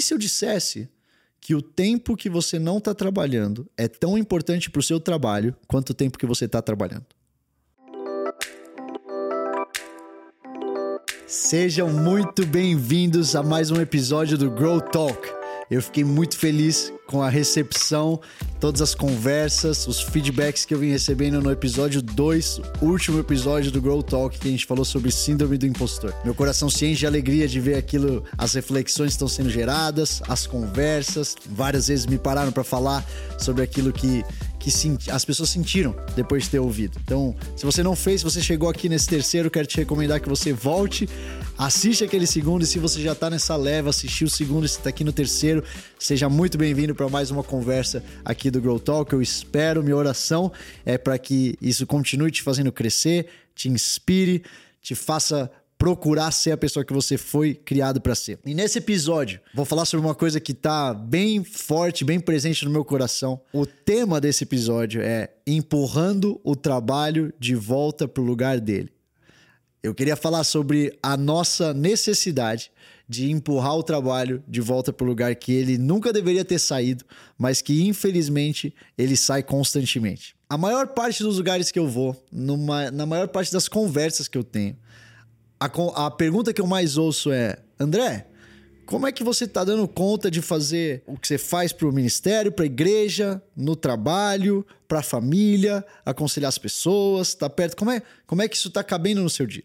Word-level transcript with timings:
E 0.00 0.02
se 0.02 0.14
eu 0.14 0.18
dissesse 0.18 0.88
que 1.38 1.54
o 1.54 1.60
tempo 1.60 2.16
que 2.16 2.30
você 2.30 2.58
não 2.58 2.78
está 2.78 2.94
trabalhando 2.94 3.70
é 3.76 3.86
tão 3.86 4.16
importante 4.16 4.70
para 4.70 4.80
o 4.80 4.82
seu 4.82 4.98
trabalho 4.98 5.54
quanto 5.68 5.90
o 5.90 5.94
tempo 5.94 6.16
que 6.16 6.24
você 6.24 6.46
está 6.46 6.62
trabalhando? 6.62 7.04
Sejam 11.26 11.90
muito 11.90 12.46
bem-vindos 12.46 13.36
a 13.36 13.42
mais 13.42 13.70
um 13.70 13.78
episódio 13.78 14.38
do 14.38 14.50
Grow 14.50 14.80
Talk. 14.80 15.20
Eu 15.70 15.82
fiquei 15.82 16.02
muito 16.02 16.38
feliz 16.38 16.90
com 17.10 17.20
a 17.20 17.28
recepção, 17.28 18.20
todas 18.60 18.80
as 18.80 18.94
conversas, 18.94 19.88
os 19.88 20.00
feedbacks 20.00 20.64
que 20.64 20.72
eu 20.72 20.78
vim 20.78 20.90
recebendo 20.90 21.42
no 21.42 21.50
episódio 21.50 22.00
2, 22.00 22.60
último 22.80 23.18
episódio 23.18 23.72
do 23.72 23.82
Grow 23.82 24.00
Talk, 24.00 24.38
que 24.38 24.46
a 24.46 24.50
gente 24.52 24.64
falou 24.64 24.84
sobre 24.84 25.10
síndrome 25.10 25.58
do 25.58 25.66
impostor. 25.66 26.14
Meu 26.24 26.36
coração 26.36 26.70
se 26.70 26.86
enche 26.86 27.00
de 27.00 27.06
alegria 27.08 27.48
de 27.48 27.58
ver 27.58 27.74
aquilo, 27.74 28.22
as 28.38 28.54
reflexões 28.54 29.10
estão 29.10 29.26
sendo 29.26 29.50
geradas, 29.50 30.22
as 30.28 30.46
conversas. 30.46 31.34
Várias 31.50 31.88
vezes 31.88 32.06
me 32.06 32.16
pararam 32.16 32.52
para 32.52 32.62
falar 32.62 33.04
sobre 33.36 33.64
aquilo 33.64 33.92
que 33.92 34.24
que 34.60 34.70
as 35.10 35.24
pessoas 35.24 35.48
sentiram 35.48 35.96
depois 36.14 36.44
de 36.44 36.50
ter 36.50 36.58
ouvido. 36.58 37.00
Então, 37.02 37.34
se 37.56 37.64
você 37.64 37.82
não 37.82 37.96
fez, 37.96 38.20
se 38.20 38.24
você 38.24 38.42
chegou 38.42 38.68
aqui 38.68 38.90
nesse 38.90 39.08
terceiro, 39.08 39.50
quero 39.50 39.66
te 39.66 39.78
recomendar 39.78 40.20
que 40.20 40.28
você 40.28 40.52
volte, 40.52 41.08
assiste 41.56 42.04
aquele 42.04 42.26
segundo 42.26 42.62
e 42.62 42.66
se 42.66 42.78
você 42.78 43.00
já 43.00 43.14
tá 43.14 43.30
nessa 43.30 43.56
leva, 43.56 43.88
assistiu 43.88 44.26
o 44.26 44.30
segundo 44.30 44.64
e 44.64 44.66
está 44.66 44.90
aqui 44.90 45.02
no 45.02 45.12
terceiro, 45.12 45.64
seja 45.98 46.28
muito 46.28 46.58
bem-vindo 46.58 46.94
para 47.00 47.08
mais 47.08 47.30
uma 47.30 47.42
conversa 47.42 48.04
aqui 48.22 48.50
do 48.50 48.60
Grow 48.60 48.78
Talk. 48.78 49.10
Eu 49.10 49.22
espero, 49.22 49.82
minha 49.82 49.96
oração 49.96 50.52
é 50.84 50.98
para 50.98 51.16
que 51.18 51.56
isso 51.58 51.86
continue 51.86 52.30
te 52.30 52.42
fazendo 52.42 52.70
crescer, 52.70 53.26
te 53.54 53.70
inspire, 53.70 54.42
te 54.82 54.94
faça 54.94 55.50
procurar 55.78 56.30
ser 56.30 56.50
a 56.52 56.58
pessoa 56.58 56.84
que 56.84 56.92
você 56.92 57.16
foi 57.16 57.54
criado 57.54 58.02
para 58.02 58.14
ser. 58.14 58.38
E 58.44 58.52
nesse 58.52 58.76
episódio, 58.76 59.40
vou 59.54 59.64
falar 59.64 59.86
sobre 59.86 60.04
uma 60.04 60.14
coisa 60.14 60.38
que 60.38 60.52
tá 60.52 60.92
bem 60.92 61.42
forte, 61.42 62.04
bem 62.04 62.20
presente 62.20 62.66
no 62.66 62.70
meu 62.70 62.84
coração. 62.84 63.40
O 63.50 63.64
tema 63.64 64.20
desse 64.20 64.44
episódio 64.44 65.00
é 65.00 65.30
empurrando 65.46 66.38
o 66.44 66.54
trabalho 66.54 67.32
de 67.38 67.54
volta 67.54 68.06
pro 68.06 68.22
lugar 68.22 68.60
dele. 68.60 68.92
Eu 69.82 69.94
queria 69.94 70.16
falar 70.16 70.44
sobre 70.44 70.98
a 71.02 71.16
nossa 71.16 71.72
necessidade 71.72 72.70
de 73.10 73.28
empurrar 73.28 73.74
o 73.74 73.82
trabalho 73.82 74.40
de 74.46 74.60
volta 74.60 74.92
para 74.92 75.04
o 75.04 75.08
lugar 75.08 75.34
que 75.34 75.50
ele 75.50 75.76
nunca 75.76 76.12
deveria 76.12 76.44
ter 76.44 76.60
saído, 76.60 77.04
mas 77.36 77.60
que 77.60 77.82
infelizmente 77.82 78.72
ele 78.96 79.16
sai 79.16 79.42
constantemente. 79.42 80.36
A 80.48 80.56
maior 80.56 80.86
parte 80.86 81.20
dos 81.20 81.36
lugares 81.36 81.72
que 81.72 81.78
eu 81.80 81.88
vou, 81.88 82.16
numa, 82.30 82.88
na 82.92 83.04
maior 83.06 83.26
parte 83.26 83.52
das 83.52 83.66
conversas 83.66 84.28
que 84.28 84.38
eu 84.38 84.44
tenho, 84.44 84.76
a, 85.58 85.66
a 86.06 86.10
pergunta 86.12 86.52
que 86.52 86.60
eu 86.60 86.68
mais 86.68 86.96
ouço 86.96 87.32
é: 87.32 87.58
André, 87.80 88.28
como 88.86 89.08
é 89.08 89.10
que 89.10 89.24
você 89.24 89.42
está 89.42 89.64
dando 89.64 89.88
conta 89.88 90.30
de 90.30 90.40
fazer 90.40 91.02
o 91.04 91.16
que 91.16 91.26
você 91.26 91.36
faz 91.36 91.72
para 91.72 91.88
o 91.88 91.92
ministério, 91.92 92.52
para 92.52 92.64
a 92.64 92.66
igreja, 92.66 93.42
no 93.56 93.74
trabalho, 93.74 94.64
para 94.86 95.00
a 95.00 95.02
família, 95.02 95.84
aconselhar 96.06 96.48
as 96.48 96.58
pessoas, 96.58 97.34
tá 97.34 97.50
perto? 97.50 97.76
Como 97.76 97.90
é, 97.90 98.02
como 98.24 98.40
é 98.40 98.46
que 98.46 98.54
isso 98.54 98.68
está 98.68 98.84
cabendo 98.84 99.20
no 99.20 99.28
seu 99.28 99.48
dia? 99.48 99.64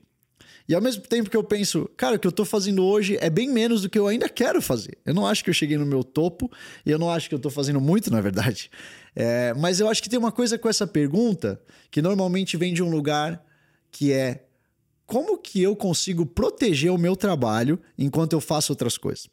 E 0.67 0.73
ao 0.73 0.81
mesmo 0.81 1.03
tempo 1.03 1.29
que 1.29 1.37
eu 1.37 1.43
penso, 1.43 1.89
cara, 1.95 2.15
o 2.15 2.19
que 2.19 2.25
eu 2.25 2.29
estou 2.29 2.45
fazendo 2.45 2.83
hoje 2.83 3.17
é 3.21 3.29
bem 3.29 3.49
menos 3.49 3.83
do 3.83 3.89
que 3.89 3.99
eu 3.99 4.07
ainda 4.07 4.27
quero 4.27 4.61
fazer. 4.61 4.97
Eu 5.05 5.13
não 5.13 5.27
acho 5.27 5.43
que 5.43 5.49
eu 5.49 5.53
cheguei 5.53 5.77
no 5.77 5.85
meu 5.85 6.03
topo 6.03 6.51
e 6.85 6.89
eu 6.89 6.97
não 6.97 7.09
acho 7.09 7.29
que 7.29 7.35
eu 7.35 7.37
estou 7.37 7.51
fazendo 7.51 7.79
muito, 7.79 8.11
na 8.11 8.21
verdade. 8.21 8.69
É, 9.17 9.53
mas 9.53 9.79
eu 9.79 9.87
acho 9.87 10.03
que 10.03 10.09
tem 10.09 10.19
uma 10.19 10.29
coisa 10.29 10.59
com 10.59 10.67
essa 10.67 10.85
pergunta 10.85 11.57
que 11.89 12.01
normalmente 12.01 12.57
vem 12.57 12.73
de 12.73 12.83
um 12.83 12.89
lugar 12.89 13.41
que 13.89 14.11
é 14.11 14.43
como 15.05 15.37
que 15.37 15.61
eu 15.61 15.73
consigo 15.73 16.25
proteger 16.25 16.91
o 16.91 16.97
meu 16.97 17.15
trabalho 17.15 17.79
enquanto 17.97 18.33
eu 18.33 18.41
faço 18.41 18.73
outras 18.73 18.97
coisas? 18.97 19.29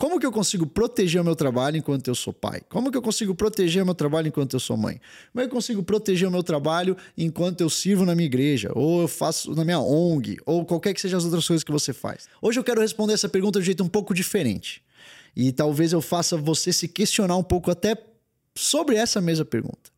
Como 0.00 0.18
que 0.18 0.24
eu 0.24 0.32
consigo 0.32 0.66
proteger 0.66 1.20
o 1.20 1.24
meu 1.24 1.36
trabalho 1.36 1.76
enquanto 1.76 2.08
eu 2.08 2.14
sou 2.14 2.32
pai? 2.32 2.62
Como 2.70 2.90
que 2.90 2.96
eu 2.96 3.02
consigo 3.02 3.34
proteger 3.34 3.82
o 3.82 3.84
meu 3.84 3.94
trabalho 3.94 4.28
enquanto 4.28 4.54
eu 4.54 4.58
sou 4.58 4.74
mãe? 4.74 4.98
Como 5.30 5.42
é 5.42 5.44
eu 5.44 5.50
consigo 5.50 5.82
proteger 5.82 6.26
o 6.26 6.30
meu 6.30 6.42
trabalho 6.42 6.96
enquanto 7.18 7.60
eu 7.60 7.68
sirvo 7.68 8.06
na 8.06 8.14
minha 8.14 8.24
igreja? 8.24 8.72
Ou 8.74 9.02
eu 9.02 9.08
faço 9.08 9.54
na 9.54 9.62
minha 9.62 9.78
ONG? 9.78 10.38
Ou 10.46 10.64
qualquer 10.64 10.94
que 10.94 11.02
sejam 11.02 11.18
as 11.18 11.26
outras 11.26 11.46
coisas 11.46 11.62
que 11.62 11.70
você 11.70 11.92
faz? 11.92 12.30
Hoje 12.40 12.58
eu 12.58 12.64
quero 12.64 12.80
responder 12.80 13.12
essa 13.12 13.28
pergunta 13.28 13.58
de 13.58 13.62
um 13.62 13.66
jeito 13.66 13.84
um 13.84 13.88
pouco 13.90 14.14
diferente. 14.14 14.82
E 15.36 15.52
talvez 15.52 15.92
eu 15.92 16.00
faça 16.00 16.34
você 16.34 16.72
se 16.72 16.88
questionar 16.88 17.36
um 17.36 17.44
pouco 17.44 17.70
até 17.70 17.94
sobre 18.56 18.96
essa 18.96 19.20
mesma 19.20 19.44
pergunta. 19.44 19.90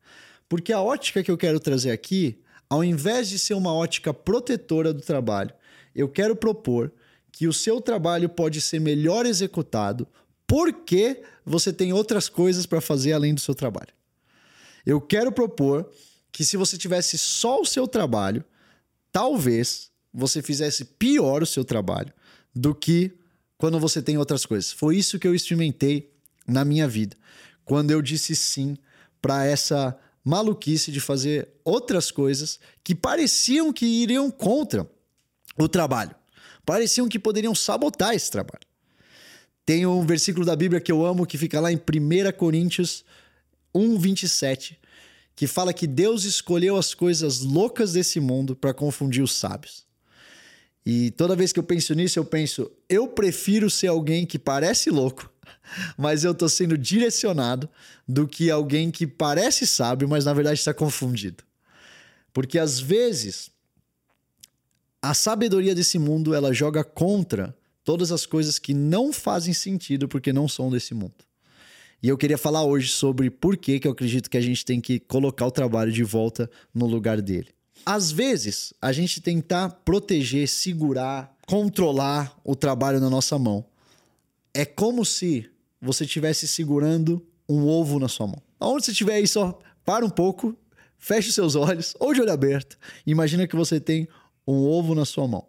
Porque 0.49 0.73
a 0.73 0.81
ótica 0.81 1.23
que 1.23 1.31
eu 1.31 1.37
quero 1.37 1.61
trazer 1.61 1.91
aqui 1.91 2.37
ao 2.69 2.83
invés 2.83 3.29
de 3.29 3.39
ser 3.39 3.53
uma 3.53 3.73
ótica 3.73 4.13
protetora 4.13 4.93
do 4.93 5.01
trabalho, 5.01 5.53
eu 5.95 6.09
quero 6.09 6.35
propor 6.35 6.91
que 7.33 7.47
o 7.47 7.51
seu 7.51 7.81
trabalho 7.81 8.29
pode 8.29 8.61
ser 8.61 8.79
melhor 8.79 9.25
executado 9.25 10.07
porque 10.47 11.23
você 11.43 11.73
tem 11.73 11.91
outras 11.91 12.29
coisas 12.29 12.67
para 12.67 12.79
fazer 12.79 13.11
além 13.11 13.33
do 13.33 13.41
seu 13.41 13.55
trabalho. 13.55 13.91
Eu 14.85 15.01
quero 15.01 15.31
propor 15.31 15.89
que 16.31 16.45
se 16.45 16.55
você 16.55 16.77
tivesse 16.77 17.17
só 17.17 17.59
o 17.59 17.65
seu 17.65 17.87
trabalho, 17.87 18.45
talvez 19.11 19.91
você 20.13 20.43
fizesse 20.43 20.85
pior 20.85 21.41
o 21.41 21.47
seu 21.47 21.65
trabalho 21.65 22.13
do 22.55 22.75
que 22.75 23.11
quando 23.57 23.79
você 23.79 23.99
tem 24.01 24.17
outras 24.17 24.45
coisas. 24.45 24.71
Foi 24.71 24.95
isso 24.95 25.17
que 25.17 25.27
eu 25.27 25.33
experimentei 25.33 26.13
na 26.47 26.63
minha 26.63 26.87
vida, 26.87 27.17
quando 27.65 27.89
eu 27.89 28.01
disse 28.01 28.35
sim 28.35 28.77
para 29.19 29.43
essa 29.45 29.97
maluquice 30.23 30.91
de 30.91 30.99
fazer 30.99 31.49
outras 31.63 32.11
coisas 32.11 32.59
que 32.83 32.93
pareciam 32.93 33.73
que 33.73 33.85
iriam 33.85 34.29
contra 34.29 34.87
o 35.57 35.67
trabalho. 35.67 36.15
Pareciam 36.65 37.07
que 37.07 37.19
poderiam 37.19 37.53
sabotar 37.53 38.13
esse 38.13 38.31
trabalho. 38.31 38.65
Tem 39.65 39.85
um 39.85 40.05
versículo 40.05 40.45
da 40.45 40.55
Bíblia 40.55 40.81
que 40.81 40.91
eu 40.91 41.05
amo 41.05 41.25
que 41.25 41.37
fica 41.37 41.59
lá 41.59 41.71
em 41.71 41.77
1 41.77 42.31
Coríntios 42.37 43.05
1, 43.73 43.97
27, 43.97 44.79
que 45.35 45.47
fala 45.47 45.73
que 45.73 45.87
Deus 45.87 46.25
escolheu 46.25 46.75
as 46.75 46.93
coisas 46.93 47.39
loucas 47.39 47.93
desse 47.93 48.19
mundo 48.19 48.55
para 48.55 48.73
confundir 48.73 49.23
os 49.23 49.33
sábios. 49.33 49.85
E 50.85 51.11
toda 51.11 51.35
vez 51.35 51.53
que 51.53 51.59
eu 51.59 51.63
penso 51.63 51.93
nisso, 51.93 52.19
eu 52.19 52.25
penso, 52.25 52.69
eu 52.89 53.07
prefiro 53.07 53.69
ser 53.69 53.87
alguém 53.87 54.25
que 54.25 54.37
parece 54.37 54.89
louco 54.89 55.33
mas 55.97 56.23
eu 56.23 56.33
tô 56.33 56.47
sendo 56.47 56.77
direcionado 56.77 57.69
do 58.07 58.27
que 58.27 58.49
alguém 58.49 58.91
que 58.91 59.07
parece 59.07 59.65
sábio, 59.65 60.07
mas 60.07 60.25
na 60.25 60.33
verdade 60.33 60.59
está 60.59 60.73
confundido. 60.73 61.43
Porque 62.33 62.57
às 62.57 62.79
vezes 62.79 63.51
a 65.03 65.13
sabedoria 65.13 65.75
desse 65.75 65.99
mundo 65.99 66.33
ela 66.33 66.53
joga 66.53 66.81
contra 66.81 67.53
todas 67.83 68.09
as 68.09 68.25
coisas 68.25 68.57
que 68.57 68.73
não 68.73 69.11
fazem 69.11 69.53
sentido 69.53 70.07
porque 70.07 70.31
não 70.31 70.47
são 70.47 70.71
desse 70.71 70.93
mundo. 70.93 71.25
E 72.01 72.07
eu 72.07 72.17
queria 72.17 72.37
falar 72.37 72.63
hoje 72.63 72.87
sobre 72.87 73.29
por 73.29 73.57
que, 73.57 73.81
que 73.81 73.87
eu 73.87 73.91
acredito 73.91 74.29
que 74.29 74.37
a 74.37 74.41
gente 74.41 74.63
tem 74.63 74.79
que 74.79 74.99
colocar 75.01 75.45
o 75.45 75.51
trabalho 75.51 75.91
de 75.91 76.05
volta 76.05 76.49
no 76.73 76.85
lugar 76.85 77.21
dele. 77.21 77.49
Às 77.85 78.13
vezes, 78.13 78.73
a 78.81 78.93
gente 78.93 79.19
tentar 79.19 79.69
proteger, 79.83 80.47
segurar, 80.47 81.35
controlar 81.45 82.39
o 82.41 82.55
trabalho 82.55 83.01
na 83.01 83.09
nossa 83.09 83.37
mão 83.37 83.65
é 84.53 84.63
como 84.63 85.03
se 85.03 85.49
você 85.81 86.05
estivesse 86.05 86.47
segurando 86.47 87.21
um 87.47 87.67
ovo 87.67 87.99
na 87.99 88.07
sua 88.07 88.27
mão. 88.27 88.41
Aonde 88.57 88.85
você 88.85 88.91
estiver 88.91 89.15
aí, 89.15 89.27
só 89.27 89.59
para 89.83 90.05
um 90.05 90.09
pouco, 90.09 90.57
feche 90.97 91.29
seus 91.29 91.55
olhos, 91.55 91.93
ou 91.99 92.13
de 92.13 92.21
olho 92.21 92.31
aberto. 92.31 92.77
Imagina 93.05 93.45
que 93.45 93.55
você 93.57 93.81
tem 93.81 94.07
um 94.47 94.65
ovo 94.65 94.93
na 94.95 95.05
sua 95.05 95.27
mão. 95.27 95.47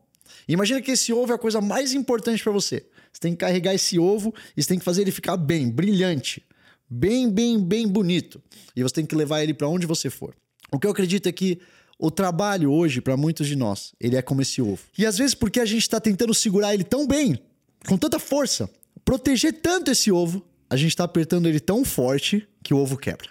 Imagina 0.48 0.80
que 0.80 0.90
esse 0.90 1.12
ovo 1.12 1.32
é 1.32 1.34
a 1.34 1.38
coisa 1.38 1.60
mais 1.60 1.92
importante 1.92 2.42
para 2.42 2.52
você. 2.52 2.86
Você 3.12 3.20
tem 3.20 3.32
que 3.32 3.38
carregar 3.38 3.74
esse 3.74 3.98
ovo 3.98 4.34
e 4.56 4.62
você 4.62 4.68
tem 4.68 4.78
que 4.78 4.84
fazer 4.84 5.02
ele 5.02 5.10
ficar 5.10 5.36
bem, 5.36 5.70
brilhante, 5.70 6.44
bem, 6.88 7.30
bem, 7.30 7.62
bem 7.62 7.86
bonito. 7.86 8.42
E 8.74 8.82
você 8.82 8.94
tem 8.94 9.06
que 9.06 9.14
levar 9.14 9.42
ele 9.42 9.54
para 9.54 9.68
onde 9.68 9.86
você 9.86 10.10
for. 10.10 10.34
O 10.72 10.78
que 10.78 10.86
eu 10.86 10.90
acredito 10.90 11.28
é 11.28 11.32
que 11.32 11.60
o 11.98 12.10
trabalho 12.10 12.72
hoje, 12.72 13.00
para 13.00 13.16
muitos 13.16 13.46
de 13.46 13.56
nós, 13.56 13.94
ele 14.00 14.16
é 14.16 14.22
como 14.22 14.42
esse 14.42 14.60
ovo. 14.60 14.82
E 14.98 15.06
às 15.06 15.16
vezes, 15.16 15.34
porque 15.34 15.60
a 15.60 15.64
gente 15.64 15.82
está 15.82 16.00
tentando 16.00 16.34
segurar 16.34 16.74
ele 16.74 16.84
tão 16.84 17.06
bem, 17.06 17.38
com 17.86 17.96
tanta 17.96 18.18
força, 18.18 18.68
proteger 19.04 19.60
tanto 19.60 19.90
esse 19.90 20.10
ovo, 20.10 20.44
a 20.68 20.76
gente 20.76 20.90
está 20.90 21.04
apertando 21.04 21.46
ele 21.46 21.60
tão 21.60 21.84
forte 21.84 22.48
que 22.62 22.74
o 22.74 22.78
ovo 22.78 22.96
quebra. 22.96 23.28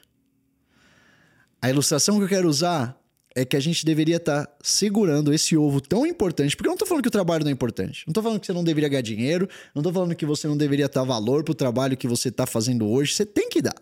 A 1.61 1.69
ilustração 1.69 2.17
que 2.17 2.23
eu 2.23 2.29
quero 2.29 2.47
usar 2.47 2.97
é 3.35 3.43
que 3.43 3.55
a 3.55 3.59
gente 3.59 3.85
deveria 3.85 4.17
estar 4.17 4.45
tá 4.45 4.57
segurando 4.61 5.33
esse 5.33 5.57
ovo 5.57 5.81
tão 5.81 6.05
importante, 6.05 6.55
porque 6.55 6.67
eu 6.67 6.71
não 6.71 6.75
estou 6.75 6.87
falando 6.87 7.03
que 7.03 7.07
o 7.07 7.11
trabalho 7.11 7.43
não 7.43 7.49
é 7.49 7.53
importante, 7.53 8.03
não 8.05 8.11
estou 8.11 8.23
falando 8.23 8.39
que 8.39 8.45
você 8.45 8.53
não 8.53 8.63
deveria 8.63 8.89
ganhar 8.89 9.01
dinheiro, 9.01 9.49
não 9.73 9.81
estou 9.81 9.93
falando 9.93 10.15
que 10.15 10.25
você 10.25 10.47
não 10.47 10.57
deveria 10.57 10.87
dar 10.87 11.03
valor 11.03 11.43
para 11.43 11.51
o 11.51 11.55
trabalho 11.55 11.97
que 11.97 12.07
você 12.07 12.29
está 12.29 12.45
fazendo 12.45 12.87
hoje, 12.87 13.13
você 13.13 13.25
tem 13.25 13.49
que 13.49 13.61
dar. 13.61 13.75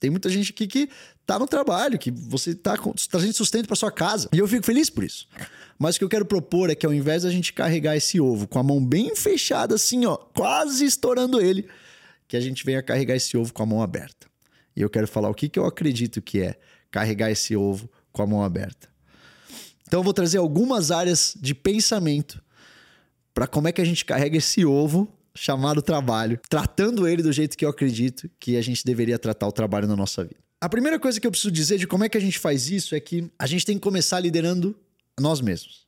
Tem 0.00 0.08
muita 0.08 0.30
gente 0.30 0.52
aqui 0.52 0.66
que 0.66 0.88
está 1.20 1.38
no 1.38 1.46
trabalho, 1.46 1.98
que 1.98 2.10
você 2.10 2.50
está 2.50 2.78
trazendo 3.10 3.34
sustento 3.34 3.66
para 3.66 3.76
sua 3.76 3.92
casa. 3.92 4.28
E 4.32 4.38
eu 4.38 4.48
fico 4.48 4.64
feliz 4.64 4.88
por 4.88 5.04
isso. 5.04 5.28
Mas 5.78 5.96
o 5.96 5.98
que 5.98 6.04
eu 6.04 6.08
quero 6.08 6.24
propor 6.24 6.70
é 6.70 6.74
que 6.74 6.86
ao 6.86 6.94
invés 6.94 7.24
da 7.24 7.30
gente 7.30 7.52
carregar 7.52 7.94
esse 7.96 8.20
ovo 8.20 8.46
com 8.46 8.58
a 8.58 8.62
mão 8.62 8.82
bem 8.82 9.14
fechada, 9.14 9.74
assim, 9.74 10.06
ó, 10.06 10.16
quase 10.16 10.86
estourando 10.86 11.40
ele, 11.40 11.68
que 12.26 12.36
a 12.36 12.40
gente 12.40 12.64
venha 12.64 12.82
carregar 12.82 13.16
esse 13.16 13.36
ovo 13.36 13.52
com 13.52 13.62
a 13.62 13.66
mão 13.66 13.82
aberta. 13.82 14.26
E 14.74 14.80
eu 14.80 14.88
quero 14.88 15.06
falar 15.06 15.28
o 15.28 15.34
que, 15.34 15.48
que 15.48 15.58
eu 15.58 15.66
acredito 15.66 16.22
que 16.22 16.40
é 16.40 16.56
carregar 16.90 17.30
esse 17.30 17.54
ovo 17.54 17.90
com 18.12 18.22
a 18.22 18.26
mão 18.26 18.42
aberta. 18.42 18.88
Então 19.86 20.00
eu 20.00 20.04
vou 20.04 20.12
trazer 20.12 20.38
algumas 20.38 20.90
áreas 20.90 21.34
de 21.38 21.54
pensamento 21.54 22.42
para 23.34 23.46
como 23.46 23.68
é 23.68 23.72
que 23.72 23.80
a 23.80 23.84
gente 23.84 24.04
carrega 24.04 24.36
esse 24.36 24.64
ovo 24.64 25.12
chamado 25.34 25.80
trabalho, 25.80 26.38
tratando 26.48 27.08
ele 27.08 27.22
do 27.22 27.32
jeito 27.32 27.56
que 27.56 27.64
eu 27.64 27.70
acredito 27.70 28.30
que 28.38 28.56
a 28.56 28.62
gente 28.62 28.84
deveria 28.84 29.18
tratar 29.18 29.46
o 29.46 29.52
trabalho 29.52 29.86
na 29.86 29.96
nossa 29.96 30.22
vida. 30.22 30.40
A 30.60 30.68
primeira 30.68 30.98
coisa 30.98 31.20
que 31.20 31.26
eu 31.26 31.30
preciso 31.30 31.50
dizer 31.50 31.78
de 31.78 31.86
como 31.86 32.04
é 32.04 32.08
que 32.08 32.16
a 32.16 32.20
gente 32.20 32.38
faz 32.38 32.70
isso 32.70 32.94
é 32.94 33.00
que 33.00 33.30
a 33.38 33.46
gente 33.46 33.66
tem 33.66 33.76
que 33.76 33.80
começar 33.80 34.20
liderando 34.20 34.76
nós 35.18 35.40
mesmos. 35.40 35.86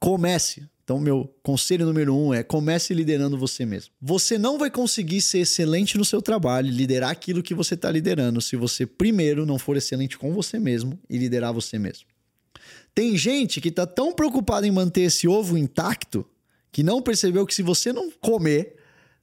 Comece. 0.00 0.68
Então, 0.92 1.00
meu 1.00 1.34
conselho 1.42 1.86
número 1.86 2.14
um 2.14 2.34
é 2.34 2.42
comece 2.42 2.92
liderando 2.92 3.38
você 3.38 3.64
mesmo. 3.64 3.94
Você 3.98 4.36
não 4.36 4.58
vai 4.58 4.70
conseguir 4.70 5.22
ser 5.22 5.38
excelente 5.38 5.96
no 5.96 6.04
seu 6.04 6.20
trabalho, 6.20 6.70
liderar 6.70 7.08
aquilo 7.08 7.42
que 7.42 7.54
você 7.54 7.72
está 7.72 7.90
liderando, 7.90 8.42
se 8.42 8.56
você 8.56 8.84
primeiro 8.84 9.46
não 9.46 9.58
for 9.58 9.74
excelente 9.74 10.18
com 10.18 10.34
você 10.34 10.58
mesmo 10.58 11.00
e 11.08 11.16
liderar 11.16 11.54
você 11.54 11.78
mesmo. 11.78 12.04
Tem 12.94 13.16
gente 13.16 13.58
que 13.58 13.70
está 13.70 13.86
tão 13.86 14.12
preocupada 14.12 14.66
em 14.66 14.70
manter 14.70 15.00
esse 15.04 15.26
ovo 15.26 15.56
intacto 15.56 16.26
que 16.70 16.82
não 16.82 17.00
percebeu 17.00 17.46
que 17.46 17.54
se 17.54 17.62
você 17.62 17.90
não 17.90 18.10
comer, 18.10 18.76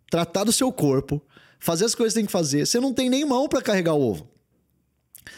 tratar 0.10 0.45
do 0.45 0.51
seu 0.51 0.72
corpo, 0.72 1.22
fazer 1.60 1.86
as 1.86 1.94
coisas 1.94 2.15
que 2.15 2.19
tem 2.22 2.25
que 2.25 2.31
fazer, 2.31 2.65
você 2.65 2.80
não 2.80 2.95
tem 2.95 3.12
nem 3.12 3.24
mão 3.24 3.48
para 3.48 3.62
carregar 3.62 3.94
o 3.94 4.01
ovo. 4.01 4.27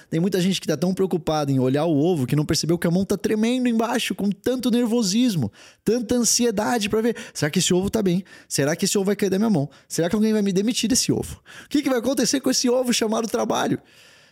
Tem 0.10 0.20
muita 0.20 0.40
gente 0.40 0.60
que 0.60 0.66
está 0.66 0.78
tão 0.78 0.94
preocupada 0.94 1.52
em 1.52 1.60
olhar 1.60 1.86
o 1.86 1.98
ovo 1.98 2.26
que 2.26 2.36
não 2.36 2.46
percebeu 2.46 2.78
que 2.78 2.88
a 2.88 2.92
mão 2.92 3.04
está 3.04 3.18
tremendo 3.18 3.68
embaixo, 3.68 4.14
com 4.16 4.30
tanto 4.30 4.70
nervosismo, 4.72 5.52
tanta 5.84 6.16
ansiedade 6.16 6.90
para 6.90 7.02
ver. 7.02 7.16
Será 7.34 7.50
que 7.50 7.60
esse 7.60 7.74
ovo 7.74 7.88
está 7.88 8.02
bem? 8.02 8.24
Será 8.48 8.76
que 8.76 8.86
esse 8.86 8.98
ovo 8.98 9.06
vai 9.06 9.16
cair 9.16 9.30
da 9.30 9.38
minha 9.38 9.50
mão? 9.50 9.70
Será 9.88 10.10
que 10.10 10.16
alguém 10.16 10.34
vai 10.34 10.42
me 10.42 10.54
demitir 10.54 10.90
desse 10.90 11.12
ovo? 11.12 11.42
O 11.66 11.70
que, 11.70 11.82
que 11.82 11.90
vai 11.90 12.00
acontecer 12.00 12.40
com 12.40 12.50
esse 12.50 12.70
ovo 12.70 12.94
chamado 12.94 13.28
trabalho? 13.28 13.80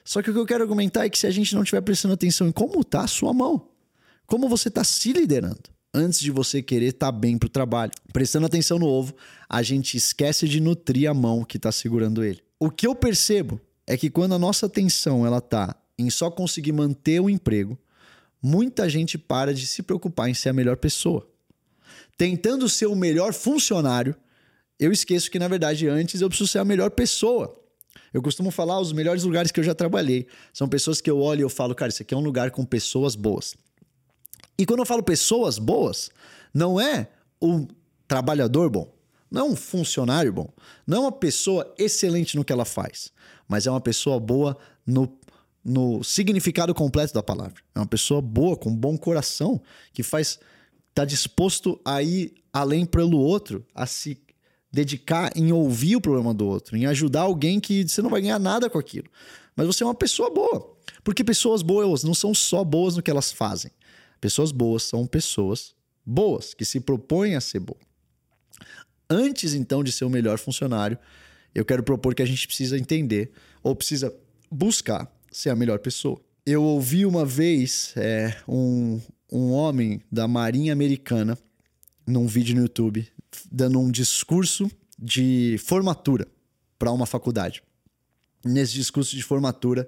Só 0.03 0.21
que 0.21 0.29
o 0.29 0.33
que 0.33 0.39
eu 0.39 0.45
quero 0.45 0.63
argumentar 0.63 1.05
é 1.05 1.09
que 1.09 1.19
se 1.19 1.27
a 1.27 1.31
gente 1.31 1.53
não 1.53 1.63
estiver 1.63 1.81
prestando 1.81 2.13
atenção 2.13 2.47
em 2.47 2.51
como 2.51 2.81
está 2.81 3.01
a 3.01 3.07
sua 3.07 3.33
mão, 3.33 3.67
como 4.25 4.49
você 4.49 4.67
está 4.69 4.83
se 4.83 5.13
liderando, 5.13 5.69
antes 5.93 6.19
de 6.19 6.31
você 6.31 6.61
querer 6.61 6.87
estar 6.87 7.11
tá 7.11 7.11
bem 7.11 7.37
para 7.37 7.47
o 7.47 7.49
trabalho, 7.49 7.91
prestando 8.11 8.45
atenção 8.45 8.79
no 8.79 8.87
ovo, 8.87 9.13
a 9.47 9.61
gente 9.61 9.97
esquece 9.97 10.47
de 10.47 10.59
nutrir 10.59 11.09
a 11.09 11.13
mão 11.13 11.43
que 11.43 11.57
está 11.57 11.71
segurando 11.71 12.23
ele. 12.23 12.41
O 12.59 12.69
que 12.69 12.87
eu 12.87 12.95
percebo 12.95 13.59
é 13.89 13.97
que 13.97 14.07
quando 14.07 14.35
a 14.35 14.39
nossa 14.39 14.67
atenção 14.67 15.25
ela 15.25 15.41
tá 15.41 15.75
em 15.97 16.11
só 16.11 16.29
conseguir 16.29 16.71
manter 16.71 17.19
o 17.19 17.27
emprego, 17.27 17.75
muita 18.39 18.87
gente 18.87 19.17
para 19.17 19.51
de 19.51 19.65
se 19.65 19.81
preocupar 19.81 20.29
em 20.29 20.33
ser 20.35 20.49
a 20.49 20.53
melhor 20.53 20.77
pessoa. 20.77 21.27
Tentando 22.15 22.69
ser 22.69 22.85
o 22.85 22.95
melhor 22.95 23.33
funcionário, 23.33 24.15
eu 24.79 24.91
esqueço 24.91 25.31
que 25.31 25.39
na 25.39 25.47
verdade 25.47 25.87
antes 25.87 26.21
eu 26.21 26.29
preciso 26.29 26.47
ser 26.47 26.59
a 26.59 26.65
melhor 26.65 26.91
pessoa. 26.91 27.59
Eu 28.13 28.21
costumo 28.21 28.51
falar 28.51 28.79
os 28.79 28.93
melhores 28.93 29.23
lugares 29.23 29.51
que 29.51 29.59
eu 29.59 29.63
já 29.63 29.73
trabalhei. 29.73 30.27
São 30.53 30.69
pessoas 30.69 31.01
que 31.01 31.09
eu 31.09 31.19
olho 31.19 31.39
e 31.39 31.43
eu 31.43 31.49
falo, 31.49 31.73
cara, 31.73 31.89
isso 31.89 32.03
aqui 32.03 32.13
é 32.13 32.17
um 32.17 32.21
lugar 32.21 32.51
com 32.51 32.63
pessoas 32.63 33.15
boas. 33.15 33.55
E 34.55 34.67
quando 34.67 34.81
eu 34.81 34.85
falo 34.85 35.01
pessoas 35.01 35.57
boas, 35.57 36.11
não 36.53 36.79
é 36.79 37.09
um 37.41 37.67
trabalhador 38.07 38.69
bom, 38.69 38.93
não 39.31 39.47
é 39.47 39.49
um 39.49 39.55
funcionário 39.55 40.31
bom, 40.31 40.53
não 40.85 40.97
é 40.97 41.01
uma 41.01 41.11
pessoa 41.11 41.73
excelente 41.75 42.35
no 42.35 42.45
que 42.45 42.53
ela 42.53 42.65
faz, 42.65 43.11
mas 43.49 43.67
é 43.67 43.71
uma 43.71 43.81
pessoa 43.81 44.19
boa 44.19 44.55
no, 44.85 45.11
no 45.65 46.03
significado 46.03 46.73
completo 46.73 47.13
da 47.13 47.23
palavra. 47.23 47.61
É 47.75 47.79
uma 47.79 47.87
pessoa 47.87 48.21
boa, 48.21 48.55
com 48.55 48.69
um 48.69 48.75
bom 48.75 48.97
coração, 48.97 49.61
que 49.91 50.03
faz 50.03 50.39
está 50.89 51.05
disposto 51.05 51.79
a 51.83 52.01
ir 52.03 52.33
além 52.51 52.85
pelo 52.85 53.17
outro, 53.17 53.65
a 53.73 53.85
se 53.85 54.21
dedicar 54.71 55.31
em 55.35 55.51
ouvir 55.51 55.95
o 55.95 56.01
problema 56.01 56.33
do 56.33 56.45
outro, 56.45 56.75
em 56.77 56.85
ajudar 56.85 57.21
alguém 57.21 57.59
que 57.59 57.87
você 57.87 58.01
não 58.01 58.09
vai 58.09 58.21
ganhar 58.21 58.39
nada 58.39 58.69
com 58.69 58.77
aquilo. 58.77 59.09
Mas 59.55 59.65
você 59.67 59.83
é 59.83 59.85
uma 59.85 59.95
pessoa 59.95 60.29
boa. 60.29 60.75
Porque 61.03 61.23
pessoas 61.23 61.61
boas 61.61 62.03
não 62.03 62.13
são 62.13 62.33
só 62.33 62.63
boas 62.63 62.95
no 62.95 63.01
que 63.01 63.09
elas 63.09 63.31
fazem. 63.31 63.71
Pessoas 64.19 64.51
boas 64.51 64.83
são 64.83 65.07
pessoas 65.07 65.73
boas, 66.05 66.53
que 66.53 66.65
se 66.65 66.79
propõem 66.79 67.35
a 67.35 67.41
ser 67.41 67.59
boas. 67.59 67.81
Antes, 69.09 69.53
então, 69.53 69.83
de 69.83 69.91
ser 69.91 70.05
o 70.05 70.09
melhor 70.09 70.37
funcionário, 70.37 70.97
eu 71.53 71.65
quero 71.65 71.83
propor 71.83 72.13
que 72.15 72.21
a 72.21 72.25
gente 72.25 72.47
precisa 72.47 72.77
entender, 72.77 73.31
ou 73.63 73.75
precisa 73.75 74.13
buscar 74.51 75.11
ser 75.31 75.49
a 75.49 75.55
melhor 75.55 75.79
pessoa. 75.79 76.19
Eu 76.45 76.63
ouvi 76.63 77.05
uma 77.05 77.25
vez 77.25 77.93
é, 77.95 78.35
um, 78.47 78.99
um 79.31 79.51
homem 79.51 80.01
da 80.11 80.27
Marinha 80.27 80.73
Americana, 80.73 81.37
num 82.07 82.27
vídeo 82.27 82.55
no 82.55 82.61
YouTube, 82.61 83.07
dando 83.51 83.79
um 83.79 83.91
discurso 83.91 84.69
de 84.97 85.57
formatura 85.59 86.27
para 86.77 86.91
uma 86.91 87.05
faculdade. 87.05 87.61
Nesse 88.43 88.73
discurso 88.73 89.15
de 89.15 89.23
formatura, 89.23 89.87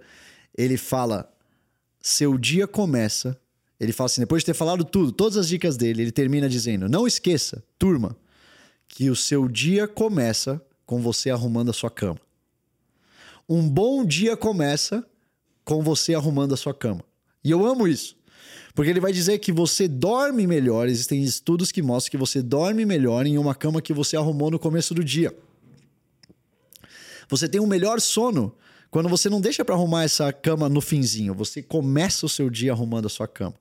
ele 0.55 0.77
fala: 0.77 1.33
seu 2.01 2.37
dia 2.37 2.67
começa 2.67 3.39
ele 3.81 3.91
fala 3.91 4.05
assim, 4.05 4.21
depois 4.21 4.43
de 4.43 4.45
ter 4.45 4.53
falado 4.53 4.85
tudo, 4.85 5.11
todas 5.11 5.37
as 5.37 5.47
dicas 5.47 5.75
dele, 5.75 6.03
ele 6.03 6.11
termina 6.11 6.47
dizendo: 6.47 6.87
Não 6.87 7.07
esqueça, 7.07 7.63
turma, 7.79 8.15
que 8.87 9.09
o 9.09 9.15
seu 9.15 9.47
dia 9.47 9.87
começa 9.87 10.61
com 10.91 10.99
você 10.99 11.29
arrumando 11.29 11.69
a 11.69 11.73
sua 11.73 11.89
cama. 11.89 12.19
Um 13.47 13.69
bom 13.69 14.03
dia 14.03 14.35
começa 14.35 15.07
com 15.63 15.81
você 15.81 16.13
arrumando 16.13 16.53
a 16.53 16.57
sua 16.57 16.73
cama. 16.73 17.01
E 17.41 17.49
eu 17.49 17.65
amo 17.65 17.87
isso. 17.87 18.17
Porque 18.75 18.89
ele 18.89 18.99
vai 18.99 19.13
dizer 19.13 19.39
que 19.39 19.53
você 19.53 19.87
dorme 19.87 20.45
melhor. 20.45 20.89
Existem 20.89 21.23
estudos 21.23 21.71
que 21.71 21.81
mostram 21.81 22.11
que 22.11 22.17
você 22.17 22.41
dorme 22.41 22.85
melhor 22.85 23.25
em 23.25 23.37
uma 23.37 23.55
cama 23.55 23.81
que 23.81 23.93
você 23.93 24.17
arrumou 24.17 24.51
no 24.51 24.59
começo 24.59 24.93
do 24.93 25.01
dia. 25.01 25.33
Você 27.29 27.47
tem 27.47 27.61
um 27.61 27.67
melhor 27.67 28.01
sono 28.01 28.53
quando 28.89 29.07
você 29.07 29.29
não 29.29 29.39
deixa 29.39 29.63
para 29.63 29.75
arrumar 29.75 30.03
essa 30.03 30.33
cama 30.33 30.67
no 30.67 30.81
finzinho. 30.81 31.33
Você 31.35 31.63
começa 31.63 32.25
o 32.25 32.29
seu 32.29 32.49
dia 32.49 32.73
arrumando 32.73 33.05
a 33.05 33.09
sua 33.09 33.29
cama. 33.29 33.55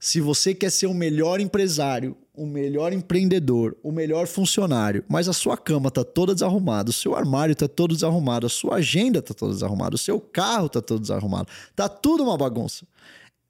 Se 0.00 0.22
você 0.22 0.54
quer 0.54 0.70
ser 0.70 0.86
o 0.86 0.94
melhor 0.94 1.38
empresário, 1.38 2.16
o 2.38 2.46
melhor 2.46 2.92
empreendedor, 2.92 3.76
o 3.82 3.90
melhor 3.90 4.28
funcionário, 4.28 5.04
mas 5.08 5.28
a 5.28 5.32
sua 5.32 5.56
cama 5.56 5.88
está 5.88 6.04
toda 6.04 6.32
desarrumada, 6.32 6.90
o 6.90 6.92
seu 6.92 7.16
armário 7.16 7.52
está 7.52 7.66
todo 7.66 7.94
desarrumado, 7.94 8.46
a 8.46 8.48
sua 8.48 8.76
agenda 8.76 9.18
está 9.18 9.34
toda 9.34 9.52
desarrumada, 9.52 9.96
o 9.96 9.98
seu 9.98 10.20
carro 10.20 10.66
está 10.66 10.80
todo 10.80 11.00
desarrumado, 11.00 11.48
tá 11.74 11.88
tudo 11.88 12.22
uma 12.22 12.38
bagunça. 12.38 12.86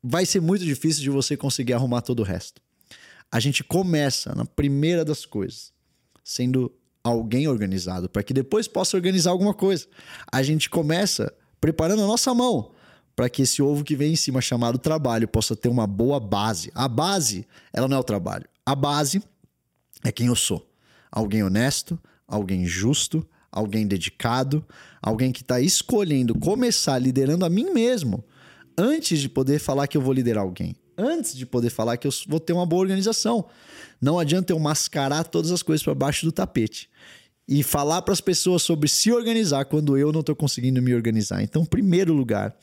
Vai 0.02 0.24
ser 0.24 0.40
muito 0.40 0.64
difícil 0.64 1.02
de 1.02 1.10
você 1.10 1.36
conseguir 1.36 1.74
arrumar 1.74 2.00
todo 2.00 2.20
o 2.20 2.22
resto. 2.22 2.62
A 3.30 3.38
gente 3.38 3.62
começa 3.62 4.34
na 4.34 4.46
primeira 4.46 5.04
das 5.04 5.26
coisas, 5.26 5.70
sendo 6.24 6.72
alguém 7.04 7.46
organizado, 7.46 8.08
para 8.08 8.22
que 8.22 8.32
depois 8.32 8.66
possa 8.66 8.96
organizar 8.96 9.32
alguma 9.32 9.52
coisa. 9.52 9.86
A 10.32 10.42
gente 10.42 10.70
começa 10.70 11.30
preparando 11.60 12.02
a 12.02 12.06
nossa 12.06 12.32
mão 12.32 12.70
para 13.14 13.28
que 13.28 13.42
esse 13.42 13.60
ovo 13.60 13.84
que 13.84 13.96
vem 13.96 14.12
em 14.12 14.16
cima, 14.16 14.40
chamado 14.40 14.78
trabalho, 14.78 15.26
possa 15.26 15.56
ter 15.56 15.68
uma 15.68 15.86
boa 15.86 16.20
base. 16.20 16.70
A 16.74 16.86
base, 16.86 17.46
ela 17.72 17.88
não 17.88 17.96
é 17.96 18.00
o 18.00 18.04
trabalho. 18.04 18.46
A 18.68 18.74
base 18.74 19.22
é 20.04 20.12
quem 20.12 20.26
eu 20.26 20.36
sou. 20.36 20.70
Alguém 21.10 21.42
honesto, 21.42 21.98
alguém 22.26 22.66
justo, 22.66 23.26
alguém 23.50 23.86
dedicado, 23.86 24.62
alguém 25.00 25.32
que 25.32 25.40
está 25.40 25.58
escolhendo 25.58 26.38
começar 26.38 26.98
liderando 26.98 27.46
a 27.46 27.48
mim 27.48 27.70
mesmo 27.72 28.22
antes 28.76 29.20
de 29.20 29.28
poder 29.30 29.58
falar 29.58 29.86
que 29.86 29.96
eu 29.96 30.02
vou 30.02 30.12
liderar 30.12 30.44
alguém. 30.44 30.76
Antes 30.98 31.34
de 31.34 31.46
poder 31.46 31.70
falar 31.70 31.96
que 31.96 32.06
eu 32.06 32.10
vou 32.28 32.38
ter 32.38 32.52
uma 32.52 32.66
boa 32.66 32.82
organização. 32.82 33.46
Não 33.98 34.18
adianta 34.18 34.52
eu 34.52 34.58
mascarar 34.58 35.24
todas 35.24 35.50
as 35.50 35.62
coisas 35.62 35.82
para 35.82 35.94
baixo 35.94 36.26
do 36.26 36.30
tapete 36.30 36.90
e 37.48 37.62
falar 37.62 38.02
para 38.02 38.12
as 38.12 38.20
pessoas 38.20 38.60
sobre 38.60 38.86
se 38.86 39.10
organizar 39.10 39.64
quando 39.64 39.96
eu 39.96 40.12
não 40.12 40.20
estou 40.20 40.36
conseguindo 40.36 40.82
me 40.82 40.94
organizar. 40.94 41.42
Então, 41.42 41.64
primeiro 41.64 42.12
lugar, 42.12 42.54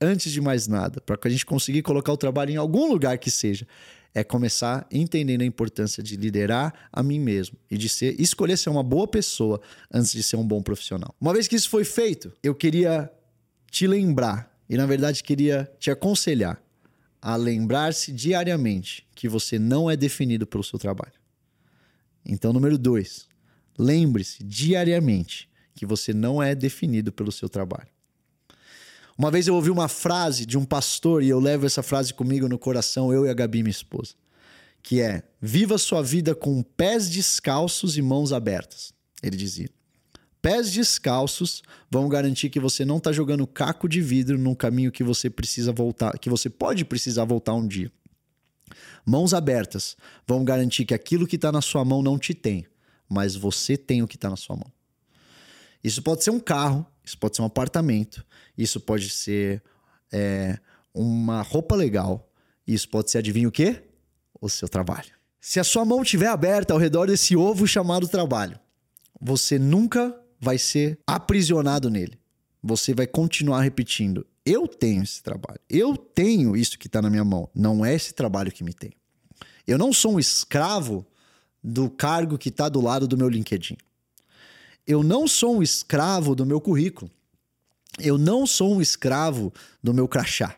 antes 0.00 0.32
de 0.32 0.40
mais 0.40 0.66
nada, 0.66 1.00
para 1.00 1.16
que 1.16 1.28
a 1.28 1.30
gente 1.30 1.46
conseguir 1.46 1.82
colocar 1.82 2.12
o 2.12 2.16
trabalho 2.16 2.50
em 2.50 2.56
algum 2.56 2.90
lugar 2.90 3.18
que 3.18 3.30
seja, 3.30 3.68
é 4.14 4.22
começar 4.22 4.86
entendendo 4.92 5.42
a 5.42 5.44
importância 5.44 6.02
de 6.02 6.16
liderar 6.16 6.72
a 6.92 7.02
mim 7.02 7.18
mesmo 7.18 7.58
e 7.68 7.76
de 7.76 7.88
ser, 7.88 8.18
escolher 8.20 8.56
ser 8.56 8.70
uma 8.70 8.82
boa 8.82 9.08
pessoa 9.08 9.60
antes 9.92 10.12
de 10.12 10.22
ser 10.22 10.36
um 10.36 10.46
bom 10.46 10.62
profissional. 10.62 11.14
Uma 11.20 11.32
vez 11.32 11.48
que 11.48 11.56
isso 11.56 11.68
foi 11.68 11.84
feito, 11.84 12.32
eu 12.42 12.54
queria 12.54 13.10
te 13.70 13.86
lembrar 13.86 14.56
e 14.68 14.76
na 14.76 14.86
verdade 14.86 15.22
queria 15.22 15.70
te 15.80 15.90
aconselhar 15.90 16.62
a 17.20 17.36
lembrar-se 17.36 18.12
diariamente 18.12 19.06
que 19.14 19.28
você 19.28 19.58
não 19.58 19.90
é 19.90 19.96
definido 19.96 20.46
pelo 20.46 20.62
seu 20.62 20.78
trabalho. 20.78 21.14
Então, 22.24 22.52
número 22.52 22.78
dois, 22.78 23.26
lembre-se 23.78 24.44
diariamente 24.44 25.48
que 25.74 25.84
você 25.84 26.12
não 26.12 26.42
é 26.42 26.54
definido 26.54 27.10
pelo 27.10 27.32
seu 27.32 27.48
trabalho. 27.48 27.88
Uma 29.16 29.30
vez 29.30 29.46
eu 29.46 29.54
ouvi 29.54 29.70
uma 29.70 29.88
frase 29.88 30.44
de 30.44 30.58
um 30.58 30.64
pastor 30.64 31.22
e 31.22 31.28
eu 31.28 31.38
levo 31.38 31.66
essa 31.66 31.82
frase 31.82 32.12
comigo 32.12 32.48
no 32.48 32.58
coração, 32.58 33.12
eu 33.12 33.24
e 33.26 33.30
a 33.30 33.34
Gabi, 33.34 33.62
minha 33.62 33.70
esposa, 33.70 34.14
que 34.82 35.00
é: 35.00 35.22
Viva 35.40 35.78
sua 35.78 36.02
vida 36.02 36.34
com 36.34 36.62
pés 36.62 37.08
descalços 37.08 37.96
e 37.96 38.02
mãos 38.02 38.32
abertas. 38.32 38.92
Ele 39.22 39.36
dizia. 39.36 39.68
Pés 40.42 40.70
descalços 40.70 41.62
vão 41.90 42.06
garantir 42.06 42.50
que 42.50 42.60
você 42.60 42.84
não 42.84 42.98
está 42.98 43.10
jogando 43.10 43.46
caco 43.46 43.88
de 43.88 44.02
vidro 44.02 44.36
num 44.36 44.54
caminho 44.54 44.92
que 44.92 45.02
você 45.02 45.30
precisa 45.30 45.72
voltar, 45.72 46.18
que 46.18 46.28
você 46.28 46.50
pode 46.50 46.84
precisar 46.84 47.24
voltar 47.24 47.54
um 47.54 47.66
dia. 47.66 47.90
Mãos 49.06 49.32
abertas 49.32 49.96
vão 50.26 50.44
garantir 50.44 50.84
que 50.84 50.92
aquilo 50.92 51.26
que 51.26 51.36
está 51.36 51.50
na 51.50 51.62
sua 51.62 51.82
mão 51.82 52.02
não 52.02 52.18
te 52.18 52.34
tem, 52.34 52.66
mas 53.08 53.34
você 53.34 53.76
tem 53.76 54.02
o 54.02 54.06
que 54.06 54.16
está 54.16 54.28
na 54.28 54.36
sua 54.36 54.56
mão. 54.56 54.70
Isso 55.84 56.02
pode 56.02 56.24
ser 56.24 56.30
um 56.30 56.40
carro, 56.40 56.86
isso 57.04 57.18
pode 57.18 57.36
ser 57.36 57.42
um 57.42 57.44
apartamento, 57.44 58.24
isso 58.56 58.80
pode 58.80 59.10
ser 59.10 59.62
é, 60.10 60.58
uma 60.94 61.42
roupa 61.42 61.76
legal, 61.76 62.26
isso 62.66 62.88
pode 62.88 63.10
ser, 63.10 63.18
adivinha 63.18 63.46
o 63.46 63.52
quê? 63.52 63.82
O 64.40 64.48
seu 64.48 64.66
trabalho. 64.66 65.12
Se 65.38 65.60
a 65.60 65.64
sua 65.64 65.84
mão 65.84 66.00
estiver 66.02 66.28
aberta 66.28 66.72
ao 66.72 66.80
redor 66.80 67.06
desse 67.06 67.36
ovo 67.36 67.66
chamado 67.66 68.08
trabalho, 68.08 68.58
você 69.20 69.58
nunca 69.58 70.18
vai 70.40 70.56
ser 70.56 70.98
aprisionado 71.06 71.90
nele. 71.90 72.18
Você 72.62 72.94
vai 72.94 73.06
continuar 73.06 73.60
repetindo: 73.60 74.26
eu 74.46 74.66
tenho 74.66 75.02
esse 75.02 75.22
trabalho, 75.22 75.60
eu 75.68 75.98
tenho 75.98 76.56
isso 76.56 76.78
que 76.78 76.86
está 76.86 77.02
na 77.02 77.10
minha 77.10 77.24
mão. 77.24 77.50
Não 77.54 77.84
é 77.84 77.94
esse 77.94 78.14
trabalho 78.14 78.50
que 78.50 78.64
me 78.64 78.72
tem. 78.72 78.92
Eu 79.66 79.76
não 79.76 79.92
sou 79.92 80.14
um 80.14 80.18
escravo 80.18 81.06
do 81.62 81.90
cargo 81.90 82.38
que 82.38 82.48
está 82.48 82.70
do 82.70 82.80
lado 82.80 83.06
do 83.06 83.18
meu 83.18 83.28
LinkedIn. 83.28 83.76
Eu 84.86 85.02
não 85.02 85.26
sou 85.26 85.56
um 85.56 85.62
escravo 85.62 86.34
do 86.34 86.44
meu 86.44 86.60
currículo. 86.60 87.10
Eu 87.98 88.18
não 88.18 88.46
sou 88.46 88.74
um 88.74 88.80
escravo 88.80 89.52
do 89.82 89.94
meu 89.94 90.06
crachá. 90.06 90.56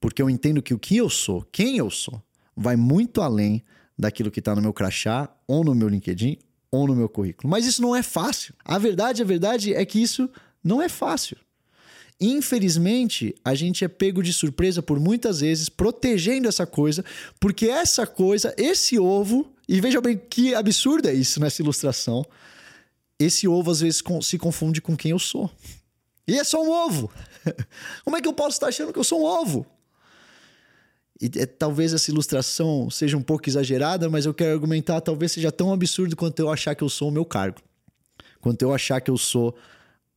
Porque 0.00 0.20
eu 0.20 0.28
entendo 0.28 0.62
que 0.62 0.74
o 0.74 0.78
que 0.78 0.96
eu 0.96 1.08
sou, 1.08 1.46
quem 1.52 1.78
eu 1.78 1.90
sou, 1.90 2.22
vai 2.56 2.76
muito 2.76 3.20
além 3.20 3.62
daquilo 3.98 4.30
que 4.30 4.40
está 4.40 4.54
no 4.54 4.62
meu 4.62 4.72
crachá, 4.72 5.28
ou 5.46 5.64
no 5.64 5.74
meu 5.74 5.88
LinkedIn, 5.88 6.38
ou 6.70 6.86
no 6.86 6.94
meu 6.94 7.08
currículo. 7.08 7.48
Mas 7.48 7.66
isso 7.66 7.80
não 7.80 7.94
é 7.94 8.02
fácil. 8.02 8.54
A 8.64 8.78
verdade, 8.78 9.22
a 9.22 9.24
verdade 9.24 9.74
é 9.74 9.84
que 9.84 10.00
isso 10.00 10.28
não 10.62 10.82
é 10.82 10.88
fácil. 10.88 11.36
Infelizmente, 12.20 13.34
a 13.44 13.54
gente 13.54 13.84
é 13.84 13.88
pego 13.88 14.22
de 14.22 14.32
surpresa 14.32 14.82
por 14.82 14.98
muitas 14.98 15.40
vezes 15.40 15.68
protegendo 15.68 16.48
essa 16.48 16.66
coisa, 16.66 17.04
porque 17.38 17.66
essa 17.66 18.06
coisa, 18.06 18.54
esse 18.56 18.98
ovo, 18.98 19.52
e 19.68 19.80
veja 19.80 20.00
bem 20.00 20.16
que 20.16 20.54
absurdo 20.54 21.08
é 21.08 21.14
isso 21.14 21.40
nessa 21.40 21.60
ilustração. 21.60 22.24
Esse 23.18 23.48
ovo 23.48 23.70
às 23.70 23.80
vezes 23.80 24.02
se 24.22 24.38
confunde 24.38 24.80
com 24.80 24.96
quem 24.96 25.10
eu 25.10 25.18
sou. 25.18 25.50
E 26.28 26.38
é 26.38 26.44
só 26.44 26.62
um 26.62 26.70
ovo. 26.70 27.10
Como 28.04 28.16
é 28.16 28.20
que 28.20 28.28
eu 28.28 28.32
posso 28.32 28.56
estar 28.56 28.68
achando 28.68 28.92
que 28.92 28.98
eu 28.98 29.04
sou 29.04 29.22
um 29.22 29.24
ovo? 29.24 29.66
E 31.20 31.30
é, 31.38 31.46
talvez 31.46 31.94
essa 31.94 32.10
ilustração 32.10 32.90
seja 32.90 33.16
um 33.16 33.22
pouco 33.22 33.48
exagerada, 33.48 34.10
mas 34.10 34.26
eu 34.26 34.34
quero 34.34 34.52
argumentar, 34.52 35.00
talvez 35.00 35.32
seja 35.32 35.50
tão 35.50 35.72
absurdo 35.72 36.14
quanto 36.14 36.40
eu 36.40 36.50
achar 36.50 36.74
que 36.74 36.84
eu 36.84 36.88
sou 36.88 37.08
o 37.08 37.12
meu 37.12 37.24
cargo. 37.24 37.60
Quanto 38.40 38.62
eu 38.62 38.74
achar 38.74 39.00
que 39.00 39.10
eu 39.10 39.16
sou 39.16 39.56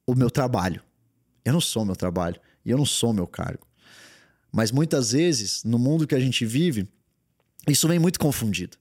o 0.05 0.13
meu 0.13 0.29
trabalho. 0.29 0.81
Eu 1.45 1.53
não 1.53 1.61
sou 1.61 1.83
o 1.83 1.85
meu 1.85 1.95
trabalho 1.95 2.39
e 2.65 2.71
eu 2.71 2.77
não 2.77 2.85
sou 2.85 3.11
o 3.11 3.13
meu 3.13 3.27
cargo. 3.27 3.65
Mas 4.51 4.71
muitas 4.71 5.11
vezes, 5.11 5.63
no 5.63 5.79
mundo 5.79 6.07
que 6.07 6.15
a 6.15 6.19
gente 6.19 6.45
vive, 6.45 6.87
isso 7.67 7.87
vem 7.87 7.99
muito 7.99 8.19
confundido. 8.19 8.77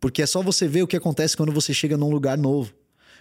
Porque 0.00 0.22
é 0.22 0.26
só 0.26 0.42
você 0.42 0.68
ver 0.68 0.82
o 0.82 0.86
que 0.86 0.96
acontece 0.96 1.36
quando 1.36 1.52
você 1.52 1.74
chega 1.74 1.96
num 1.96 2.10
lugar 2.10 2.38
novo. 2.38 2.72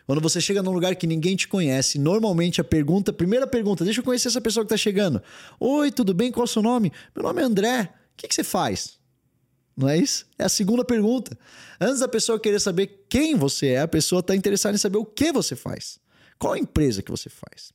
Quando 0.08 0.22
você 0.22 0.40
chega 0.40 0.64
num 0.64 0.72
lugar 0.72 0.96
que 0.96 1.06
ninguém 1.06 1.36
te 1.36 1.50
conhece, 1.50 2.00
normalmente 2.00 2.62
a 2.62 2.64
pergunta, 2.64 3.12
primeira 3.12 3.46
pergunta, 3.46 3.84
deixa 3.84 4.00
eu 4.00 4.04
conhecer 4.06 4.30
essa 4.30 4.40
pessoa 4.40 4.64
que 4.64 4.74
está 4.74 4.78
chegando. 4.78 5.22
Oi, 5.60 5.92
tudo 5.92 6.14
bem? 6.14 6.32
Qual 6.32 6.46
é 6.46 6.46
o 6.46 6.48
seu 6.48 6.62
nome? 6.62 6.94
Meu 7.14 7.24
nome 7.24 7.42
é 7.42 7.44
André. 7.44 7.94
O 8.14 8.18
que, 8.18 8.26
que 8.26 8.34
você 8.34 8.44
faz? 8.44 8.98
Não 9.76 9.90
é 9.90 9.98
isso? 9.98 10.26
É 10.40 10.46
a 10.46 10.50
segunda 10.50 10.86
pergunta. 10.86 11.38
Antes 11.80 12.00
da 12.00 12.08
pessoa 12.08 12.40
querer 12.40 12.62
saber 12.62 13.06
quem 13.10 13.36
você 13.36 13.72
é, 13.72 13.82
a 13.82 13.88
pessoa 13.88 14.22
está 14.22 14.34
interessada 14.34 14.76
em 14.76 14.80
saber 14.80 14.98
o 14.98 15.06
que 15.06 15.30
você 15.34 15.58
faz. 15.58 16.00
Qual 16.40 16.54
a 16.54 16.58
empresa 16.58 17.04
que 17.04 17.12
você 17.12 17.30
faz? 17.30 17.74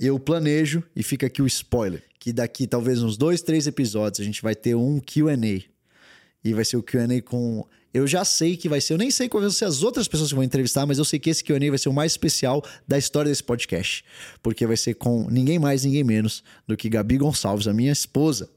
Eu 0.00 0.18
planejo, 0.18 0.82
e 0.96 1.02
fica 1.02 1.26
aqui 1.26 1.42
o 1.42 1.46
spoiler, 1.46 2.02
que 2.18 2.32
daqui 2.32 2.66
talvez 2.66 3.02
uns 3.02 3.18
dois, 3.18 3.42
três 3.42 3.66
episódios 3.66 4.18
a 4.18 4.24
gente 4.24 4.40
vai 4.40 4.54
ter 4.54 4.74
um 4.74 4.98
QA. 4.98 5.36
E 6.42 6.54
vai 6.54 6.64
ser 6.64 6.78
o 6.78 6.82
QA 6.82 7.20
com. 7.22 7.66
Eu 7.94 8.08
já 8.08 8.24
sei 8.24 8.56
que 8.56 8.68
vai 8.68 8.80
ser, 8.80 8.94
eu 8.94 8.98
nem 8.98 9.08
sei 9.08 9.28
quais 9.28 9.44
vão 9.44 9.52
ser 9.52 9.66
as 9.66 9.84
outras 9.84 10.08
pessoas 10.08 10.30
que 10.30 10.34
vão 10.34 10.42
entrevistar, 10.42 10.84
mas 10.84 10.98
eu 10.98 11.04
sei 11.04 11.20
que 11.20 11.30
esse 11.30 11.44
QA 11.44 11.60
vai 11.68 11.78
ser 11.78 11.88
o 11.88 11.92
mais 11.92 12.10
especial 12.10 12.60
da 12.88 12.98
história 12.98 13.30
desse 13.30 13.44
podcast. 13.44 14.04
Porque 14.42 14.66
vai 14.66 14.76
ser 14.76 14.94
com 14.94 15.30
ninguém 15.30 15.60
mais, 15.60 15.84
ninguém 15.84 16.02
menos 16.02 16.42
do 16.66 16.76
que 16.76 16.88
Gabi 16.88 17.18
Gonçalves, 17.18 17.68
a 17.68 17.72
minha 17.72 17.92
esposa. 17.92 18.50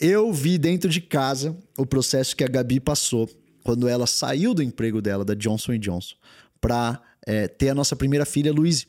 Eu 0.00 0.32
vi 0.32 0.56
dentro 0.56 0.88
de 0.88 1.02
casa 1.02 1.54
o 1.76 1.84
processo 1.84 2.34
que 2.34 2.42
a 2.42 2.48
Gabi 2.48 2.80
passou 2.80 3.28
quando 3.62 3.86
ela 3.86 4.06
saiu 4.06 4.54
do 4.54 4.62
emprego 4.62 5.02
dela, 5.02 5.26
da 5.26 5.34
Johnson 5.34 5.76
Johnson, 5.76 6.14
para 6.58 7.02
é, 7.26 7.48
ter 7.48 7.68
a 7.68 7.74
nossa 7.74 7.94
primeira 7.94 8.24
filha, 8.24 8.50
Luiz. 8.50 8.86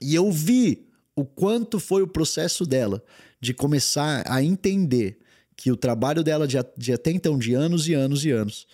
E 0.00 0.14
eu 0.14 0.32
vi 0.32 0.88
o 1.14 1.26
quanto 1.26 1.78
foi 1.78 2.00
o 2.00 2.08
processo 2.08 2.64
dela 2.64 3.04
de 3.38 3.52
começar 3.52 4.24
a 4.26 4.42
entender 4.42 5.18
que 5.56 5.70
o 5.70 5.76
trabalho 5.76 6.22
dela 6.22 6.46
de, 6.46 6.56
de 6.76 6.92
até 6.92 7.10
então, 7.10 7.38
de 7.38 7.54
anos 7.54 7.88
e 7.88 7.94
anos 7.94 8.24
e 8.24 8.30
anos, 8.30 8.66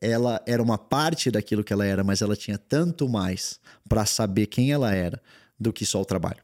ela 0.00 0.42
era 0.46 0.62
uma 0.62 0.76
parte 0.76 1.30
daquilo 1.30 1.62
que 1.62 1.72
ela 1.72 1.86
era, 1.86 2.02
mas 2.02 2.22
ela 2.22 2.34
tinha 2.34 2.58
tanto 2.58 3.08
mais 3.08 3.60
para 3.88 4.04
saber 4.04 4.46
quem 4.46 4.72
ela 4.72 4.92
era 4.94 5.22
do 5.58 5.72
que 5.72 5.86
só 5.86 6.00
o 6.00 6.04
trabalho. 6.04 6.42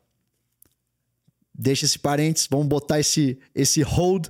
Deixa 1.53 1.85
esse 1.85 1.99
parênteses, 1.99 2.47
vamos 2.49 2.69
botar 2.69 3.01
esse, 3.01 3.39
esse 3.53 3.83
hold, 3.83 4.29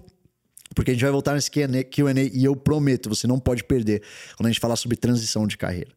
porque 0.75 0.93
a 0.93 0.95
gente 0.95 1.03
vai 1.03 1.11
voltar 1.11 1.35
nesse 1.35 1.51
QA 1.51 1.69
e 2.33 2.45
eu 2.45 2.57
prometo, 2.57 3.09
você 3.09 3.27
não 3.27 3.39
pode 3.39 3.65
perder 3.65 4.03
quando 4.37 4.47
a 4.47 4.51
gente 4.51 4.61
falar 4.61 4.77
sobre 4.77 4.97
transição 4.97 5.47
de 5.47 5.59
carreira. 5.59 5.93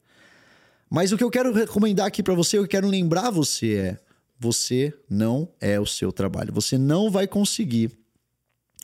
Mas 0.89 1.13
o 1.13 1.17
que 1.17 1.23
eu 1.23 1.31
quero 1.31 1.53
recomendar 1.53 2.07
aqui 2.07 2.21
para 2.21 2.33
você, 2.33 2.57
eu 2.57 2.67
quero 2.67 2.85
lembrar 2.85 3.31
você 3.31 3.75
é: 3.75 3.99
você 4.37 4.93
não 5.09 5.47
é 5.61 5.79
o 5.79 5.85
seu 5.85 6.11
trabalho. 6.11 6.51
Você 6.51 6.77
não 6.77 7.09
vai 7.09 7.27
conseguir. 7.27 8.00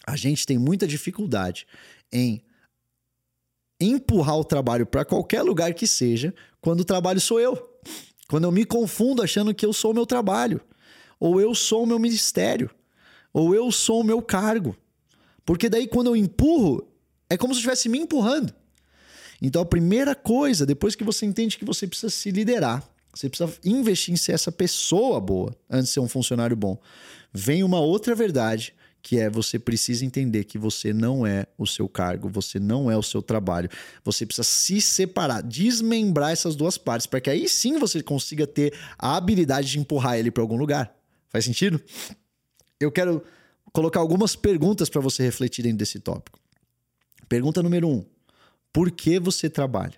A 0.07 0.15
gente 0.15 0.45
tem 0.45 0.57
muita 0.57 0.87
dificuldade 0.87 1.67
em 2.11 2.41
empurrar 3.79 4.37
o 4.37 4.45
trabalho 4.45 4.85
para 4.85 5.03
qualquer 5.03 5.41
lugar 5.41 5.73
que 5.73 5.85
seja, 5.85 6.33
quando 6.61 6.79
o 6.79 6.85
trabalho 6.85 7.19
sou 7.19 7.41
eu. 7.41 7.77
Quando 8.29 8.45
eu 8.45 8.51
me 8.51 8.65
confundo 8.65 9.21
achando 9.21 9.53
que 9.53 9.65
eu 9.65 9.73
sou 9.73 9.91
o 9.91 9.93
meu 9.93 10.05
trabalho, 10.05 10.61
ou 11.19 11.41
eu 11.41 11.53
sou 11.53 11.83
o 11.83 11.85
meu 11.85 11.99
ministério, 11.99 12.69
ou 13.33 13.53
eu 13.53 13.71
sou 13.71 14.01
o 14.01 14.03
meu 14.03 14.21
cargo. 14.21 14.75
Porque 15.45 15.69
daí 15.69 15.87
quando 15.87 16.07
eu 16.07 16.15
empurro, 16.15 16.87
é 17.29 17.37
como 17.37 17.53
se 17.53 17.57
eu 17.57 17.61
estivesse 17.61 17.89
me 17.89 17.99
empurrando. 17.99 18.53
Então 19.41 19.61
a 19.61 19.65
primeira 19.65 20.15
coisa, 20.15 20.65
depois 20.65 20.95
que 20.95 21.03
você 21.03 21.25
entende 21.25 21.57
que 21.57 21.65
você 21.65 21.85
precisa 21.85 22.09
se 22.09 22.31
liderar, 22.31 22.83
você 23.13 23.29
precisa 23.29 23.53
investir 23.63 24.13
em 24.13 24.17
ser 24.17 24.33
essa 24.33 24.51
pessoa 24.51 25.19
boa 25.19 25.55
antes 25.69 25.87
de 25.87 25.93
ser 25.93 25.99
um 25.99 26.07
funcionário 26.07 26.55
bom, 26.55 26.79
vem 27.33 27.63
uma 27.63 27.79
outra 27.79 28.15
verdade 28.15 28.73
que 29.07 29.17
é 29.17 29.29
você 29.29 29.57
precisa 29.57 30.03
entender 30.03 30.43
que 30.43 30.57
você 30.57 30.91
não 30.91 31.25
é 31.25 31.45
o 31.57 31.65
seu 31.65 31.87
cargo, 31.87 32.27
você 32.27 32.59
não 32.59 32.91
é 32.91 32.97
o 32.97 33.01
seu 33.01 33.21
trabalho. 33.21 33.69
Você 34.03 34.25
precisa 34.25 34.43
se 34.43 34.81
separar, 34.81 35.41
desmembrar 35.41 36.33
essas 36.33 36.57
duas 36.57 36.77
partes, 36.77 37.07
para 37.07 37.21
que 37.21 37.29
aí 37.29 37.47
sim 37.47 37.79
você 37.79 38.03
consiga 38.03 38.45
ter 38.45 38.73
a 38.99 39.15
habilidade 39.15 39.71
de 39.71 39.79
empurrar 39.79 40.17
ele 40.17 40.29
para 40.29 40.43
algum 40.43 40.57
lugar. 40.57 40.93
Faz 41.29 41.45
sentido? 41.45 41.81
Eu 42.77 42.91
quero 42.91 43.23
colocar 43.71 44.01
algumas 44.01 44.35
perguntas 44.35 44.89
para 44.89 44.99
você 44.99 45.23
refletir 45.23 45.63
dentro 45.63 45.77
desse 45.77 46.01
tópico. 46.01 46.37
Pergunta 47.29 47.63
número 47.63 47.87
um: 47.87 48.05
por 48.73 48.91
que 48.91 49.19
você 49.19 49.49
trabalha. 49.49 49.95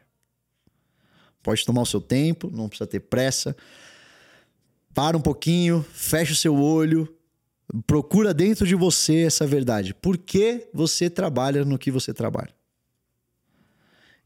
Pode 1.41 1.65
tomar 1.65 1.81
o 1.81 1.85
seu 1.87 1.99
tempo, 1.99 2.51
não 2.51 2.69
precisa 2.69 2.85
ter 2.85 2.99
pressa. 2.99 3.57
Para 4.93 5.17
um 5.17 5.21
pouquinho, 5.21 5.83
fecha 5.93 6.33
o 6.33 6.35
seu 6.35 6.55
olho, 6.55 7.11
procura 7.85 8.33
dentro 8.33 8.65
de 8.65 8.75
você 8.75 9.25
essa 9.25 9.45
verdade. 9.45 9.93
Por 9.93 10.17
que 10.17 10.67
você 10.73 11.09
trabalha 11.09 11.63
no 11.63 11.77
que 11.77 11.91
você 11.91 12.13
trabalha? 12.13 12.53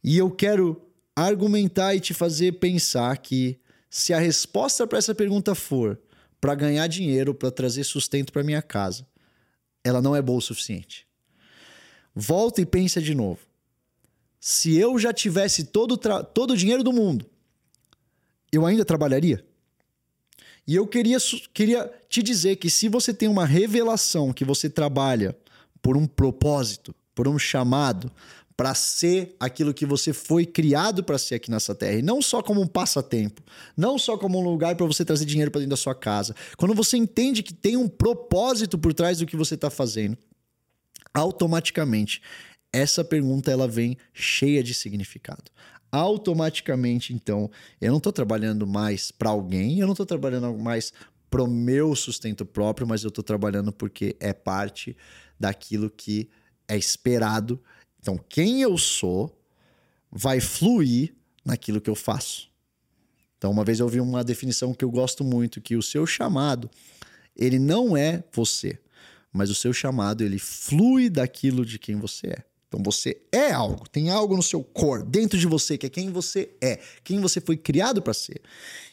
E 0.04 0.18
eu 0.18 0.30
quero 0.30 0.82
argumentar 1.16 1.96
e 1.96 2.00
te 2.00 2.14
fazer 2.14 2.54
pensar 2.54 3.18
que 3.18 3.60
se 3.90 4.14
a 4.14 4.20
resposta 4.20 4.88
para 4.88 4.98
essa 4.98 5.14
pergunta 5.14 5.54
for 5.54 6.00
para 6.42 6.56
ganhar 6.56 6.88
dinheiro, 6.88 7.34
para 7.34 7.52
trazer 7.52 7.84
sustento 7.84 8.34
para 8.34 8.44
minha 8.44 8.62
casa, 8.62 9.08
ela 9.84 10.02
não 10.02 10.16
é 10.16 10.22
boa 10.22 10.40
o 10.40 10.42
suficiente. 10.42 11.08
Volta 12.16 12.62
e 12.62 12.66
pensa 12.66 13.02
de 13.02 13.16
novo 13.16 13.40
se 14.46 14.78
eu 14.78 15.00
já 15.00 15.14
tivesse 15.14 15.64
todo, 15.64 15.96
todo 15.98 16.52
o 16.52 16.58
dinheiro 16.58 16.84
do 16.84 16.92
mundo, 16.92 17.26
eu 18.52 18.66
ainda 18.66 18.84
trabalharia? 18.84 19.42
E 20.68 20.76
eu 20.76 20.88
queria, 20.88 21.18
queria 21.54 21.92
te 22.08 22.24
dizer 22.24 22.56
que 22.56 22.70
se 22.70 22.88
você 22.88 23.14
tem 23.14 23.28
uma 23.28 23.46
revelação 23.46 24.32
que 24.32 24.46
você 24.46 24.70
trabalha 24.70 25.36
por 25.82 25.98
um 25.98 26.08
propósito, 26.08 26.96
por 27.14 27.28
um 27.28 27.38
chamado, 27.38 28.12
para 28.56 28.74
ser 28.76 29.36
aquilo 29.40 29.74
que 29.74 29.86
você 29.86 30.14
foi 30.14 30.46
criado 30.46 31.04
para 31.04 31.18
ser 31.18 31.36
aqui 31.36 31.50
nessa 31.50 31.74
terra, 31.74 31.98
e 31.98 32.02
não 32.02 32.22
só 32.22 32.42
como 32.42 32.62
um 32.62 32.68
passatempo, 32.68 33.42
não 33.76 33.98
só 33.98 34.18
como 34.18 34.40
um 34.40 34.44
lugar 34.44 34.76
para 34.76 34.86
você 34.86 35.04
trazer 35.04 35.26
dinheiro 35.26 35.52
para 35.52 35.60
dentro 35.60 35.72
da 35.72 35.78
sua 35.78 35.96
casa. 35.96 36.36
Quando 36.56 36.74
você 36.74 36.96
entende 36.96 37.44
que 37.44 37.54
tem 37.54 37.76
um 37.76 37.90
propósito 37.90 38.78
por 38.78 38.94
trás 38.94 39.18
do 39.18 39.26
que 39.26 39.36
você 39.36 39.56
está 39.56 39.70
fazendo, 39.70 40.18
automaticamente 41.14 42.22
essa 42.72 43.04
pergunta 43.04 43.52
ela 43.52 43.68
vem 43.68 43.98
cheia 44.14 44.64
de 44.64 44.74
significado. 44.74 45.44
Automaticamente, 45.96 47.14
então, 47.14 47.52
eu 47.80 47.92
não 47.92 48.00
estou 48.00 48.12
trabalhando 48.12 48.66
mais 48.66 49.12
para 49.12 49.30
alguém, 49.30 49.78
eu 49.78 49.86
não 49.86 49.94
estou 49.94 50.08
trabalhando 50.08 50.52
mais 50.58 50.92
para 51.30 51.44
o 51.44 51.48
meu 51.48 51.96
sustento 51.96 52.44
próprio, 52.48 52.88
mas 52.88 53.04
eu 53.04 53.10
estou 53.10 53.24
trabalhando 53.24 53.72
porque 53.72 54.16
é 54.20 54.34
parte 54.34 54.98
daquilo 55.40 55.92
que 55.92 56.28
é 56.68 56.76
esperado. 56.76 57.62
Então, 58.00 58.18
quem 58.28 58.64
eu 58.64 58.76
sou 58.76 59.40
vai 60.12 60.40
fluir 60.40 61.14
naquilo 61.46 61.80
que 61.80 61.92
eu 61.92 61.96
faço. 61.96 62.50
Então, 63.38 63.52
uma 63.52 63.64
vez 63.64 63.80
eu 63.80 63.86
ouvi 63.86 64.00
uma 64.00 64.24
definição 64.24 64.74
que 64.74 64.84
eu 64.84 64.90
gosto 64.90 65.24
muito, 65.24 65.62
que 65.62 65.76
o 65.76 65.84
seu 65.84 66.08
chamado, 66.08 66.72
ele 67.36 67.60
não 67.60 67.96
é 67.96 68.24
você, 68.34 68.80
mas 69.32 69.52
o 69.52 69.56
seu 69.56 69.72
chamado, 69.72 70.24
ele 70.24 70.40
flui 70.40 71.08
daquilo 71.08 71.64
de 71.64 71.78
quem 71.78 71.98
você 71.98 72.30
é. 72.30 72.53
Então 72.74 72.82
você 72.84 73.22
é 73.32 73.52
algo, 73.52 73.88
tem 73.88 74.10
algo 74.10 74.36
no 74.36 74.42
seu 74.42 74.64
core, 74.64 75.04
dentro 75.04 75.38
de 75.38 75.46
você, 75.46 75.78
que 75.78 75.86
é 75.86 75.90
quem 75.90 76.10
você 76.10 76.50
é, 76.60 76.80
quem 77.04 77.22
você 77.22 77.40
foi 77.40 77.56
criado 77.56 78.02
para 78.02 78.16
ser. 78.16 78.42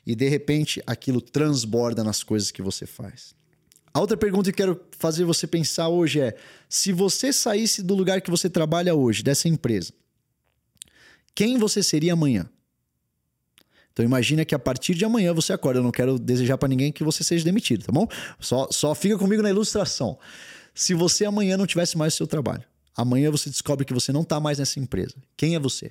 E 0.06 0.14
de 0.14 0.28
repente 0.28 0.82
aquilo 0.86 1.18
transborda 1.18 2.04
nas 2.04 2.22
coisas 2.22 2.50
que 2.50 2.60
você 2.60 2.84
faz. 2.84 3.34
A 3.94 3.98
outra 3.98 4.18
pergunta 4.18 4.52
que 4.52 4.62
eu 4.62 4.74
quero 4.74 4.86
fazer 4.98 5.24
você 5.24 5.46
pensar 5.46 5.88
hoje 5.88 6.20
é: 6.20 6.36
se 6.68 6.92
você 6.92 7.32
saísse 7.32 7.82
do 7.82 7.94
lugar 7.94 8.20
que 8.20 8.30
você 8.30 8.50
trabalha 8.50 8.94
hoje, 8.94 9.22
dessa 9.22 9.48
empresa, 9.48 9.94
quem 11.34 11.56
você 11.56 11.82
seria 11.82 12.12
amanhã? 12.12 12.50
Então 13.94 14.04
imagina 14.04 14.44
que 14.44 14.54
a 14.54 14.58
partir 14.58 14.94
de 14.94 15.06
amanhã 15.06 15.32
você 15.32 15.54
acorda. 15.54 15.80
Eu 15.80 15.84
não 15.84 15.90
quero 15.90 16.18
desejar 16.18 16.58
para 16.58 16.68
ninguém 16.68 16.92
que 16.92 17.02
você 17.02 17.24
seja 17.24 17.46
demitido, 17.46 17.86
tá 17.86 17.92
bom? 17.92 18.06
Só, 18.38 18.68
só 18.70 18.94
fica 18.94 19.16
comigo 19.16 19.42
na 19.42 19.48
ilustração. 19.48 20.18
Se 20.74 20.92
você 20.92 21.24
amanhã 21.24 21.56
não 21.56 21.66
tivesse 21.66 21.96
mais 21.96 22.12
o 22.12 22.16
seu 22.18 22.26
trabalho, 22.26 22.64
amanhã 22.96 23.30
você 23.30 23.50
descobre 23.50 23.84
que 23.84 23.94
você 23.94 24.12
não 24.12 24.22
está 24.22 24.40
mais 24.40 24.58
nessa 24.58 24.78
empresa. 24.78 25.14
Quem 25.36 25.54
é 25.54 25.58
você? 25.58 25.90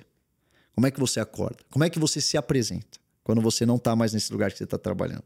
Como 0.74 0.86
é 0.86 0.90
que 0.90 1.00
você 1.00 1.20
acorda? 1.20 1.58
Como 1.70 1.84
é 1.84 1.90
que 1.90 1.98
você 1.98 2.20
se 2.20 2.36
apresenta 2.36 2.98
quando 3.22 3.40
você 3.40 3.66
não 3.66 3.76
está 3.76 3.94
mais 3.94 4.12
nesse 4.12 4.32
lugar 4.32 4.50
que 4.50 4.58
você 4.58 4.64
está 4.64 4.78
trabalhando? 4.78 5.24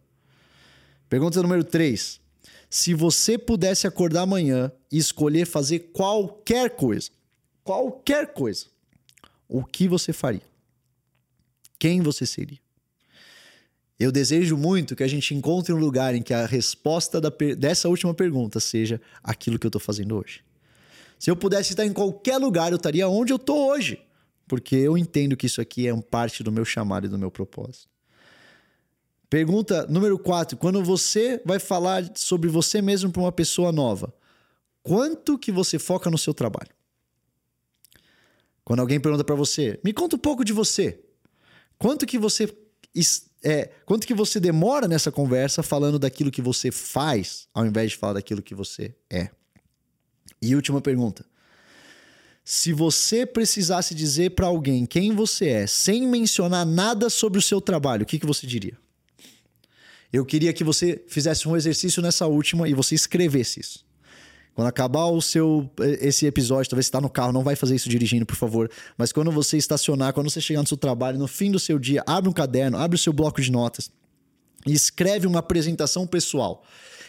Pergunta 1.08 1.40
número 1.42 1.62
3. 1.62 2.20
Se 2.68 2.92
você 2.92 3.38
pudesse 3.38 3.86
acordar 3.86 4.22
amanhã 4.22 4.72
e 4.90 4.98
escolher 4.98 5.46
fazer 5.46 5.90
qualquer 5.92 6.70
coisa, 6.70 7.10
qualquer 7.62 8.32
coisa, 8.32 8.66
o 9.48 9.64
que 9.64 9.86
você 9.86 10.12
faria? 10.12 10.42
Quem 11.78 12.00
você 12.00 12.26
seria? 12.26 12.58
Eu 13.98 14.10
desejo 14.10 14.56
muito 14.56 14.96
que 14.96 15.04
a 15.04 15.08
gente 15.08 15.34
encontre 15.34 15.72
um 15.72 15.78
lugar 15.78 16.14
em 16.14 16.22
que 16.22 16.34
a 16.34 16.46
resposta 16.46 17.20
dessa 17.56 17.88
última 17.88 18.12
pergunta 18.12 18.58
seja 18.58 19.00
aquilo 19.22 19.58
que 19.58 19.66
eu 19.66 19.68
estou 19.68 19.80
fazendo 19.80 20.16
hoje. 20.16 20.42
Se 21.24 21.30
eu 21.30 21.36
pudesse 21.36 21.70
estar 21.70 21.86
em 21.86 21.92
qualquer 21.94 22.36
lugar, 22.36 22.70
eu 22.70 22.76
estaria 22.76 23.08
onde 23.08 23.32
eu 23.32 23.36
estou 23.36 23.70
hoje, 23.70 23.98
porque 24.46 24.76
eu 24.76 24.98
entendo 24.98 25.34
que 25.34 25.46
isso 25.46 25.58
aqui 25.58 25.88
é 25.88 26.02
parte 26.02 26.42
do 26.42 26.52
meu 26.52 26.66
chamado 26.66 27.06
e 27.06 27.08
do 27.08 27.18
meu 27.18 27.30
propósito. 27.30 27.88
Pergunta 29.30 29.86
número 29.86 30.18
4. 30.18 30.58
Quando 30.58 30.84
você 30.84 31.40
vai 31.42 31.58
falar 31.58 32.04
sobre 32.14 32.50
você 32.50 32.82
mesmo 32.82 33.10
para 33.10 33.22
uma 33.22 33.32
pessoa 33.32 33.72
nova, 33.72 34.12
quanto 34.82 35.38
que 35.38 35.50
você 35.50 35.78
foca 35.78 36.10
no 36.10 36.18
seu 36.18 36.34
trabalho? 36.34 36.68
Quando 38.62 38.80
alguém 38.80 39.00
pergunta 39.00 39.24
para 39.24 39.34
você, 39.34 39.80
me 39.82 39.94
conta 39.94 40.16
um 40.16 40.18
pouco 40.18 40.44
de 40.44 40.52
você. 40.52 41.00
Quanto 41.78 42.04
que 42.04 42.18
você 42.18 42.54
é, 43.42 43.70
quanto 43.86 44.06
que 44.06 44.12
você 44.12 44.38
demora 44.38 44.86
nessa 44.86 45.10
conversa 45.10 45.62
falando 45.62 45.98
daquilo 45.98 46.30
que 46.30 46.42
você 46.42 46.70
faz, 46.70 47.48
ao 47.54 47.64
invés 47.64 47.92
de 47.92 47.96
falar 47.96 48.12
daquilo 48.12 48.42
que 48.42 48.54
você 48.54 48.94
é? 49.08 49.30
E 50.44 50.54
última 50.54 50.80
pergunta. 50.80 51.24
Se 52.44 52.72
você 52.72 53.24
precisasse 53.24 53.94
dizer 53.94 54.30
para 54.30 54.46
alguém 54.46 54.84
quem 54.84 55.12
você 55.12 55.48
é, 55.48 55.66
sem 55.66 56.06
mencionar 56.06 56.66
nada 56.66 57.08
sobre 57.08 57.38
o 57.38 57.42
seu 57.42 57.60
trabalho, 57.60 58.02
o 58.02 58.06
que, 58.06 58.18
que 58.18 58.26
você 58.26 58.46
diria? 58.46 58.76
Eu 60.12 60.24
queria 60.24 60.52
que 60.52 60.62
você 60.62 61.02
fizesse 61.08 61.48
um 61.48 61.56
exercício 61.56 62.02
nessa 62.02 62.26
última 62.26 62.68
e 62.68 62.74
você 62.74 62.94
escrevesse 62.94 63.60
isso. 63.60 63.84
Quando 64.54 64.68
acabar 64.68 65.06
o 65.06 65.20
seu 65.20 65.68
esse 66.00 66.26
episódio, 66.26 66.70
talvez 66.70 66.86
está 66.86 67.00
no 67.00 67.10
carro, 67.10 67.32
não 67.32 67.42
vai 67.42 67.56
fazer 67.56 67.74
isso 67.74 67.88
dirigindo, 67.88 68.24
por 68.24 68.36
favor. 68.36 68.70
Mas 68.96 69.10
quando 69.10 69.32
você 69.32 69.56
estacionar, 69.56 70.12
quando 70.12 70.30
você 70.30 70.40
chegar 70.40 70.60
no 70.60 70.68
seu 70.68 70.76
trabalho, 70.76 71.18
no 71.18 71.26
fim 71.26 71.50
do 71.50 71.58
seu 71.58 71.78
dia, 71.78 72.04
abre 72.06 72.30
um 72.30 72.32
caderno, 72.32 72.78
abre 72.78 72.94
o 72.94 72.98
seu 72.98 73.12
bloco 73.12 73.40
de 73.40 73.50
notas 73.50 73.90
e 74.64 74.72
escreve 74.72 75.26
uma 75.26 75.40
apresentação 75.40 76.06
pessoal. 76.06 76.62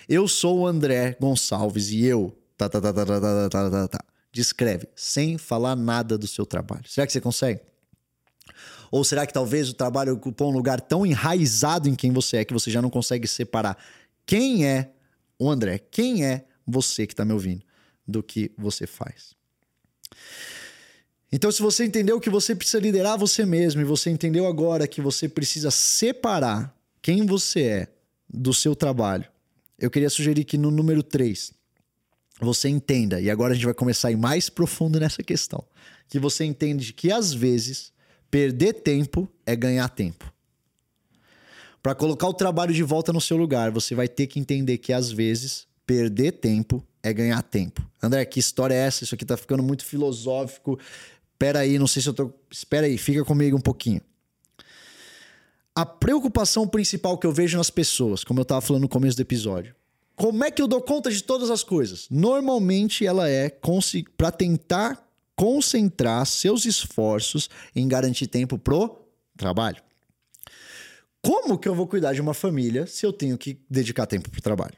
Eu 0.10 0.28
sou 0.28 0.62
o 0.62 0.68
André 0.68 1.16
Gonçalves 1.20 1.92
e 1.92 2.04
eu. 2.04 2.36
Tá, 2.58 2.70
tá, 2.70 2.80
tá, 2.80 2.94
tá, 2.94 3.06
tá, 3.06 3.20
tá, 3.20 3.50
tá, 3.50 3.70
tá, 3.70 3.88
tá. 3.88 4.06
Descreve, 4.32 4.88
sem 4.96 5.38
falar 5.38 5.76
nada 5.76 6.18
do 6.18 6.28
seu 6.28 6.46
trabalho. 6.46 6.84
Será 6.88 7.06
que 7.08 7.14
você 7.14 7.22
consegue? 7.22 7.62
Ou 8.92 9.04
será 9.04 9.26
que 9.26 9.34
talvez 9.34 9.70
o 9.70 9.74
trabalho 9.74 10.14
ocupou 10.14 10.50
um 10.50 10.54
lugar 10.54 10.80
tão 10.80 11.06
enraizado 11.06 11.90
em 11.90 11.96
quem 11.96 12.12
você 12.12 12.38
é 12.38 12.46
que 12.46 12.54
você 12.54 12.70
já 12.70 12.82
não 12.82 12.90
consegue 12.90 13.28
separar 13.28 13.78
quem 14.26 14.66
é 14.66 14.92
o 15.38 15.50
André, 15.50 15.80
quem 15.80 16.26
é 16.26 16.46
você 16.66 17.06
que 17.06 17.14
está 17.14 17.26
me 17.26 17.34
ouvindo, 17.34 17.64
do 18.08 18.24
que 18.24 18.52
você 18.58 18.88
faz. 18.88 19.36
Então, 21.32 21.52
se 21.52 21.62
você 21.62 21.86
entendeu 21.86 22.20
que 22.20 22.30
você 22.30 22.56
precisa 22.56 22.80
liderar 22.80 23.18
você 23.18 23.46
mesmo 23.46 23.82
e 23.82 23.86
você 23.86 24.10
entendeu 24.10 24.48
agora 24.48 24.88
que 24.88 25.02
você 25.02 25.28
precisa 25.28 25.72
separar 25.72 26.76
quem 27.02 27.26
você 27.26 27.62
é 27.64 27.88
do 28.30 28.54
seu 28.54 28.76
trabalho, 28.76 29.26
eu 29.78 29.92
queria 29.92 30.10
sugerir 30.10 30.46
que 30.46 30.58
no 30.58 30.72
número 30.72 31.04
3 31.04 31.55
você 32.40 32.68
entenda, 32.68 33.22
e 33.22 33.30
agora 33.30 33.54
a 33.54 33.56
gente 33.56 33.66
vai 33.66 33.74
começar 33.74 34.10
a 34.10 34.12
ir 34.12 34.18
mais 34.18 34.50
profundo 34.50 35.00
nessa 35.00 35.24
questão, 35.24 35.64
que 36.08 36.20
você 36.20 36.44
entende 36.44 36.94
que 36.94 37.12
às 37.12 37.34
vezes 37.34 37.94
perder 38.30 38.74
tempo 38.74 39.30
é 39.46 39.56
ganhar 39.56 39.88
tempo. 39.90 40.34
Para 41.82 41.96
colocar 41.96 42.28
o 42.28 42.34
trabalho 42.34 42.74
de 42.74 42.84
volta 42.84 43.14
no 43.14 43.22
seu 43.22 43.38
lugar, 43.38 43.72
você 43.72 43.94
vai 43.94 44.08
ter 44.08 44.28
que 44.28 44.40
entender 44.40 44.80
que 44.80 44.92
às 44.92 45.12
vezes 45.12 45.68
perder 45.86 46.34
tempo 46.34 46.84
é 47.04 47.14
ganhar 47.14 47.42
tempo. 47.44 47.88
André, 48.02 48.26
que 48.26 48.40
história 48.40 48.74
é 48.74 48.80
essa? 48.80 49.04
Isso 49.04 49.14
aqui 49.14 49.24
tá 49.24 49.38
ficando 49.38 49.62
muito 49.62 49.86
filosófico. 49.86 50.80
Espera 51.32 51.60
aí, 51.60 51.78
não 51.78 51.86
sei 51.86 52.02
se 52.02 52.10
eu 52.10 52.14
tô. 52.14 52.34
Espera 52.52 52.88
aí, 52.88 52.98
fica 52.98 53.24
comigo 53.24 53.56
um 53.56 53.62
pouquinho. 53.62 54.02
A 55.76 55.86
preocupação 55.86 56.68
principal 56.68 57.18
que 57.18 57.28
eu 57.28 57.32
vejo 57.32 57.58
nas 57.58 57.70
pessoas, 57.70 58.24
como 58.24 58.40
eu 58.40 58.44
estava 58.44 58.62
falando 58.62 58.82
no 58.82 58.90
começo 58.90 59.16
do 59.16 59.22
episódio, 59.22 59.76
como 60.16 60.44
é 60.44 60.52
que 60.52 60.62
eu 60.62 60.68
dou 60.68 60.82
conta 60.82 61.12
de 61.12 61.22
todas 61.24 61.50
as 61.50 61.64
coisas? 61.64 62.08
Normalmente 62.10 63.06
ela 63.06 63.30
é 63.30 63.52
para 64.18 64.32
tentar 64.32 65.06
concentrar 65.36 66.26
seus 66.26 66.66
esforços 66.66 67.50
em 67.76 67.88
garantir 67.88 68.28
tempo 68.28 68.58
pro 68.58 68.98
trabalho. 69.38 69.84
Como 71.22 71.58
que 71.58 71.68
eu 71.68 71.76
vou 71.76 71.88
cuidar 71.88 72.14
de 72.14 72.22
uma 72.22 72.34
família 72.34 72.88
se 72.88 73.06
eu 73.06 73.12
tenho 73.12 73.38
que 73.38 73.60
dedicar 73.70 74.06
tempo 74.06 74.30
pro 74.30 74.42
trabalho? 74.42 74.76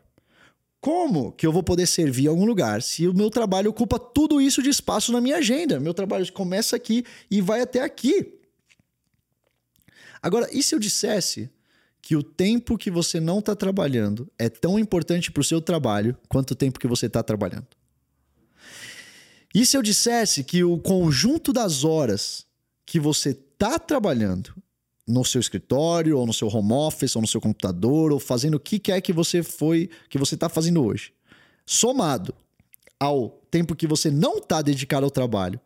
Como 0.79 1.31
que 1.31 1.45
eu 1.45 1.51
vou 1.51 1.61
poder 1.61 1.85
servir 1.85 2.25
em 2.25 2.27
algum 2.29 2.45
lugar 2.45 2.81
se 2.81 3.07
o 3.07 3.13
meu 3.13 3.29
trabalho 3.29 3.69
ocupa 3.69 3.99
tudo 3.99 4.39
isso 4.39 4.63
de 4.63 4.69
espaço 4.69 5.11
na 5.11 5.19
minha 5.19 5.37
agenda? 5.37 5.79
Meu 5.79 5.93
trabalho 5.93 6.31
começa 6.31 6.75
aqui 6.75 7.03
e 7.29 7.41
vai 7.41 7.61
até 7.61 7.81
aqui. 7.81 8.33
Agora, 10.21 10.47
e 10.51 10.63
se 10.63 10.73
eu 10.73 10.79
dissesse 10.79 11.49
que 12.01 12.15
o 12.15 12.23
tempo 12.23 12.77
que 12.77 12.89
você 12.89 13.19
não 13.19 13.39
está 13.39 13.55
trabalhando 13.55 14.31
é 14.37 14.49
tão 14.49 14.79
importante 14.79 15.31
para 15.31 15.41
o 15.41 15.43
seu 15.43 15.61
trabalho 15.61 16.17
quanto 16.29 16.51
o 16.51 16.55
tempo 16.55 16.79
que 16.79 16.87
você 16.87 17.07
está 17.07 17.21
trabalhando? 17.21 17.67
E 19.53 19.65
se 19.65 19.75
eu 19.77 19.81
dissesse 19.81 20.43
que 20.43 20.63
o 20.63 20.77
conjunto 20.77 21.51
das 21.51 21.83
horas 21.83 22.45
que 22.85 22.99
você 22.99 23.29
está 23.29 23.79
trabalhando 23.79 24.53
no 25.07 25.23
seu 25.23 25.39
escritório, 25.39 26.17
ou 26.17 26.25
no 26.25 26.33
seu 26.33 26.47
home 26.47 26.73
office, 26.73 27.15
ou 27.15 27.21
no 27.21 27.27
seu 27.27 27.39
computador, 27.39 28.11
ou 28.11 28.19
fazendo 28.19 28.55
o 28.55 28.59
que 28.59 28.77
quer 28.77 28.99
que 29.01 29.13
você 29.13 29.41
foi, 29.41 29.89
que 30.09 30.17
você 30.17 30.35
está 30.35 30.49
fazendo 30.49 30.83
hoje, 30.83 31.13
somado 31.65 32.35
ao 32.99 33.29
tempo 33.49 33.75
que 33.75 33.87
você 33.87 34.11
não 34.11 34.37
está 34.37 34.61
dedicado 34.61 35.05
ao 35.05 35.11
trabalho, 35.11 35.59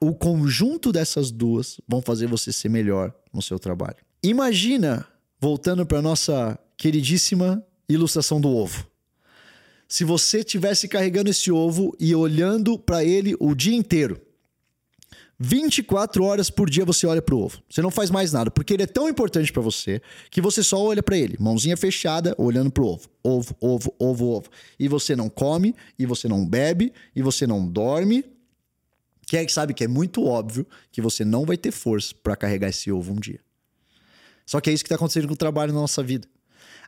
o 0.00 0.14
conjunto 0.14 0.90
dessas 0.90 1.30
duas 1.30 1.80
vão 1.86 2.02
fazer 2.02 2.26
você 2.26 2.52
ser 2.52 2.68
melhor 2.68 3.14
no 3.32 3.40
seu 3.40 3.58
trabalho. 3.58 3.98
Imagina, 4.22 5.06
voltando 5.42 5.84
para 5.84 6.00
nossa 6.00 6.56
queridíssima 6.76 7.66
ilustração 7.88 8.40
do 8.40 8.48
ovo. 8.48 8.86
Se 9.88 10.04
você 10.04 10.44
tivesse 10.44 10.86
carregando 10.86 11.30
esse 11.30 11.50
ovo 11.50 11.96
e 11.98 12.14
olhando 12.14 12.78
para 12.78 13.04
ele 13.04 13.34
o 13.40 13.52
dia 13.52 13.74
inteiro, 13.74 14.20
24 15.40 16.22
horas 16.22 16.48
por 16.48 16.70
dia 16.70 16.84
você 16.84 17.08
olha 17.08 17.20
pro 17.20 17.40
ovo. 17.40 17.60
Você 17.68 17.82
não 17.82 17.90
faz 17.90 18.08
mais 18.08 18.32
nada, 18.32 18.52
porque 18.52 18.72
ele 18.72 18.84
é 18.84 18.86
tão 18.86 19.08
importante 19.08 19.52
para 19.52 19.60
você 19.60 20.00
que 20.30 20.40
você 20.40 20.62
só 20.62 20.80
olha 20.80 21.02
para 21.02 21.18
ele, 21.18 21.36
mãozinha 21.40 21.76
fechada, 21.76 22.36
olhando 22.38 22.70
pro 22.70 22.86
ovo. 22.86 23.08
Ovo, 23.24 23.56
ovo, 23.60 23.92
ovo, 23.98 24.26
ovo. 24.28 24.48
E 24.78 24.86
você 24.86 25.16
não 25.16 25.28
come, 25.28 25.74
e 25.98 26.06
você 26.06 26.28
não 26.28 26.46
bebe, 26.46 26.92
e 27.16 27.20
você 27.20 27.48
não 27.48 27.66
dorme. 27.66 28.24
Quem 29.26 29.40
é 29.40 29.44
que 29.44 29.52
sabe 29.52 29.74
que 29.74 29.82
é 29.82 29.88
muito 29.88 30.24
óbvio 30.24 30.64
que 30.92 31.02
você 31.02 31.24
não 31.24 31.44
vai 31.44 31.56
ter 31.56 31.72
força 31.72 32.14
para 32.22 32.36
carregar 32.36 32.68
esse 32.68 32.92
ovo 32.92 33.12
um 33.12 33.18
dia. 33.18 33.40
Só 34.46 34.60
que 34.60 34.70
é 34.70 34.72
isso 34.72 34.84
que 34.84 34.88
está 34.88 34.96
acontecendo 34.96 35.26
com 35.26 35.34
o 35.34 35.36
trabalho 35.36 35.72
na 35.72 35.80
nossa 35.80 36.02
vida. 36.02 36.28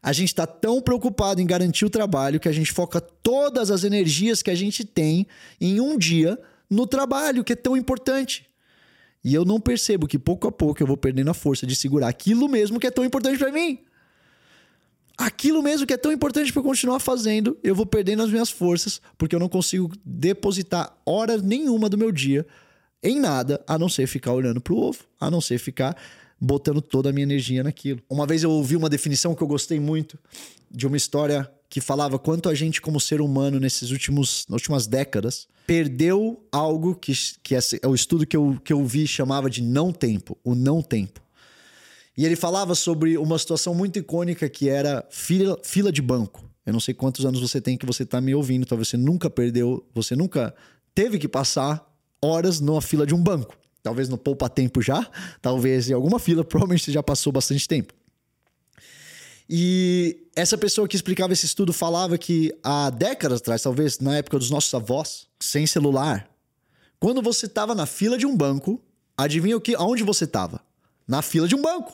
A 0.03 0.13
gente 0.13 0.29
está 0.29 0.47
tão 0.47 0.83
preocupado 0.83 1.41
em 1.41 1.47
garantir 1.47 1.85
o 1.85 1.91
trabalho 1.91 2.39
que 2.39 2.49
a 2.49 2.53
gente 2.53 2.73
foca 2.73 3.01
todas 3.01 3.71
as 3.71 3.85
energias 3.85 4.43
que 4.43 4.51
a 4.51 4.55
gente 4.55 4.85
tem 4.85 5.27
em 5.61 5.81
um 5.81 5.97
dia 5.97 6.39
no 6.69 6.87
trabalho, 6.87 7.43
que 7.43 7.55
é 7.55 7.57
tão 7.57 7.77
importante. 7.77 8.47
E 9.25 9.33
eu 9.33 9.45
não 9.45 9.59
percebo 9.59 10.07
que 10.07 10.19
pouco 10.19 10.47
a 10.47 10.53
pouco 10.53 10.83
eu 10.83 10.87
vou 10.87 10.97
perdendo 10.97 11.31
a 11.31 11.35
força 11.35 11.67
de 11.67 11.75
segurar 11.75 12.09
aquilo 12.09 12.49
mesmo 12.49 12.79
que 12.79 12.87
é 12.87 12.91
tão 12.91 13.05
importante 13.05 13.39
para 13.39 13.51
mim. 13.51 13.79
Aquilo 15.17 15.63
mesmo 15.63 15.87
que 15.87 15.95
é 15.95 15.97
tão 15.97 16.13
importante 16.13 16.53
para 16.53 16.61
eu 16.61 16.65
continuar 16.65 16.99
fazendo, 16.99 17.57
eu 17.63 17.75
vou 17.75 17.87
perdendo 17.87 18.23
as 18.23 18.31
minhas 18.31 18.51
forças, 18.51 19.01
porque 19.17 19.35
eu 19.35 19.41
não 19.41 19.49
consigo 19.49 19.91
depositar 20.05 20.95
hora 21.07 21.39
nenhuma 21.39 21.89
do 21.89 21.97
meu 21.97 22.13
dia 22.13 22.45
em 23.03 23.21
nada, 23.21 23.63
a 23.67 23.79
não 23.79 23.89
ser 23.89 24.07
ficar 24.07 24.33
olhando 24.33 24.61
pro 24.61 24.77
ovo, 24.77 25.05
a 25.21 25.31
não 25.31 25.41
ser 25.41 25.59
ficar 25.59 25.97
botando 26.45 26.83
toda 26.83 27.11
a 27.11 27.13
minha 27.13 27.25
energia 27.25 27.63
naquilo. 27.63 28.01
Uma 28.09 28.27
vez 28.27 28.43
eu 28.43 28.51
ouvi 28.51 28.77
uma 28.77 28.89
definição 28.89 29.35
que 29.35 29.43
eu 29.43 29.47
gostei 29.47 29.81
muito 29.81 30.19
de 30.71 30.87
uma 30.87 30.97
história 30.97 31.51
que 31.69 31.81
falava 31.81 32.19
quanto 32.19 32.49
a 32.49 32.55
gente, 32.55 32.81
como 32.81 33.01
ser 33.01 33.21
humano, 33.21 33.59
nesses 33.59 33.91
últimos 33.91 34.45
nas 34.49 34.61
últimas 34.61 34.87
décadas, 34.87 35.49
perdeu 35.67 36.45
algo 36.53 36.95
que, 36.95 37.13
que 37.43 37.55
é, 37.55 37.59
é 37.83 37.89
o 37.89 37.95
estudo 37.95 38.27
que 38.27 38.37
eu, 38.37 38.61
que 38.63 38.73
eu 38.73 38.85
vi 38.85 39.07
chamava 39.07 39.51
de 39.51 39.63
não 39.63 39.93
tempo, 39.93 40.39
o 40.45 40.55
não 40.55 40.83
tempo. 40.83 41.21
E 42.17 42.25
ele 42.25 42.37
falava 42.37 42.75
sobre 42.75 43.19
uma 43.19 43.39
situação 43.39 43.75
muito 43.75 43.99
icônica 43.99 44.49
que 44.49 44.69
era 44.69 45.05
fila, 45.11 45.59
fila 45.65 45.91
de 45.91 46.01
banco. 46.01 46.49
Eu 46.65 46.73
não 46.73 46.81
sei 46.81 46.95
quantos 46.95 47.27
anos 47.27 47.41
você 47.41 47.61
tem 47.61 47.77
que 47.77 47.85
você 47.85 48.05
está 48.05 48.21
me 48.21 48.35
ouvindo, 48.35 48.65
talvez 48.65 48.89
você 48.89 48.97
nunca 48.97 49.29
perdeu, 49.29 49.85
você 49.93 50.15
nunca 50.15 50.55
teve 50.95 51.19
que 51.19 51.27
passar 51.27 51.85
horas 52.23 52.61
numa 52.61 52.81
fila 52.81 53.07
de 53.07 53.15
um 53.15 53.23
banco. 53.23 53.57
Talvez 53.85 54.09
no 54.09 54.17
poupa 54.17 54.49
tempo 54.49 54.81
já, 54.81 55.07
talvez 55.43 55.91
em 55.91 55.93
alguma 55.93 56.19
fila, 56.19 56.43
provavelmente 56.43 56.91
já 56.91 57.03
passou 57.03 57.31
bastante 57.31 57.69
tempo. 57.69 57.93
E 59.49 60.27
essa 60.35 60.57
pessoa 60.57 60.89
que 60.89 60.97
explicava 60.97 61.35
esse 61.35 61.45
estudo 61.45 61.71
falava 61.71 62.17
que 62.17 62.51
há 62.65 62.89
décadas 62.89 63.41
atrás, 63.41 63.61
talvez 63.63 63.99
na 63.99 64.17
época 64.17 64.39
dos 64.39 64.49
nossos 64.49 64.73
avós, 64.73 65.27
sem 65.39 65.67
celular, 65.67 66.31
quando 66.99 67.21
você 67.21 67.45
estava 67.45 67.75
na 67.75 67.85
fila 67.85 68.17
de 68.17 68.25
um 68.25 68.35
banco, 68.35 68.81
adivinha 69.19 69.55
o 69.55 69.61
que, 69.61 69.75
aonde 69.75 70.03
você 70.03 70.25
estava? 70.25 70.63
Na 71.07 71.21
fila 71.21 71.47
de 71.47 71.55
um 71.55 71.61
banco. 71.61 71.93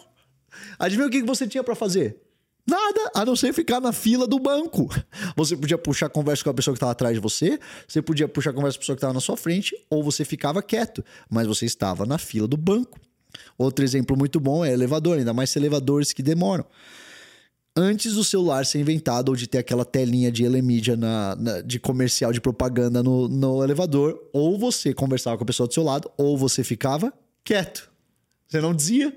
Adivinha 0.79 1.09
o 1.09 1.11
que 1.11 1.25
você 1.25 1.45
tinha 1.49 1.65
para 1.65 1.75
fazer? 1.75 2.23
Nada, 2.67 3.11
a 3.15 3.25
não 3.25 3.35
ser 3.35 3.53
ficar 3.53 3.81
na 3.81 3.93
fila 3.93 4.27
do 4.27 4.39
banco. 4.39 4.89
Você 5.37 5.57
podia 5.57 5.79
puxar 5.79 6.09
conversa 6.09 6.45
com 6.45 6.51
a 6.51 6.55
pessoa 6.55 6.75
que 6.75 6.77
estava 6.77 6.93
atrás 6.93 7.15
de 7.15 7.21
você, 7.21 7.59
você 7.87 8.01
podia 8.01 8.29
puxar 8.29 8.53
conversa 8.53 8.77
com 8.77 8.81
a 8.81 8.83
pessoa 8.83 8.97
que 8.97 8.99
estava 8.99 9.15
na 9.15 9.21
sua 9.21 9.37
frente, 9.37 9.75
ou 9.89 10.03
você 10.03 10.25
ficava 10.25 10.63
quieto, 10.63 11.05
mas 11.29 11.47
você 11.47 11.67
estava 11.67 12.07
na 12.07 12.19
fila 12.19 12.47
do 12.47 12.57
banco. 12.57 12.99
Outro 13.57 13.85
exemplo 13.85 14.17
muito 14.17 14.39
bom 14.41 14.65
é 14.65 14.73
elevador, 14.73 15.19
ainda 15.19 15.33
mais 15.33 15.55
elevadores 15.57 16.13
que 16.13 16.23
demoram 16.23 16.65
antes 17.77 18.15
do 18.15 18.25
celular 18.25 18.65
ser 18.67 18.81
inventado 18.81 19.31
ou 19.31 19.37
de 19.37 19.47
ter 19.47 19.59
aquela 19.59 19.85
telinha 19.85 20.31
de 20.31 20.45
elemídia 20.45 20.97
na, 20.97 21.37
na, 21.37 21.61
de 21.61 21.79
comercial 21.79 22.33
de 22.33 22.41
propaganda 22.41 23.03
no, 23.03 23.29
no 23.29 23.63
elevador, 23.63 24.21
ou 24.33 24.59
você 24.59 24.93
conversava 24.93 25.37
com 25.37 25.45
a 25.45 25.47
pessoa 25.47 25.67
do 25.67 25.75
seu 25.75 25.83
lado, 25.83 26.11
ou 26.17 26.37
você 26.37 26.65
ficava 26.65 27.13
quieto. 27.45 27.91
Você 28.49 28.61
não 28.61 28.75
dizia. 28.75 29.17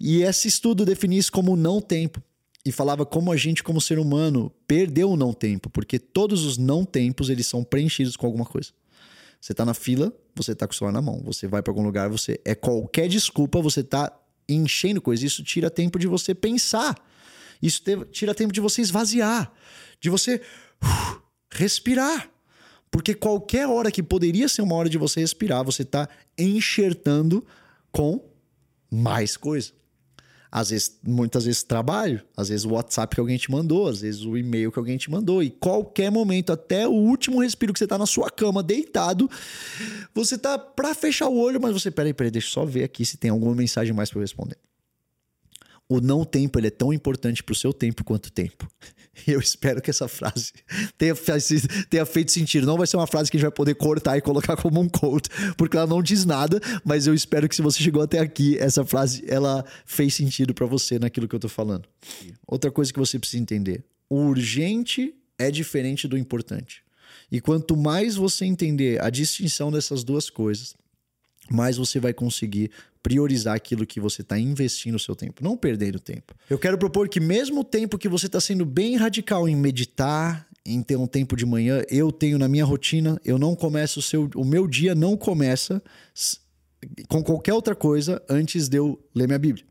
E 0.00 0.22
esse 0.22 0.48
estudo 0.48 0.84
definia 0.84 1.18
isso 1.18 1.32
como 1.32 1.56
não 1.56 1.80
tempo. 1.80 2.22
E 2.64 2.70
falava 2.70 3.04
como 3.04 3.32
a 3.32 3.36
gente, 3.36 3.62
como 3.62 3.80
ser 3.80 3.98
humano, 3.98 4.52
perdeu 4.66 5.10
o 5.10 5.16
não 5.16 5.32
tempo, 5.32 5.68
porque 5.68 5.98
todos 5.98 6.44
os 6.44 6.56
não 6.56 6.84
tempos 6.84 7.28
eles 7.28 7.46
são 7.46 7.64
preenchidos 7.64 8.16
com 8.16 8.26
alguma 8.26 8.44
coisa. 8.44 8.70
Você 9.40 9.52
tá 9.52 9.64
na 9.64 9.74
fila, 9.74 10.12
você 10.34 10.54
tá 10.54 10.66
com 10.66 10.72
o 10.72 10.76
celular 10.76 10.92
na 10.92 11.02
mão. 11.02 11.20
Você 11.24 11.48
vai 11.48 11.60
para 11.60 11.72
algum 11.72 11.82
lugar, 11.82 12.08
você 12.08 12.40
é 12.44 12.54
qualquer 12.54 13.08
desculpa, 13.08 13.60
você 13.60 13.82
tá 13.82 14.16
enchendo 14.48 15.02
coisa. 15.02 15.26
Isso 15.26 15.42
tira 15.42 15.68
tempo 15.68 15.98
de 15.98 16.06
você 16.06 16.34
pensar 16.34 16.94
isso 17.62 17.82
tira 18.10 18.34
tempo 18.34 18.52
de 18.52 18.60
você 18.60 18.82
esvaziar, 18.82 19.52
de 20.00 20.10
você 20.10 20.42
uh, 20.82 21.22
respirar. 21.50 22.28
Porque 22.90 23.14
qualquer 23.14 23.66
hora 23.68 23.90
que 23.90 24.02
poderia 24.02 24.48
ser 24.48 24.60
uma 24.60 24.74
hora 24.74 24.88
de 24.88 24.98
você 24.98 25.20
respirar, 25.20 25.64
você 25.64 25.82
está 25.82 26.08
enxertando 26.36 27.46
com 27.90 28.28
mais 28.90 29.36
coisa. 29.36 29.72
Às 30.54 30.68
vezes, 30.68 30.98
muitas 31.02 31.46
vezes 31.46 31.62
trabalho, 31.62 32.22
às 32.36 32.50
vezes 32.50 32.66
o 32.66 32.72
WhatsApp 32.72 33.14
que 33.14 33.20
alguém 33.20 33.38
te 33.38 33.50
mandou, 33.50 33.88
às 33.88 34.02
vezes 34.02 34.20
o 34.20 34.36
e-mail 34.36 34.70
que 34.70 34.78
alguém 34.78 34.98
te 34.98 35.10
mandou. 35.10 35.42
E 35.42 35.48
qualquer 35.48 36.10
momento, 36.10 36.52
até 36.52 36.86
o 36.86 36.92
último 36.92 37.40
respiro 37.40 37.72
que 37.72 37.78
você 37.78 37.84
está 37.84 37.96
na 37.96 38.04
sua 38.04 38.28
cama, 38.28 38.62
deitado, 38.62 39.30
você 40.14 40.36
tá 40.36 40.58
para 40.58 40.94
fechar 40.94 41.28
o 41.28 41.38
olho, 41.38 41.58
mas 41.58 41.72
você, 41.72 41.90
peraí, 41.90 42.12
peraí, 42.12 42.30
deixa 42.30 42.48
eu 42.48 42.52
só 42.52 42.64
ver 42.66 42.84
aqui 42.84 43.06
se 43.06 43.16
tem 43.16 43.30
alguma 43.30 43.54
mensagem 43.54 43.94
mais 43.94 44.10
para 44.10 44.18
eu 44.18 44.22
responder 44.22 44.58
o 45.92 46.00
não 46.00 46.24
tempo 46.24 46.58
ele 46.58 46.68
é 46.68 46.70
tão 46.70 46.90
importante 46.90 47.42
para 47.42 47.52
o 47.52 47.56
seu 47.56 47.72
tempo 47.72 48.02
quanto 48.02 48.26
o 48.26 48.30
tempo. 48.30 48.66
Eu 49.26 49.38
espero 49.38 49.82
que 49.82 49.90
essa 49.90 50.08
frase 50.08 50.52
tenha, 50.96 51.14
tenha, 51.90 52.06
feito 52.06 52.32
sentido. 52.32 52.66
Não 52.66 52.78
vai 52.78 52.86
ser 52.86 52.96
uma 52.96 53.06
frase 53.06 53.30
que 53.30 53.36
a 53.36 53.38
gente 53.38 53.46
vai 53.46 53.54
poder 53.54 53.74
cortar 53.74 54.16
e 54.16 54.22
colocar 54.22 54.56
como 54.56 54.80
um 54.80 54.88
quote, 54.88 55.28
porque 55.56 55.76
ela 55.76 55.86
não 55.86 56.02
diz 56.02 56.24
nada, 56.24 56.58
mas 56.82 57.06
eu 57.06 57.12
espero 57.12 57.46
que 57.46 57.54
se 57.54 57.60
você 57.60 57.82
chegou 57.82 58.00
até 58.00 58.18
aqui, 58.18 58.56
essa 58.58 58.86
frase 58.86 59.22
ela 59.28 59.64
fez 59.84 60.14
sentido 60.14 60.54
para 60.54 60.66
você 60.66 60.98
naquilo 60.98 61.28
que 61.28 61.34
eu 61.34 61.40
tô 61.40 61.48
falando. 61.48 61.86
Outra 62.46 62.70
coisa 62.70 62.90
que 62.90 62.98
você 62.98 63.18
precisa 63.18 63.42
entender: 63.42 63.84
o 64.08 64.16
urgente 64.16 65.14
é 65.38 65.50
diferente 65.50 66.08
do 66.08 66.16
importante. 66.16 66.82
E 67.30 67.38
quanto 67.38 67.76
mais 67.76 68.16
você 68.16 68.46
entender 68.46 69.02
a 69.02 69.10
distinção 69.10 69.70
dessas 69.70 70.02
duas 70.02 70.30
coisas, 70.30 70.74
mais 71.52 71.76
você 71.76 72.00
vai 72.00 72.12
conseguir 72.12 72.70
priorizar 73.02 73.54
aquilo 73.54 73.86
que 73.86 74.00
você 74.00 74.22
está 74.22 74.38
investindo 74.38 74.94
o 74.94 74.98
seu 74.98 75.14
tempo, 75.14 75.42
não 75.42 75.56
perdendo 75.56 75.98
tempo. 75.98 76.34
Eu 76.48 76.58
quero 76.58 76.78
propor 76.78 77.08
que 77.08 77.20
mesmo 77.20 77.60
o 77.60 77.64
tempo 77.64 77.98
que 77.98 78.08
você 78.08 78.26
está 78.26 78.40
sendo 78.40 78.64
bem 78.64 78.96
radical 78.96 79.48
em 79.48 79.56
meditar, 79.56 80.46
em 80.64 80.82
ter 80.82 80.96
um 80.96 81.06
tempo 81.06 81.36
de 81.36 81.44
manhã, 81.44 81.82
eu 81.90 82.12
tenho 82.12 82.38
na 82.38 82.48
minha 82.48 82.64
rotina, 82.64 83.20
eu 83.24 83.38
não 83.38 83.56
começo 83.56 83.98
o 83.98 84.02
seu, 84.02 84.30
o 84.36 84.44
meu 84.44 84.68
dia 84.68 84.94
não 84.94 85.16
começa 85.16 85.82
com 87.08 87.22
qualquer 87.22 87.52
outra 87.54 87.74
coisa 87.74 88.22
antes 88.28 88.68
de 88.68 88.76
eu 88.76 88.98
ler 89.14 89.26
minha 89.26 89.38
Bíblia. 89.38 89.64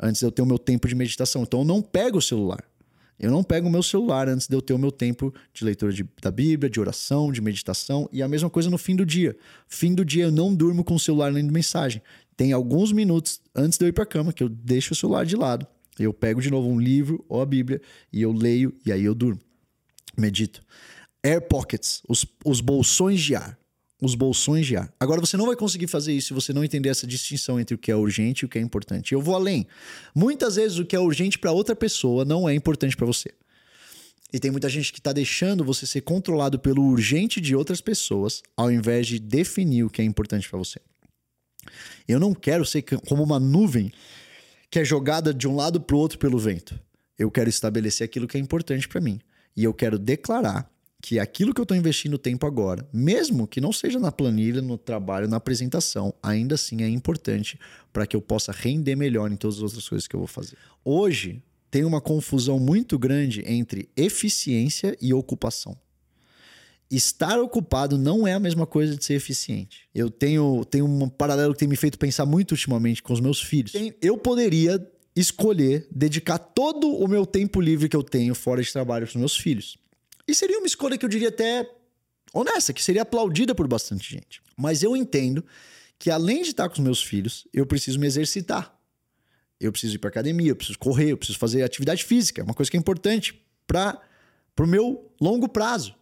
Antes 0.00 0.20
de 0.20 0.26
eu 0.26 0.32
ter 0.32 0.42
o 0.42 0.46
meu 0.46 0.58
tempo 0.58 0.88
de 0.88 0.94
meditação. 0.94 1.42
Então 1.42 1.60
eu 1.60 1.64
não 1.64 1.82
pego 1.82 2.18
o 2.18 2.22
celular. 2.22 2.64
Eu 3.18 3.30
não 3.30 3.44
pego 3.44 3.68
o 3.68 3.70
meu 3.70 3.82
celular 3.82 4.28
antes 4.28 4.46
de 4.48 4.56
eu 4.56 4.60
ter 4.60 4.72
o 4.72 4.78
meu 4.78 4.90
tempo 4.90 5.32
de 5.52 5.64
leitura 5.64 5.92
de, 5.92 6.08
da 6.20 6.30
Bíblia, 6.30 6.68
de 6.68 6.80
oração, 6.80 7.30
de 7.30 7.40
meditação. 7.40 8.08
E 8.12 8.22
a 8.22 8.28
mesma 8.28 8.50
coisa 8.50 8.68
no 8.68 8.78
fim 8.78 8.96
do 8.96 9.06
dia. 9.06 9.36
Fim 9.68 9.94
do 9.94 10.04
dia 10.04 10.24
eu 10.24 10.32
não 10.32 10.54
durmo 10.54 10.82
com 10.82 10.94
o 10.94 11.00
celular 11.00 11.32
lendo 11.32 11.52
mensagem. 11.52 12.02
Tem 12.36 12.52
alguns 12.52 12.92
minutos 12.92 13.40
antes 13.54 13.78
de 13.78 13.84
eu 13.84 13.88
ir 13.88 13.92
para 13.92 14.04
a 14.04 14.06
cama 14.06 14.32
que 14.32 14.42
eu 14.42 14.48
deixo 14.48 14.92
o 14.92 14.96
celular 14.96 15.24
de 15.24 15.36
lado. 15.36 15.66
Eu 15.98 16.12
pego 16.12 16.40
de 16.40 16.50
novo 16.50 16.68
um 16.68 16.80
livro 16.80 17.24
ou 17.28 17.40
a 17.40 17.46
Bíblia 17.46 17.80
e 18.12 18.20
eu 18.20 18.32
leio 18.32 18.74
e 18.84 18.90
aí 18.90 19.04
eu 19.04 19.14
durmo. 19.14 19.40
Medito. 20.16 20.62
Air 21.22 21.42
pockets, 21.48 22.02
os, 22.08 22.26
os 22.44 22.60
bolsões 22.60 23.20
de 23.20 23.34
ar 23.34 23.56
os 24.00 24.14
bolsões 24.14 24.66
de 24.66 24.76
ar. 24.76 24.92
Agora 24.98 25.20
você 25.20 25.36
não 25.36 25.46
vai 25.46 25.56
conseguir 25.56 25.86
fazer 25.86 26.12
isso 26.12 26.28
se 26.28 26.34
você 26.34 26.52
não 26.52 26.64
entender 26.64 26.88
essa 26.88 27.06
distinção 27.06 27.58
entre 27.58 27.74
o 27.74 27.78
que 27.78 27.90
é 27.90 27.96
urgente 27.96 28.44
e 28.44 28.46
o 28.46 28.48
que 28.48 28.58
é 28.58 28.60
importante. 28.60 29.12
Eu 29.12 29.20
vou 29.20 29.34
além. 29.34 29.66
Muitas 30.14 30.56
vezes 30.56 30.78
o 30.78 30.84
que 30.84 30.96
é 30.96 31.00
urgente 31.00 31.38
para 31.38 31.52
outra 31.52 31.74
pessoa 31.74 32.24
não 32.24 32.48
é 32.48 32.54
importante 32.54 32.96
para 32.96 33.06
você. 33.06 33.30
E 34.32 34.40
tem 34.40 34.50
muita 34.50 34.68
gente 34.68 34.92
que 34.92 34.98
está 34.98 35.12
deixando 35.12 35.64
você 35.64 35.86
ser 35.86 36.00
controlado 36.00 36.58
pelo 36.58 36.82
urgente 36.82 37.40
de 37.40 37.54
outras 37.54 37.80
pessoas, 37.80 38.42
ao 38.56 38.70
invés 38.70 39.06
de 39.06 39.20
definir 39.20 39.84
o 39.84 39.90
que 39.90 40.02
é 40.02 40.04
importante 40.04 40.48
para 40.48 40.58
você. 40.58 40.80
Eu 42.06 42.18
não 42.18 42.34
quero 42.34 42.64
ser 42.64 42.82
como 42.82 43.22
uma 43.22 43.38
nuvem 43.38 43.92
que 44.68 44.80
é 44.80 44.84
jogada 44.84 45.32
de 45.32 45.46
um 45.46 45.54
lado 45.54 45.80
para 45.80 45.94
o 45.94 45.98
outro 46.00 46.18
pelo 46.18 46.36
vento. 46.36 46.78
Eu 47.16 47.30
quero 47.30 47.48
estabelecer 47.48 48.04
aquilo 48.04 48.26
que 48.26 48.36
é 48.36 48.40
importante 48.40 48.88
para 48.88 49.00
mim. 49.00 49.20
E 49.56 49.62
eu 49.62 49.72
quero 49.72 50.00
declarar 50.00 50.68
que 51.04 51.18
aquilo 51.18 51.52
que 51.52 51.60
eu 51.60 51.64
estou 51.64 51.76
investindo 51.76 52.16
tempo 52.16 52.46
agora, 52.46 52.88
mesmo 52.90 53.46
que 53.46 53.60
não 53.60 53.74
seja 53.74 53.98
na 53.98 54.10
planilha, 54.10 54.62
no 54.62 54.78
trabalho, 54.78 55.28
na 55.28 55.36
apresentação, 55.36 56.14
ainda 56.22 56.54
assim 56.54 56.82
é 56.82 56.88
importante 56.88 57.60
para 57.92 58.06
que 58.06 58.16
eu 58.16 58.22
possa 58.22 58.52
render 58.52 58.96
melhor 58.96 59.30
em 59.30 59.36
todas 59.36 59.58
as 59.58 59.62
outras 59.62 59.86
coisas 59.86 60.08
que 60.08 60.16
eu 60.16 60.20
vou 60.20 60.26
fazer. 60.26 60.56
Hoje 60.82 61.42
tem 61.70 61.84
uma 61.84 62.00
confusão 62.00 62.58
muito 62.58 62.98
grande 62.98 63.44
entre 63.46 63.86
eficiência 63.94 64.96
e 64.98 65.12
ocupação. 65.12 65.76
Estar 66.90 67.38
ocupado 67.38 67.98
não 67.98 68.26
é 68.26 68.32
a 68.32 68.40
mesma 68.40 68.66
coisa 68.66 68.96
de 68.96 69.04
ser 69.04 69.12
eficiente. 69.12 69.80
Eu 69.94 70.08
tenho, 70.08 70.64
tenho 70.64 70.86
um 70.86 71.06
paralelo 71.06 71.52
que 71.52 71.58
tem 71.58 71.68
me 71.68 71.76
feito 71.76 71.98
pensar 71.98 72.24
muito 72.24 72.52
ultimamente 72.52 73.02
com 73.02 73.12
os 73.12 73.20
meus 73.20 73.42
filhos. 73.42 73.74
Eu 74.00 74.16
poderia 74.16 74.80
escolher 75.14 75.86
dedicar 75.90 76.38
todo 76.38 76.88
o 76.88 77.06
meu 77.06 77.26
tempo 77.26 77.60
livre 77.60 77.90
que 77.90 77.96
eu 77.96 78.02
tenho 78.02 78.34
fora 78.34 78.62
de 78.62 78.72
trabalho 78.72 79.06
para 79.06 79.10
os 79.10 79.16
meus 79.16 79.36
filhos. 79.36 79.76
E 80.26 80.34
seria 80.34 80.58
uma 80.58 80.66
escolha 80.66 80.96
que 80.96 81.04
eu 81.04 81.08
diria 81.08 81.28
até 81.28 81.70
honesta, 82.32 82.72
que 82.72 82.82
seria 82.82 83.02
aplaudida 83.02 83.54
por 83.54 83.68
bastante 83.68 84.10
gente. 84.10 84.42
Mas 84.56 84.82
eu 84.82 84.96
entendo 84.96 85.44
que 85.98 86.10
além 86.10 86.42
de 86.42 86.50
estar 86.50 86.68
com 86.68 86.74
os 86.74 86.80
meus 86.80 87.02
filhos, 87.02 87.46
eu 87.52 87.64
preciso 87.66 87.98
me 87.98 88.06
exercitar. 88.06 88.76
Eu 89.60 89.70
preciso 89.70 89.94
ir 89.94 89.98
para 89.98 90.10
academia, 90.10 90.50
eu 90.50 90.56
preciso 90.56 90.78
correr, 90.78 91.12
eu 91.12 91.16
preciso 91.16 91.38
fazer 91.38 91.62
atividade 91.62 92.04
física, 92.04 92.40
é 92.40 92.44
uma 92.44 92.54
coisa 92.54 92.70
que 92.70 92.76
é 92.76 92.80
importante 92.80 93.40
para 93.66 94.00
o 94.58 94.66
meu 94.66 95.10
longo 95.20 95.48
prazo. 95.48 95.92
O 95.92 95.96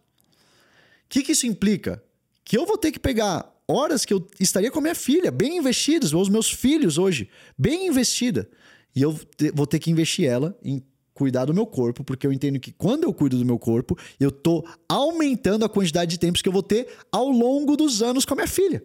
que, 1.09 1.21
que 1.21 1.31
isso 1.31 1.45
implica? 1.45 2.03
Que 2.43 2.57
eu 2.57 2.65
vou 2.65 2.77
ter 2.77 2.91
que 2.91 2.99
pegar 2.99 3.53
horas 3.67 4.03
que 4.03 4.13
eu 4.13 4.27
estaria 4.39 4.71
com 4.71 4.79
a 4.79 4.81
minha 4.81 4.95
filha, 4.95 5.31
bem 5.31 5.57
investidas, 5.57 6.13
ou 6.13 6.21
os 6.21 6.29
meus 6.29 6.49
filhos 6.49 6.97
hoje, 6.97 7.29
bem 7.57 7.87
investida. 7.87 8.49
E 8.95 9.01
eu 9.01 9.17
vou 9.53 9.65
ter 9.65 9.79
que 9.79 9.91
investir 9.91 10.25
ela 10.25 10.57
em 10.63 10.83
cuidar 11.13 11.45
do 11.45 11.53
meu 11.53 11.65
corpo, 11.65 12.03
porque 12.03 12.25
eu 12.25 12.33
entendo 12.33 12.59
que 12.59 12.71
quando 12.71 13.03
eu 13.03 13.13
cuido 13.13 13.37
do 13.37 13.45
meu 13.45 13.59
corpo, 13.59 13.97
eu 14.19 14.31
tô 14.31 14.65
aumentando 14.89 15.63
a 15.63 15.69
quantidade 15.69 16.11
de 16.11 16.19
tempos 16.19 16.41
que 16.41 16.49
eu 16.49 16.53
vou 16.53 16.63
ter 16.63 16.87
ao 17.11 17.29
longo 17.29 17.77
dos 17.77 18.01
anos 18.01 18.25
com 18.25 18.33
a 18.33 18.37
minha 18.37 18.47
filha. 18.47 18.83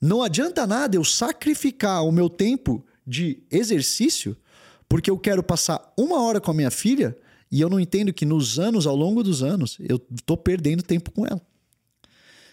Não 0.00 0.22
adianta 0.22 0.66
nada 0.66 0.96
eu 0.96 1.04
sacrificar 1.04 2.04
o 2.04 2.12
meu 2.12 2.30
tempo 2.30 2.84
de 3.06 3.42
exercício 3.50 4.36
porque 4.88 5.10
eu 5.10 5.18
quero 5.18 5.42
passar 5.42 5.92
uma 5.96 6.22
hora 6.22 6.40
com 6.40 6.50
a 6.50 6.54
minha 6.54 6.70
filha 6.70 7.16
e 7.50 7.60
eu 7.60 7.68
não 7.68 7.80
entendo 7.80 8.12
que 8.12 8.24
nos 8.24 8.58
anos, 8.58 8.86
ao 8.86 8.96
longo 8.96 9.22
dos 9.22 9.42
anos, 9.42 9.76
eu 9.80 9.98
tô 10.24 10.36
perdendo 10.36 10.82
tempo 10.82 11.10
com 11.10 11.26
ela. 11.26 11.40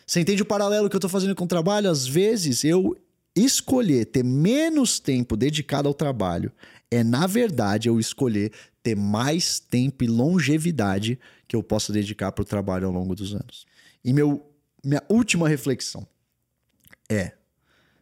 Você 0.05 0.19
entende 0.19 0.41
o 0.41 0.45
paralelo 0.45 0.89
que 0.89 0.95
eu 0.95 0.99
tô 0.99 1.09
fazendo 1.09 1.35
com 1.35 1.45
o 1.45 1.47
trabalho? 1.47 1.89
Às 1.89 2.05
vezes 2.07 2.63
eu 2.63 2.95
escolher 3.35 4.05
ter 4.05 4.23
menos 4.23 4.99
tempo 4.99 5.35
dedicado 5.35 5.87
ao 5.87 5.93
trabalho 5.93 6.51
é, 6.89 7.03
na 7.03 7.27
verdade, 7.27 7.89
eu 7.89 7.99
escolher 7.99 8.51
ter 8.81 8.95
mais 8.95 9.59
tempo 9.59 10.03
e 10.03 10.07
longevidade 10.07 11.19
que 11.47 11.55
eu 11.55 11.63
possa 11.63 11.91
dedicar 11.91 12.31
para 12.31 12.43
o 12.43 12.45
trabalho 12.45 12.87
ao 12.87 12.93
longo 12.93 13.15
dos 13.15 13.33
anos. 13.33 13.65
E 14.03 14.13
meu, 14.13 14.49
minha 14.83 15.03
última 15.09 15.49
reflexão 15.49 16.07
é: 17.09 17.33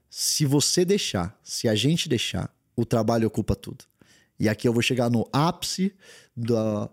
se 0.10 0.46
você 0.46 0.84
deixar, 0.84 1.40
se 1.44 1.68
a 1.68 1.76
gente 1.76 2.10
deixar, 2.10 2.54
o 2.76 2.86
trabalho 2.86 3.28
ocupa 3.28 3.56
tudo. 3.56 3.86
E 4.40 4.50
aqui 4.50 4.68
eu 4.68 4.74
vou 4.74 4.82
chegar 4.82 5.10
no 5.10 5.28
ápice 5.32 5.94
do, 6.36 6.90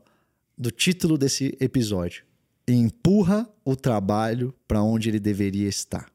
do 0.57 0.71
título 0.71 1.19
desse 1.19 1.57
episódio. 1.61 2.25
Empurra 2.69 3.49
o 3.65 3.75
trabalho 3.75 4.55
para 4.69 4.83
onde 4.83 5.09
ele 5.09 5.19
deveria 5.19 5.69
estar. 5.69 6.11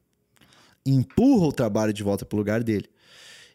Empurra 0.85 1.47
o 1.47 1.51
trabalho 1.51 1.91
de 1.91 2.03
volta 2.03 2.25
para 2.25 2.35
o 2.35 2.39
lugar 2.39 2.63
dele. 2.63 2.87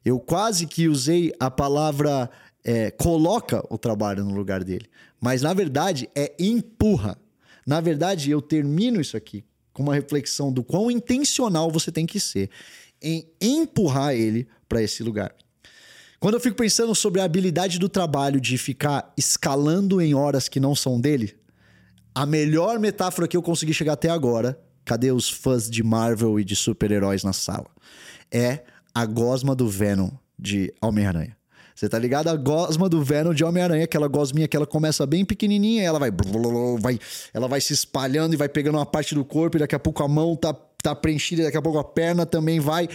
Eu 0.04 0.18
quase 0.18 0.66
que 0.66 0.88
usei 0.88 1.32
a 1.38 1.50
palavra 1.50 2.30
é, 2.64 2.90
coloca 2.90 3.64
o 3.70 3.78
trabalho 3.78 4.24
no 4.24 4.34
lugar 4.34 4.64
dele. 4.64 4.86
Mas 5.20 5.42
na 5.42 5.52
verdade 5.52 6.08
é 6.14 6.34
empurra. 6.38 7.18
Na 7.66 7.80
verdade, 7.80 8.30
eu 8.30 8.40
termino 8.40 9.00
isso 9.00 9.16
aqui 9.16 9.44
com 9.72 9.82
uma 9.82 9.94
reflexão 9.94 10.52
do 10.52 10.64
quão 10.64 10.90
intencional 10.90 11.70
você 11.70 11.92
tem 11.92 12.06
que 12.06 12.18
ser 12.18 12.50
em 13.00 13.26
empurrar 13.40 14.14
ele 14.14 14.48
para 14.68 14.82
esse 14.82 15.02
lugar. 15.02 15.34
Quando 16.18 16.34
eu 16.34 16.40
fico 16.40 16.56
pensando 16.56 16.94
sobre 16.94 17.20
a 17.20 17.24
habilidade 17.24 17.78
do 17.78 17.88
trabalho 17.88 18.40
de 18.40 18.58
ficar 18.58 19.12
escalando 19.16 20.00
em 20.00 20.14
horas 20.14 20.48
que 20.48 20.60
não 20.60 20.74
são 20.74 21.00
dele, 21.00 21.34
a 22.14 22.26
melhor 22.26 22.78
metáfora 22.78 23.26
que 23.26 23.36
eu 23.36 23.42
consegui 23.42 23.72
chegar 23.72 23.94
até 23.94 24.10
agora, 24.10 24.60
cadê 24.84 25.12
os 25.12 25.30
fãs 25.30 25.68
de 25.68 25.82
Marvel 25.82 26.38
e 26.38 26.44
de 26.44 26.56
super-heróis 26.56 27.22
na 27.22 27.32
sala? 27.32 27.66
É 28.30 28.64
a 28.94 29.04
gosma 29.06 29.54
do 29.54 29.68
Venom 29.68 30.10
de 30.38 30.72
Homem-Aranha. 30.80 31.36
Você 31.74 31.88
tá 31.88 31.98
ligado? 31.98 32.28
A 32.28 32.36
gosma 32.36 32.90
do 32.90 33.02
Venom 33.02 33.32
de 33.32 33.42
Homem-Aranha, 33.42 33.84
aquela 33.84 34.06
gosminha 34.06 34.46
que 34.46 34.54
ela 34.54 34.66
começa 34.66 35.06
bem 35.06 35.24
pequenininha, 35.24 35.82
ela 35.82 35.98
vai, 35.98 36.10
vai, 36.78 36.98
ela 37.32 37.48
vai 37.48 37.60
se 37.60 37.72
espalhando 37.72 38.34
e 38.34 38.36
vai 38.36 38.50
pegando 38.50 38.76
uma 38.76 38.84
parte 38.84 39.14
do 39.14 39.24
corpo, 39.24 39.56
e 39.56 39.60
daqui 39.60 39.74
a 39.74 39.78
pouco 39.78 40.02
a 40.02 40.08
mão 40.08 40.36
tá, 40.36 40.52
tá 40.82 40.94
preenchida, 40.94 41.44
daqui 41.44 41.56
a 41.56 41.62
pouco 41.62 41.78
a 41.78 41.84
perna 41.84 42.26
também 42.26 42.60
vai. 42.60 42.86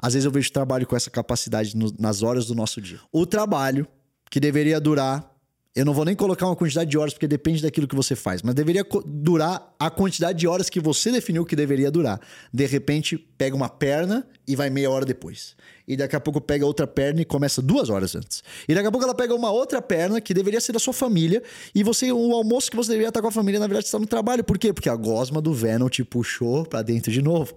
Às 0.00 0.14
vezes 0.14 0.24
eu 0.24 0.30
vejo 0.30 0.52
trabalho 0.52 0.86
com 0.86 0.94
essa 0.94 1.10
capacidade 1.10 1.76
no, 1.76 1.92
nas 1.98 2.22
horas 2.22 2.46
do 2.46 2.54
nosso 2.54 2.80
dia. 2.80 3.00
O 3.10 3.26
trabalho, 3.26 3.88
que 4.30 4.38
deveria 4.38 4.80
durar 4.80 5.37
eu 5.78 5.84
não 5.84 5.94
vou 5.94 6.04
nem 6.04 6.16
colocar 6.16 6.44
uma 6.44 6.56
quantidade 6.56 6.90
de 6.90 6.98
horas, 6.98 7.14
porque 7.14 7.28
depende 7.28 7.62
daquilo 7.62 7.86
que 7.86 7.94
você 7.94 8.16
faz, 8.16 8.42
mas 8.42 8.52
deveria 8.52 8.84
durar 9.06 9.76
a 9.78 9.88
quantidade 9.88 10.36
de 10.36 10.48
horas 10.48 10.68
que 10.68 10.80
você 10.80 11.12
definiu 11.12 11.44
que 11.44 11.54
deveria 11.54 11.88
durar. 11.88 12.20
De 12.52 12.66
repente, 12.66 13.16
pega 13.16 13.54
uma 13.54 13.68
perna 13.68 14.26
e 14.44 14.56
vai 14.56 14.70
meia 14.70 14.90
hora 14.90 15.04
depois. 15.04 15.54
E 15.88 15.96
daqui 15.96 16.14
a 16.14 16.20
pouco 16.20 16.38
pega 16.38 16.66
outra 16.66 16.86
perna 16.86 17.22
e 17.22 17.24
começa 17.24 17.62
duas 17.62 17.88
horas 17.88 18.14
antes. 18.14 18.44
E 18.68 18.74
daqui 18.74 18.86
a 18.86 18.90
pouco 18.90 19.06
ela 19.06 19.14
pega 19.14 19.34
uma 19.34 19.50
outra 19.50 19.80
perna 19.80 20.20
que 20.20 20.34
deveria 20.34 20.60
ser 20.60 20.72
da 20.72 20.78
sua 20.78 20.92
família. 20.92 21.42
E 21.74 21.82
você, 21.82 22.12
o 22.12 22.32
almoço 22.34 22.70
que 22.70 22.76
você 22.76 22.90
deveria 22.90 23.08
estar 23.08 23.22
com 23.22 23.28
a 23.28 23.32
família, 23.32 23.58
na 23.58 23.66
verdade, 23.66 23.86
está 23.86 23.98
no 23.98 24.06
trabalho. 24.06 24.44
Por 24.44 24.58
quê? 24.58 24.70
Porque 24.70 24.90
a 24.90 24.94
gosma 24.94 25.40
do 25.40 25.54
Venom 25.54 25.88
te 25.88 26.04
puxou 26.04 26.66
para 26.66 26.82
dentro 26.82 27.10
de 27.10 27.22
novo. 27.22 27.56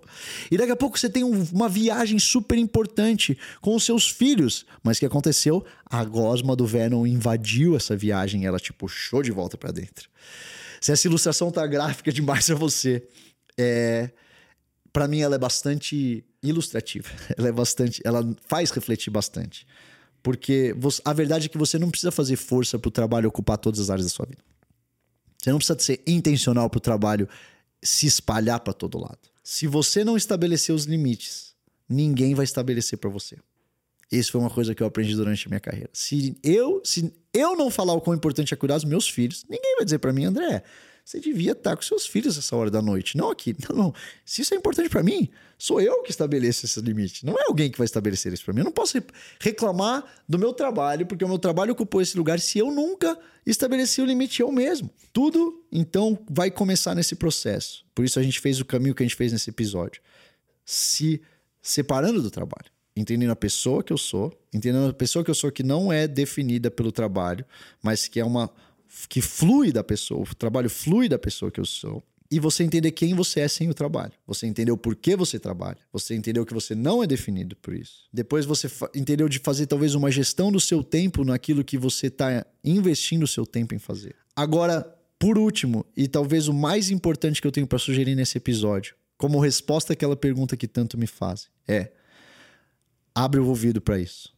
E 0.50 0.58
daqui 0.58 0.72
a 0.72 0.76
pouco 0.78 0.98
você 0.98 1.10
tem 1.10 1.26
um, 1.26 1.46
uma 1.52 1.68
viagem 1.68 2.18
super 2.20 2.58
importante 2.58 3.38
com 3.60 3.76
os 3.76 3.84
seus 3.84 4.08
filhos. 4.10 4.66
Mas 4.82 4.96
o 4.96 5.02
que 5.02 5.06
aconteceu? 5.06 5.66
A 5.86 6.06
gosma 6.06 6.56
do 6.56 6.66
Venom 6.66 7.06
invadiu 7.06 7.76
essa 7.76 7.98
viagem 7.98 8.46
ela 8.46 8.60
te 8.60 8.72
puxou 8.72 9.22
de 9.22 9.32
volta 9.32 9.58
para 9.58 9.72
dentro. 9.72 10.10
Se 10.80 10.94
essa 10.94 11.06
ilustração 11.06 11.52
tá 11.52 11.68
gráfica 11.68 12.12
demais 12.14 12.46
para 12.46 12.56
você, 12.56 13.04
é 13.58 14.10
para 14.94 15.08
mim 15.08 15.22
ela 15.22 15.36
é 15.36 15.40
bastante 15.40 16.24
ilustrativa. 16.44 17.10
Ela 17.38 17.50
é 17.50 17.52
bastante, 17.52 18.02
ela 18.04 18.36
faz 18.48 18.72
refletir 18.72 19.12
bastante. 19.12 19.66
Porque 20.24 20.74
você, 20.78 21.02
a 21.04 21.14
verdade 21.14 21.48
é 21.48 21.50
que 21.50 21.58
você 21.58 21.80
não 21.80 21.90
precisa 21.90 22.12
fazer 22.12 22.36
força 22.36 22.78
para 22.78 22.90
o 22.90 22.92
trabalho 22.92 23.28
ocupar 23.28 23.58
todas 23.58 23.80
as 23.80 23.90
áreas 23.90 24.06
da 24.06 24.10
sua 24.10 24.26
vida. 24.26 24.44
Você 25.38 25.50
não 25.50 25.58
precisa 25.58 25.80
ser 25.80 26.02
intencional 26.06 26.70
para 26.70 26.78
o 26.78 26.82
trabalho 26.82 27.28
se 27.82 28.06
espalhar 28.06 28.60
para 28.60 28.74
todo 28.74 29.00
lado. 29.00 29.18
Se 29.44 29.66
você 29.66 30.04
não 30.04 30.16
estabelecer 30.16 30.74
os 30.74 30.86
limites, 30.86 31.56
ninguém 31.90 32.36
vai 32.36 32.44
estabelecer 32.44 33.00
para 33.00 33.10
você. 33.10 33.38
Isso 34.12 34.34
foi 34.34 34.42
uma 34.42 34.50
coisa 34.50 34.76
que 34.76 34.84
eu 34.84 34.88
aprendi 34.88 35.16
durante 35.16 35.48
a 35.48 35.50
minha 35.50 35.60
carreira. 35.60 35.90
Se 35.94 36.38
eu, 36.44 36.82
se 36.84 37.12
eu 37.34 37.56
não 37.56 37.72
falar 37.72 37.94
o 37.94 38.02
quão 38.02 38.16
importante 38.16 38.54
é 38.54 38.58
cuidar 38.58 38.76
dos 38.76 38.84
meus 38.84 39.10
filhos, 39.10 39.46
ninguém 39.50 39.76
vai 39.78 39.86
dizer 39.86 40.00
para 40.00 40.14
mim, 40.14 40.26
André, 40.26 40.64
você 41.04 41.20
devia 41.20 41.52
estar 41.52 41.76
com 41.76 41.82
seus 41.82 42.06
filhos 42.06 42.38
essa 42.38 42.56
hora 42.56 42.70
da 42.70 42.82
noite. 42.82 43.18
Não 43.18 43.30
aqui. 43.30 43.56
Não, 43.70 43.76
não. 43.76 43.94
Se 44.26 44.42
isso 44.42 44.54
é 44.54 44.58
importante 44.58 44.90
para 44.90 45.04
mim, 45.04 45.30
sou 45.58 45.82
eu 45.82 46.02
que 46.04 46.12
estabeleço 46.12 46.66
esse 46.66 46.80
limite. 46.82 47.26
Não 47.26 47.34
é 47.38 47.44
alguém 47.48 47.70
que 47.70 47.78
vai 47.78 47.86
estabelecer 47.86 48.34
isso 48.34 48.44
para 48.44 48.54
mim. 48.54 48.62
Eu 48.62 48.66
não 48.66 48.72
posso 48.72 48.98
reclamar 49.40 50.04
do 50.28 50.40
meu 50.40 50.54
trabalho, 50.54 51.06
porque 51.06 51.24
o 51.24 51.28
meu 51.28 51.40
trabalho 51.40 51.74
ocupou 51.74 52.02
esse 52.02 52.18
lugar 52.18 52.40
se 52.40 52.60
eu 52.60 52.72
nunca 52.72 53.18
estabeleci 53.46 54.02
o 54.02 54.06
limite 54.06 54.42
eu 54.42 54.52
mesmo. 54.52 54.90
Tudo, 55.12 55.64
então, 55.72 56.18
vai 56.30 56.50
começar 56.50 56.96
nesse 56.96 57.16
processo. 57.16 57.86
Por 57.94 58.06
isso 58.06 58.20
a 58.20 58.24
gente 58.24 58.40
fez 58.40 58.60
o 58.60 58.66
caminho 58.66 58.96
que 58.96 59.04
a 59.04 59.06
gente 59.06 59.16
fez 59.16 59.32
nesse 59.32 59.50
episódio. 59.50 60.02
Se 60.66 61.22
separando 61.62 62.22
do 62.22 62.32
trabalho 62.32 62.72
entendendo 62.96 63.32
a 63.32 63.36
pessoa 63.36 63.84
que 63.84 63.94
eu 63.94 63.98
sou, 63.98 64.32
entendendo 64.54 64.90
a 64.90 64.94
pessoa 64.94 65.24
que 65.24 65.32
eu 65.32 65.36
sou 65.36 65.52
que 65.52 65.64
não 65.64 65.92
é 65.92 66.08
definida 66.08 66.70
pelo 66.70 66.92
trabalho, 66.92 67.46
mas 67.82 68.08
que 68.08 68.20
é 68.20 68.26
uma 68.26 68.52
que 69.08 69.22
flui 69.22 69.72
da 69.72 69.84
pessoa, 69.84 70.22
o 70.22 70.36
trabalho 70.36 70.70
flui 70.70 71.08
da 71.08 71.18
pessoa 71.18 71.52
que 71.52 71.60
eu 71.60 71.66
sou. 71.66 72.04
E 72.30 72.40
você 72.40 72.64
entender 72.64 72.92
quem 72.92 73.14
você 73.14 73.42
é 73.42 73.48
sem 73.50 73.70
o 73.70 73.74
trabalho. 73.74 74.14
Você 74.26 74.48
entendeu 74.48 74.78
por 74.78 74.96
que 74.96 75.18
você 75.18 75.38
trabalha. 75.38 75.80
Você 75.92 76.16
entendeu 76.16 76.46
que 76.46 76.54
você 76.54 76.74
não 76.74 77.04
é 77.04 77.08
definido 77.08 77.58
por 77.58 77.74
isso. 77.74 78.08
Depois 78.14 78.46
você 78.46 78.72
entendeu 78.96 79.28
de 79.28 79.38
fazer 79.40 79.66
talvez 79.66 79.96
uma 79.96 80.10
gestão 80.10 80.50
do 80.50 80.60
seu 80.60 80.82
tempo 80.82 81.26
naquilo 81.26 81.62
que 81.62 81.78
você 81.78 82.08
está 82.08 82.46
investindo 82.64 83.24
o 83.24 83.28
seu 83.28 83.46
tempo 83.46 83.76
em 83.76 83.80
fazer. 83.80 84.16
Agora, 84.34 84.82
por 85.20 85.38
último, 85.38 85.86
e 85.96 86.08
talvez 86.08 86.48
o 86.48 86.54
mais 86.54 86.90
importante 86.90 87.42
que 87.42 87.48
eu 87.48 87.52
tenho 87.52 87.68
para 87.68 87.78
sugerir 87.78 88.16
nesse 88.16 88.38
episódio, 88.38 88.96
como 89.18 89.38
resposta 89.40 89.92
àquela 89.92 90.16
pergunta 90.16 90.56
que 90.56 90.68
tanto 90.68 90.98
me 90.98 91.08
fazem, 91.08 91.50
é: 91.68 91.92
abre 93.14 93.42
o 93.42 93.48
ouvido 93.48 93.82
para 93.82 94.00
isso. 94.00 94.34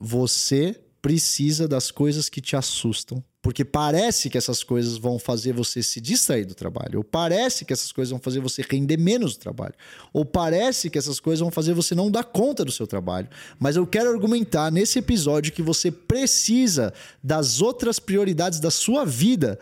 Você 0.00 0.80
precisa 1.02 1.68
das 1.68 1.90
coisas 1.90 2.30
que 2.30 2.40
te 2.40 2.56
assustam 2.56 3.22
porque 3.44 3.62
parece 3.62 4.30
que 4.30 4.38
essas 4.38 4.64
coisas 4.64 4.96
vão 4.96 5.18
fazer 5.18 5.52
você 5.52 5.82
se 5.82 6.00
distrair 6.00 6.46
do 6.46 6.54
trabalho, 6.54 7.00
ou 7.00 7.04
parece 7.04 7.66
que 7.66 7.74
essas 7.74 7.92
coisas 7.92 8.10
vão 8.10 8.18
fazer 8.18 8.40
você 8.40 8.64
render 8.66 8.96
menos 8.96 9.36
do 9.36 9.38
trabalho, 9.38 9.74
ou 10.14 10.24
parece 10.24 10.88
que 10.88 10.96
essas 10.96 11.20
coisas 11.20 11.40
vão 11.40 11.50
fazer 11.50 11.74
você 11.74 11.94
não 11.94 12.10
dar 12.10 12.24
conta 12.24 12.64
do 12.64 12.72
seu 12.72 12.86
trabalho. 12.86 13.28
Mas 13.58 13.76
eu 13.76 13.86
quero 13.86 14.08
argumentar 14.08 14.72
nesse 14.72 14.98
episódio 14.98 15.52
que 15.52 15.60
você 15.60 15.90
precisa 15.90 16.94
das 17.22 17.60
outras 17.60 17.98
prioridades 17.98 18.60
da 18.60 18.70
sua 18.70 19.04
vida 19.04 19.58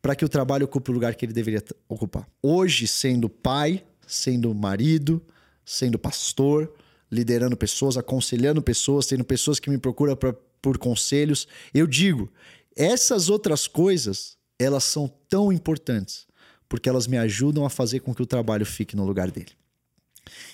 para 0.00 0.14
que 0.14 0.24
o 0.24 0.28
trabalho 0.28 0.66
ocupe 0.66 0.92
o 0.92 0.94
lugar 0.94 1.16
que 1.16 1.24
ele 1.24 1.32
deveria 1.32 1.64
ocupar. 1.88 2.28
Hoje, 2.40 2.86
sendo 2.86 3.28
pai, 3.28 3.82
sendo 4.06 4.54
marido, 4.54 5.20
sendo 5.64 5.98
pastor, 5.98 6.72
liderando 7.10 7.56
pessoas, 7.56 7.96
aconselhando 7.96 8.62
pessoas, 8.62 9.04
tendo 9.04 9.24
pessoas 9.24 9.58
que 9.58 9.68
me 9.68 9.78
procuram 9.78 10.14
pra, 10.14 10.32
por 10.62 10.78
conselhos, 10.78 11.46
eu 11.72 11.86
digo, 11.86 12.28
essas 12.76 13.30
outras 13.30 13.66
coisas, 13.66 14.36
elas 14.58 14.84
são 14.84 15.10
tão 15.28 15.52
importantes, 15.52 16.26
porque 16.68 16.88
elas 16.88 17.06
me 17.06 17.16
ajudam 17.16 17.64
a 17.64 17.70
fazer 17.70 18.00
com 18.00 18.14
que 18.14 18.22
o 18.22 18.26
trabalho 18.26 18.66
fique 18.66 18.94
no 18.94 19.04
lugar 19.04 19.30
dele. 19.30 19.52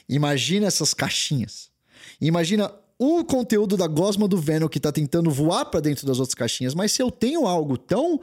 Imagina 0.08 0.66
essas 0.66 0.94
caixinhas. 0.94 1.70
Imagina 2.20 2.72
o 2.98 3.24
conteúdo 3.24 3.76
da 3.76 3.86
gosma 3.86 4.28
do 4.28 4.38
Venom 4.38 4.68
que 4.68 4.78
está 4.78 4.92
tentando 4.92 5.30
voar 5.30 5.64
para 5.64 5.80
dentro 5.80 6.06
das 6.06 6.20
outras 6.20 6.34
caixinhas, 6.34 6.74
mas 6.74 6.92
se 6.92 7.02
eu 7.02 7.10
tenho 7.10 7.46
algo 7.46 7.76
tão 7.76 8.20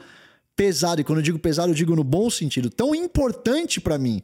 pesado, 0.56 1.00
e 1.00 1.04
quando 1.04 1.18
eu 1.18 1.22
digo 1.22 1.38
pesado, 1.38 1.70
eu 1.70 1.74
digo 1.74 1.94
no 1.94 2.04
bom 2.04 2.30
sentido, 2.30 2.70
tão 2.70 2.94
importante 2.94 3.80
para 3.80 3.98
mim, 3.98 4.22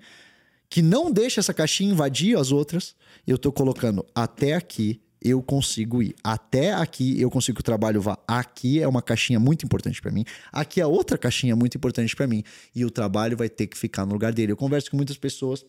que 0.69 0.83
não 0.83 1.11
deixa 1.11 1.41
essa 1.41 1.55
caixinha 1.55 1.93
invadir 1.93 2.39
as 2.39 2.51
outras, 2.53 2.95
eu 3.27 3.37
estou 3.37 3.53
colocando 3.53 4.05
até 4.15 4.55
aqui 4.55 5.01
eu 5.23 5.43
consigo 5.43 6.03
ir. 6.03 6.15
Até 6.23 6.73
aqui 6.73 7.21
eu 7.21 7.31
consigo 7.31 7.57
que 7.57 7.61
o 7.61 7.65
trabalho 7.65 8.01
vá. 8.01 8.19
Aqui 8.27 8.81
é 8.81 8.89
uma 8.89 9.03
caixinha 9.03 9.39
muito 9.39 9.65
importante 9.65 10.01
para 10.01 10.11
mim. 10.11 10.25
Aqui 10.53 10.81
é 10.81 10.87
outra 10.87 11.19
caixinha 11.19 11.57
muito 11.57 11.77
importante 11.77 12.15
para 12.15 12.27
mim. 12.27 12.43
E 12.75 12.85
o 12.85 12.91
trabalho 12.91 13.37
vai 13.37 13.49
ter 13.49 13.67
que 13.67 13.77
ficar 13.77 14.07
no 14.07 14.13
lugar 14.13 14.33
dele. 14.33 14.53
Eu 14.53 14.57
converso 14.57 14.91
com 14.91 14.97
muitas 14.97 15.17
pessoas 15.17 15.65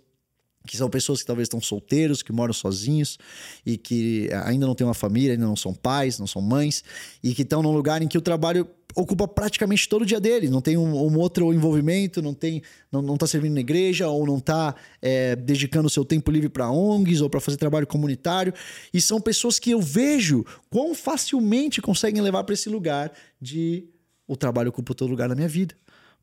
que 0.67 0.77
são 0.77 0.89
pessoas 0.89 1.21
que 1.21 1.25
talvez 1.25 1.47
estão 1.47 1.59
solteiros, 1.59 2.21
que 2.21 2.31
moram 2.31 2.53
sozinhos 2.53 3.17
e 3.65 3.77
que 3.77 4.29
ainda 4.45 4.67
não 4.67 4.75
têm 4.75 4.85
uma 4.85 4.93
família, 4.93 5.31
ainda 5.31 5.45
não 5.45 5.55
são 5.55 5.73
pais, 5.73 6.19
não 6.19 6.27
são 6.27 6.41
mães 6.41 6.83
e 7.23 7.33
que 7.33 7.41
estão 7.41 7.63
num 7.63 7.71
lugar 7.71 8.01
em 8.01 8.07
que 8.07 8.17
o 8.17 8.21
trabalho 8.21 8.67
ocupa 8.95 9.27
praticamente 9.27 9.87
todo 9.87 10.01
o 10.01 10.05
dia 10.05 10.19
dele, 10.19 10.49
não 10.49 10.59
tem 10.59 10.75
um, 10.75 10.95
um 10.95 11.17
outro 11.19 11.53
envolvimento, 11.53 12.19
não 12.19 12.33
tem, 12.33 12.63
não, 12.91 13.01
não 13.01 13.15
tá 13.15 13.27
servindo 13.27 13.53
na 13.53 13.59
igreja 13.59 14.07
ou 14.07 14.25
não 14.25 14.39
está 14.39 14.75
é, 15.01 15.35
dedicando 15.35 15.85
o 15.85 15.89
seu 15.89 16.03
tempo 16.03 16.31
livre 16.31 16.49
para 16.49 16.71
ONGs 16.71 17.21
ou 17.21 17.29
para 17.29 17.39
fazer 17.39 17.57
trabalho 17.57 17.85
comunitário. 17.85 18.53
E 18.91 18.99
são 18.99 19.21
pessoas 19.21 19.59
que 19.59 19.69
eu 19.69 19.79
vejo 19.79 20.43
quão 20.69 20.95
facilmente 20.95 21.79
conseguem 21.79 22.21
levar 22.21 22.43
para 22.43 22.53
esse 22.53 22.69
lugar 22.69 23.11
de 23.39 23.87
o 24.27 24.35
trabalho 24.35 24.69
ocupa 24.69 24.95
todo 24.95 25.09
lugar 25.09 25.29
na 25.29 25.35
minha 25.35 25.47
vida. 25.47 25.75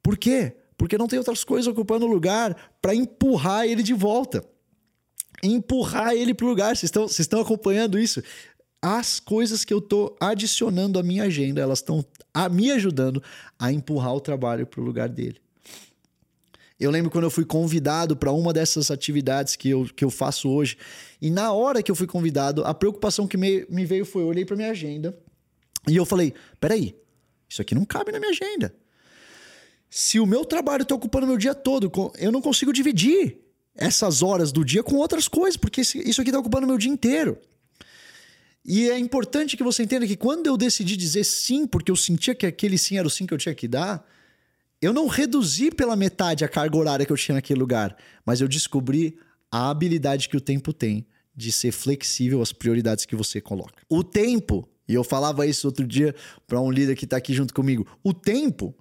Por 0.03 0.19
quê? 0.19 0.57
Porque 0.77 0.99
não 0.99 1.07
tem 1.07 1.19
outras 1.19 1.45
coisas 1.45 1.67
ocupando 1.67 2.07
o 2.07 2.09
lugar 2.09 2.73
para 2.81 2.95
empurrar 2.95 3.67
ele 3.67 3.83
de 3.83 3.95
volta. 3.95 4.45
empurrar 5.43 6.15
ele 6.15 6.35
pro 6.35 6.47
lugar. 6.47 6.77
Vocês 6.77 6.85
estão, 6.85 7.03
vocês 7.09 7.21
estão 7.21 7.41
acompanhando 7.41 7.99
isso? 7.99 8.23
As 8.81 9.19
coisas 9.19 9.65
que 9.65 9.73
eu 9.73 9.81
tô 9.81 10.15
adicionando 10.21 10.99
à 10.99 11.03
minha 11.03 11.25
agenda, 11.25 11.61
elas 11.61 11.79
estão 11.79 12.05
me 12.51 12.71
ajudando 12.71 13.23
a 13.59 13.73
empurrar 13.73 14.15
o 14.15 14.21
trabalho 14.21 14.67
pro 14.67 14.83
lugar 14.83 15.09
dele. 15.09 15.41
Eu 16.79 16.91
lembro 16.91 17.11
quando 17.11 17.25
eu 17.25 17.31
fui 17.31 17.45
convidado 17.45 18.17
para 18.17 18.33
uma 18.33 18.53
dessas 18.53 18.91
atividades 18.91 19.55
que 19.55 19.71
eu, 19.71 19.89
que 19.95 20.05
eu 20.05 20.11
faço 20.11 20.49
hoje. 20.49 20.77
E 21.23 21.31
na 21.31 21.53
hora 21.53 21.83
que 21.83 21.91
eu 21.91 21.95
fui 21.95 22.07
convidado, 22.07 22.65
a 22.65 22.75
preocupação 22.75 23.27
que 23.29 23.37
me, 23.37 23.65
me 23.71 23.87
veio 23.87 24.05
foi: 24.05 24.23
eu 24.23 24.27
olhei 24.27 24.45
para 24.45 24.57
minha 24.57 24.71
agenda 24.71 25.17
e 25.89 25.97
eu 25.97 26.05
falei: 26.05 26.35
peraí, 26.61 26.95
isso 27.49 27.63
aqui 27.63 27.75
não 27.75 27.85
cabe 27.85 28.11
na 28.11 28.19
minha 28.19 28.33
agenda. 28.33 28.75
Se 29.97 30.19
o 30.19 30.27
meu 30.27 30.45
trabalho 30.45 30.83
está 30.83 30.93
ocupando 30.93 31.25
meu 31.25 31.39
dia 31.39 31.55
todo, 31.55 31.89
eu 32.19 32.33
não 32.33 32.43
consigo 32.43 32.73
dividir 32.73 33.39
essas 33.77 34.25
horas 34.25 34.51
do 34.51 34.65
dia 34.65 34.83
com 34.83 34.97
outras 34.97 35.29
coisas, 35.29 35.57
porque 35.57 35.83
isso 35.83 36.21
aqui 36.21 36.31
está 36.31 36.39
ocupando 36.41 36.67
meu 36.67 36.77
dia 36.77 36.91
inteiro. 36.91 37.39
E 38.65 38.91
é 38.91 38.99
importante 38.99 39.57
que 39.57 39.63
você 39.63 39.85
entenda 39.85 40.05
que 40.05 40.17
quando 40.17 40.49
eu 40.49 40.57
decidi 40.57 40.97
dizer 40.97 41.23
sim, 41.23 41.65
porque 41.65 41.93
eu 41.93 41.97
sentia 41.97 42.35
que 42.35 42.45
aquele 42.45 42.77
sim 42.77 42.99
era 42.99 43.07
o 43.07 43.11
sim 43.11 43.25
que 43.25 43.33
eu 43.33 43.39
tinha 43.39 43.55
que 43.55 43.69
dar, 43.69 44.05
eu 44.83 44.93
não 44.93 45.07
reduzi 45.07 45.71
pela 45.71 45.95
metade 45.95 46.45
a 46.45 46.49
carga 46.49 46.77
horária 46.77 47.07
que 47.07 47.13
eu 47.13 47.17
tinha 47.17 47.37
naquele 47.37 47.61
lugar, 47.61 47.97
mas 48.27 48.41
eu 48.41 48.49
descobri 48.49 49.17
a 49.49 49.71
habilidade 49.71 50.29
que 50.29 50.37
o 50.37 50.41
tempo 50.41 50.73
tem 50.73 51.07
de 51.37 51.53
ser 51.53 51.71
flexível 51.71 52.43
às 52.43 52.53
prioridades 52.53 53.05
que 53.05 53.15
você 53.15 53.41
coloca. 53.41 53.85
O 53.89 54.03
tempo, 54.03 54.69
e 54.89 54.95
eu 54.95 55.05
falava 55.05 55.47
isso 55.47 55.69
outro 55.69 55.87
dia 55.87 56.17
para 56.49 56.61
um 56.61 56.73
líder 56.73 56.97
que 56.97 57.05
está 57.05 57.17
aqui 57.17 57.33
junto 57.33 57.55
comigo, 57.55 57.87
o 58.03 58.13
tempo 58.13 58.75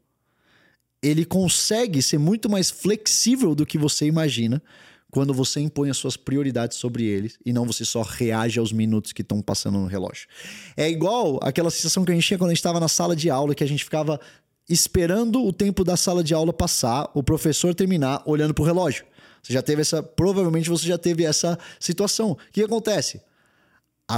ele 1.04 1.26
consegue 1.26 2.02
ser 2.02 2.18
muito 2.18 2.50
mais 2.50 2.72
flexível 2.72 3.54
do 3.54 3.66
que 3.66 3.78
você 3.78 4.06
imagina 4.06 4.64
quando 5.12 5.34
você 5.34 5.60
impõe 5.60 5.90
as 5.90 5.98
suas 5.98 6.18
prioridades 6.18 6.78
sobre 6.78 7.04
eles 7.04 7.38
e 7.46 7.54
não 7.54 7.66
você 7.66 7.86
só 7.86 8.02
reage 8.02 8.58
aos 8.58 8.72
minutos 8.72 9.12
que 9.12 9.22
estão 9.22 9.42
passando 9.42 9.78
no 9.78 9.86
relógio. 9.86 10.28
É 10.76 10.90
igual 10.90 11.40
aquela 11.44 11.70
sensação 11.70 12.04
que 12.04 12.12
a 12.12 12.16
gente 12.16 12.26
tinha 12.26 12.38
quando 12.38 12.50
a 12.50 12.54
gente 12.54 12.60
estava 12.60 12.80
na 12.80 12.88
sala 12.88 13.16
de 13.16 13.30
aula, 13.30 13.54
que 13.54 13.64
a 13.64 13.68
gente 13.68 13.84
ficava 13.84 14.20
esperando 14.68 15.46
o 15.46 15.52
tempo 15.52 15.84
da 15.84 15.98
sala 15.98 16.24
de 16.24 16.34
aula 16.34 16.54
passar, 16.54 17.12
o 17.14 17.22
professor 17.22 17.76
terminar, 17.76 18.24
olhando 18.26 18.54
para 18.54 18.64
o 18.64 18.66
relógio. 18.66 19.06
Você 19.44 19.52
já 19.52 19.62
teve 19.62 19.82
essa. 19.82 20.02
Provavelmente 20.02 20.70
você 20.70 20.88
já 20.88 20.98
teve 20.98 21.26
essa 21.26 21.60
situação. 21.80 22.32
O 22.32 22.38
que 22.52 22.64
acontece? 22.64 23.22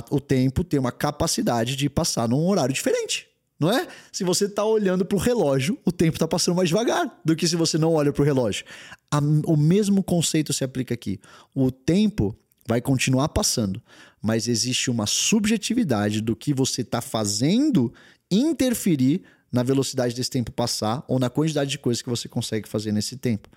o 0.10 0.20
tempo 0.20 0.64
tem 0.64 0.80
uma 0.80 0.92
capacidade 0.92 1.76
de 1.76 1.90
passar 1.90 2.28
num 2.28 2.48
horário 2.48 2.74
diferente. 2.74 3.28
Não 3.60 3.72
é? 3.72 3.88
Se 4.12 4.24
você 4.24 4.46
está 4.46 4.66
olhando 4.66 5.06
para 5.06 5.16
o 5.16 5.20
relógio, 5.20 5.80
o 5.86 5.92
tempo 5.92 6.16
está 6.16 6.28
passando 6.28 6.56
mais 6.56 6.70
devagar 6.70 7.20
do 7.24 7.36
que 7.36 7.48
se 7.48 7.56
você 7.56 7.78
não 7.78 7.94
olha 7.94 8.12
para 8.12 8.22
o 8.22 8.26
relógio. 8.26 8.66
A, 9.10 9.20
o 9.20 9.56
mesmo 9.56 10.04
conceito 10.04 10.52
se 10.52 10.64
aplica 10.64 10.94
aqui. 10.94 11.20
O 11.54 11.72
tempo 11.72 12.38
vai 12.68 12.82
continuar 12.82 13.30
passando, 13.30 13.82
mas 14.22 14.48
existe 14.48 14.90
uma 14.90 15.06
subjetividade 15.06 16.20
do 16.20 16.36
que 16.36 16.54
você 16.54 16.82
está 16.82 17.00
fazendo 17.00 17.94
interferir 18.30 19.24
na 19.52 19.64
velocidade 19.64 20.14
desse 20.14 20.30
tempo 20.30 20.52
passar 20.52 21.06
ou 21.08 21.18
na 21.18 21.30
quantidade 21.30 21.70
de 21.70 21.80
coisas 21.80 22.02
que 22.02 22.10
você 22.10 22.28
consegue 22.28 22.68
fazer 22.68 22.92
nesse 22.92 23.16
tempo. 23.16 23.48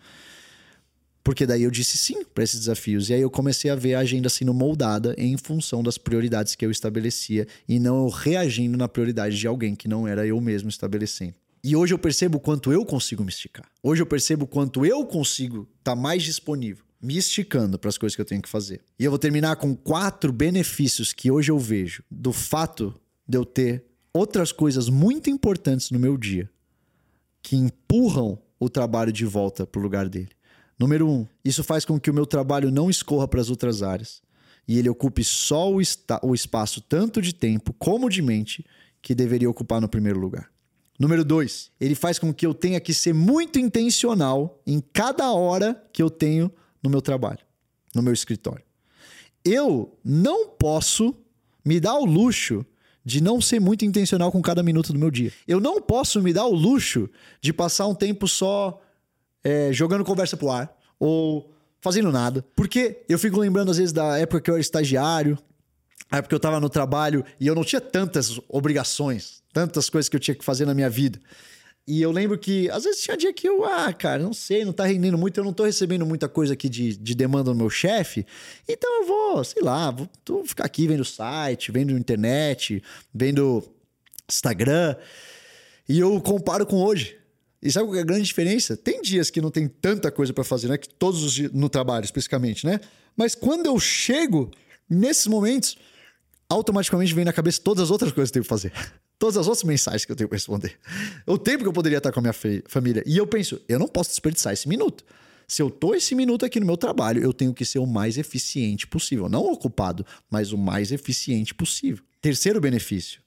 Porque 1.23 1.47
daí 1.47 1.63
eu 1.63 1.71
disse 1.71 1.99
sim 1.99 2.25
para 2.25 2.45
esses 2.45 2.61
desafios. 2.61 3.11
E 3.11 3.15
aí 3.15 3.21
eu 3.21 3.31
comecei 3.31 3.71
a 3.71 3.75
ver 3.75 3.95
a 3.95 4.01
agenda 4.01 4.29
sendo 4.29 4.55
moldada 4.55 5.15
em 5.19 5.37
função 5.37 5.83
das 5.83 5.99
prioridades 5.99 6.55
que 6.55 6.65
eu 6.65 6.71
estabelecia 6.71 7.47
e 7.69 7.79
não 7.79 8.09
reagindo 8.09 8.79
na 8.79 8.89
prioridade 8.89 9.37
de 9.37 9.47
alguém 9.47 9.75
que 9.75 9.89
não 9.89 10.09
era 10.09 10.27
eu 10.27 10.41
mesmo 10.41 10.69
estabelecendo. 10.69 11.35
E 11.63 11.75
hoje 11.75 11.93
eu 11.93 11.99
percebo 11.99 12.39
quanto 12.39 12.73
eu 12.73 12.85
consigo 12.85 13.23
me 13.23 13.31
esticar. 13.31 13.67
Hoje 13.83 14.01
eu 14.01 14.07
percebo 14.07 14.47
quanto 14.47 14.87
eu 14.87 15.05
consigo 15.05 15.69
estar 15.79 15.95
tá 15.95 15.97
mais 15.97 16.23
disponível, 16.23 16.85
me 17.01 17.17
esticando 17.17 17.79
para 17.79 17.89
as 17.89 17.99
coisas 17.99 18.15
que 18.15 18.23
eu 18.23 18.27
tenho 18.27 18.41
que 18.41 18.49
fazer. 18.49 18.81
E 18.99 19.05
eu 19.05 19.11
vou 19.11 19.19
terminar 19.19 19.57
com 19.57 19.75
quatro 19.75 20.33
benefícios 20.33 21.13
que 21.13 21.31
hoje 21.31 21.51
eu 21.51 21.59
vejo 21.59 22.03
do 22.11 22.33
fato 22.33 22.95
de 23.27 23.37
eu 23.37 23.45
ter 23.45 23.85
outras 24.13 24.53
coisas 24.53 24.89
muito 24.89 25.29
importantes 25.29 25.91
no 25.91 25.99
meu 25.99 26.17
dia 26.17 26.49
que 27.43 27.57
empurram 27.57 28.39
o 28.59 28.69
trabalho 28.69 29.13
de 29.13 29.25
volta 29.25 29.67
para 29.67 29.79
o 29.79 29.83
lugar 29.83 30.09
dele. 30.09 30.31
Número 30.79 31.09
um, 31.09 31.27
isso 31.45 31.65
faz 31.65 31.85
com 31.85 31.99
que 31.99 32.11
o 32.11 32.15
meu 32.15 32.25
trabalho 32.25 32.71
não 32.71 32.89
escorra 32.89 33.27
para 33.27 33.41
as 33.41 33.51
outras 33.51 33.83
áreas 33.83 34.23
e 34.67 34.79
ele 34.79 34.89
ocupe 34.89 35.25
só 35.25 35.73
o, 35.73 35.81
o 36.23 36.35
espaço 36.35 36.81
tanto 36.83 37.23
de 37.23 37.35
tempo 37.35 37.73
como 37.79 38.09
de 38.09 38.21
mente 38.21 38.65
que 39.01 39.15
deveria 39.15 39.49
ocupar 39.49 39.81
no 39.81 39.89
primeiro 39.89 40.21
lugar. 40.21 40.51
Número 40.99 41.25
dois, 41.25 41.71
ele 41.81 41.95
faz 41.95 42.19
com 42.19 42.35
que 42.35 42.45
eu 42.45 42.53
tenha 42.53 42.81
que 42.81 42.93
ser 42.93 43.15
muito 43.15 43.59
intencional 43.59 44.61
em 44.67 44.81
cada 44.93 45.33
hora 45.33 45.83
que 45.93 46.03
eu 46.03 46.11
tenho 46.11 46.51
no 46.83 46.91
meu 46.91 47.01
trabalho, 47.01 47.41
no 47.95 48.03
meu 48.03 48.13
escritório. 48.13 48.65
Eu 49.45 49.97
não 50.05 50.49
posso 50.49 51.17
me 51.65 51.81
dar 51.81 51.95
o 51.95 52.05
luxo 52.05 52.67
de 53.05 53.23
não 53.23 53.41
ser 53.41 53.61
muito 53.61 53.85
intencional 53.85 54.31
com 54.31 54.43
cada 54.43 54.63
minuto 54.63 54.93
do 54.93 54.99
meu 54.99 55.11
dia. 55.11 55.33
Eu 55.47 55.61
não 55.61 55.81
posso 55.81 56.21
me 56.21 56.33
dar 56.33 56.47
o 56.47 56.55
luxo 56.55 57.09
de 57.41 57.53
passar 57.53 57.87
um 57.87 57.95
tempo 57.95 58.29
só 58.29 58.83
é, 59.49 59.73
jogando 59.73 60.05
conversa 60.05 60.37
pro 60.37 60.51
ar 60.51 60.71
ou 61.01 61.51
fazendo 61.81 62.13
nada. 62.13 62.45
Porque 62.55 63.03
eu 63.09 63.19
fico 63.19 63.41
lembrando, 63.41 63.71
às 63.71 63.79
vezes, 63.79 63.93
da 63.93 64.19
época 64.19 64.43
que 64.43 64.51
eu 64.51 64.55
era 64.55 64.61
estagiário, 64.61 65.39
a 66.11 66.19
época 66.19 66.29
que 66.29 66.35
eu 66.35 66.41
tava 66.41 66.61
no 66.61 66.69
trabalho 66.69 67.25
e 67.41 67.47
eu 67.47 67.55
não 67.55 67.65
tinha 67.65 67.81
tantas 67.81 68.39
obrigações, 68.49 69.43
tantas 69.53 69.89
coisas 69.89 70.09
que 70.09 70.17
eu 70.17 70.21
tinha 70.21 70.35
que 70.35 70.45
fazer 70.45 70.67
na 70.67 70.75
minha 70.75 70.91
vida. 70.91 71.19
E 71.87 72.03
eu 72.03 72.13
lembro 72.13 72.37
que, 72.37 72.69
às 72.71 72.85
vezes, 72.85 73.01
tinha 73.01 73.17
dia 73.17 73.33
que 73.33 73.49
eu, 73.49 73.65
ah, 73.65 73.91
cara, 73.95 74.23
não 74.23 74.35
sei, 74.35 74.63
não 74.63 74.75
tá 74.75 74.85
rendendo 74.85 75.17
muito, 75.17 75.41
eu 75.41 75.45
não 75.45 75.55
tô 75.55 75.65
recebendo 75.65 76.05
muita 76.05 76.29
coisa 76.29 76.53
aqui 76.53 76.69
de, 76.69 76.95
de 76.95 77.15
demanda 77.15 77.51
no 77.51 77.57
meu 77.57 77.71
chefe, 77.71 78.27
então 78.69 79.01
eu 79.01 79.07
vou, 79.07 79.43
sei 79.43 79.63
lá, 79.63 79.91
vou, 79.91 80.07
vou 80.29 80.45
ficar 80.45 80.67
aqui 80.67 80.87
vendo 80.87 81.03
site, 81.03 81.73
vendo 81.73 81.97
internet, 81.97 82.83
vendo 83.15 83.65
Instagram. 84.29 84.95
E 85.89 85.99
eu 85.99 86.21
comparo 86.21 86.67
com 86.67 86.77
hoje. 86.77 87.17
E 87.63 87.73
sabe 87.73 87.87
qual 87.87 87.97
é 87.97 88.01
a 88.01 88.05
grande 88.05 88.25
diferença? 88.25 88.77
Tem 88.77 89.03
dias 89.03 89.31
que 89.31 89.41
não 89.41 89.51
tem 89.51 89.67
tanta 89.67 90.11
coisa 90.11 90.33
para 90.33 90.45
fazer, 90.45 90.69
né? 90.69 90.79
Que 90.79 90.89
todos 90.89 91.23
os 91.25 91.33
dias, 91.33 91.53
no 91.53 91.69
trabalho 91.69 92.05
especificamente, 92.05 92.65
né? 92.65 92.81
Mas 93.17 93.35
quando 93.35 93.67
eu 93.67 93.79
chego, 93.81 94.51
nesses 94.89 95.27
momentos, 95.27 95.77
automaticamente 96.49 97.13
vem 97.13 97.25
na 97.25 97.33
cabeça 97.33 97.61
todas 97.61 97.85
as 97.85 97.91
outras 97.91 98.13
coisas 98.13 98.31
que 98.31 98.39
eu 98.39 98.43
tenho 98.43 98.45
que 98.45 98.49
fazer. 98.49 98.73
Todas 99.19 99.37
as 99.37 99.49
outras 99.49 99.65
mensagens 99.65 100.05
que 100.05 100.13
eu 100.13 100.15
tenho 100.15 100.29
que 100.29 100.37
responder. 100.37 100.79
O 101.27 101.37
tempo 101.37 101.65
que 101.65 101.69
eu 101.69 101.73
poderia 101.73 101.99
estar 101.99 102.13
com 102.13 102.21
a 102.21 102.23
minha 102.23 102.35
família. 102.69 103.03
E 103.05 103.17
eu 103.17 103.27
penso, 103.27 103.61
eu 103.69 103.77
não 103.77 103.89
posso 103.89 104.11
desperdiçar 104.11 104.53
esse 104.53 104.69
minuto. 104.69 105.05
Se 105.49 105.61
eu 105.61 105.69
tô 105.69 105.93
esse 105.93 106.15
minuto 106.15 106.47
aqui 106.47 106.61
no 106.61 106.67
meu 106.67 106.77
trabalho, 106.77 107.21
eu 107.21 107.33
tenho 107.33 107.53
que 107.53 107.65
ser 107.65 107.81
o 107.81 107.87
mais 107.87 108.17
eficiente 108.17 108.87
possível. 108.87 109.29
Não 109.29 109.43
ocupado, 109.51 110.07
mas 110.31 110.53
o 110.53 110.57
mais 110.57 110.93
eficiente 110.93 111.53
possível. 111.53 112.05
Terceiro 112.21 112.61
benefício. 112.61 113.21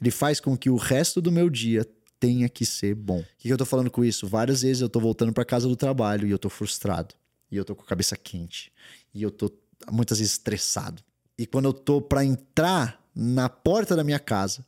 Ele 0.00 0.10
faz 0.10 0.40
com 0.40 0.56
que 0.56 0.70
o 0.70 0.76
resto 0.76 1.20
do 1.20 1.30
meu 1.30 1.50
dia 1.50 1.86
tenha 2.24 2.48
que 2.48 2.64
ser 2.64 2.94
bom. 2.94 3.20
O 3.20 3.24
que 3.36 3.50
eu 3.50 3.58
tô 3.58 3.66
falando 3.66 3.90
com 3.90 4.02
isso? 4.02 4.26
Várias 4.26 4.62
vezes 4.62 4.80
eu 4.80 4.88
tô 4.88 4.98
voltando 4.98 5.30
para 5.30 5.44
casa 5.44 5.68
do 5.68 5.76
trabalho 5.76 6.26
e 6.26 6.30
eu 6.30 6.38
tô 6.38 6.48
frustrado. 6.48 7.14
E 7.52 7.56
eu 7.56 7.66
tô 7.66 7.74
com 7.74 7.82
a 7.82 7.86
cabeça 7.86 8.16
quente. 8.16 8.72
E 9.12 9.22
eu 9.22 9.30
tô 9.30 9.52
muitas 9.92 10.18
vezes 10.18 10.32
estressado. 10.32 11.02
E 11.36 11.46
quando 11.46 11.66
eu 11.66 11.72
tô 11.74 12.00
para 12.00 12.24
entrar 12.24 12.98
na 13.14 13.50
porta 13.50 13.94
da 13.94 14.02
minha 14.02 14.18
casa, 14.18 14.64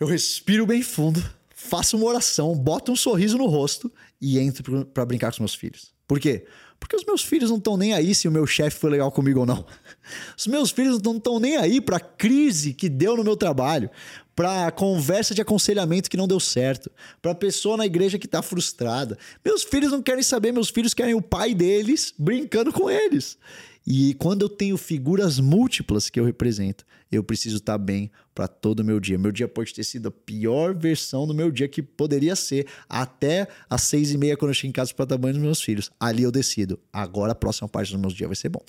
eu 0.00 0.06
respiro 0.06 0.64
bem 0.64 0.82
fundo, 0.82 1.22
faço 1.54 1.98
uma 1.98 2.06
oração, 2.06 2.54
boto 2.54 2.90
um 2.90 2.96
sorriso 2.96 3.36
no 3.36 3.46
rosto 3.46 3.92
e 4.18 4.38
entro 4.38 4.86
para 4.86 5.04
brincar 5.04 5.26
com 5.28 5.34
os 5.34 5.40
meus 5.40 5.54
filhos. 5.54 5.92
Por 6.08 6.18
quê? 6.18 6.46
Porque 6.80 6.96
os 6.96 7.04
meus 7.04 7.22
filhos 7.22 7.50
não 7.50 7.58
estão 7.58 7.76
nem 7.76 7.92
aí 7.92 8.14
se 8.14 8.28
o 8.28 8.32
meu 8.32 8.46
chefe 8.46 8.78
foi 8.78 8.90
legal 8.90 9.10
comigo 9.12 9.40
ou 9.40 9.46
não. 9.46 9.66
Os 10.36 10.46
meus 10.46 10.70
filhos 10.70 11.00
não 11.00 11.16
estão 11.16 11.40
nem 11.40 11.56
aí 11.56 11.80
para 11.80 11.96
a 11.96 12.00
crise 12.00 12.74
que 12.74 12.88
deu 12.88 13.16
no 13.16 13.24
meu 13.24 13.36
trabalho, 13.36 13.90
para 14.36 14.70
conversa 14.70 15.34
de 15.34 15.40
aconselhamento 15.40 16.10
que 16.10 16.16
não 16.16 16.28
deu 16.28 16.38
certo, 16.38 16.90
para 17.22 17.34
pessoa 17.34 17.78
na 17.78 17.86
igreja 17.86 18.18
que 18.18 18.26
está 18.26 18.42
frustrada. 18.42 19.16
Meus 19.42 19.64
filhos 19.64 19.90
não 19.90 20.02
querem 20.02 20.22
saber, 20.22 20.52
meus 20.52 20.68
filhos 20.68 20.92
querem 20.92 21.14
o 21.14 21.22
pai 21.22 21.54
deles 21.54 22.12
brincando 22.18 22.70
com 22.70 22.90
eles. 22.90 23.38
E 23.86 24.14
quando 24.14 24.42
eu 24.42 24.48
tenho 24.48 24.76
figuras 24.76 25.38
múltiplas 25.38 26.10
que 26.10 26.20
eu 26.20 26.24
represento, 26.24 26.84
eu 27.10 27.22
preciso 27.22 27.58
estar 27.58 27.74
tá 27.74 27.78
bem 27.78 28.10
para 28.34 28.48
todo 28.48 28.80
o 28.80 28.84
meu 28.84 29.00
dia. 29.00 29.16
Meu 29.16 29.32
dia 29.32 29.48
pode 29.48 29.72
ter 29.72 29.84
sido 29.84 30.08
a 30.08 30.10
pior 30.10 30.74
versão 30.74 31.26
do 31.26 31.32
meu 31.32 31.50
dia 31.50 31.68
que 31.68 31.80
poderia 31.80 32.36
ser 32.36 32.66
até 32.88 33.48
às 33.70 33.82
seis 33.82 34.10
e 34.10 34.18
meia 34.18 34.36
quando 34.36 34.50
eu 34.50 34.54
chego 34.54 34.70
em 34.70 34.72
casa 34.72 34.92
para 34.92 35.04
dar 35.04 35.18
banho 35.18 35.34
dos 35.34 35.42
meus 35.42 35.62
filhos. 35.62 35.90
Ali 36.00 36.24
eu 36.24 36.32
decido. 36.32 36.78
Agora 36.92 37.32
a 37.32 37.34
próxima 37.34 37.68
parte 37.68 37.92
dos 37.92 38.00
meus 38.00 38.12
dias 38.12 38.28
vai 38.28 38.36
ser 38.36 38.48
bom 38.48 38.62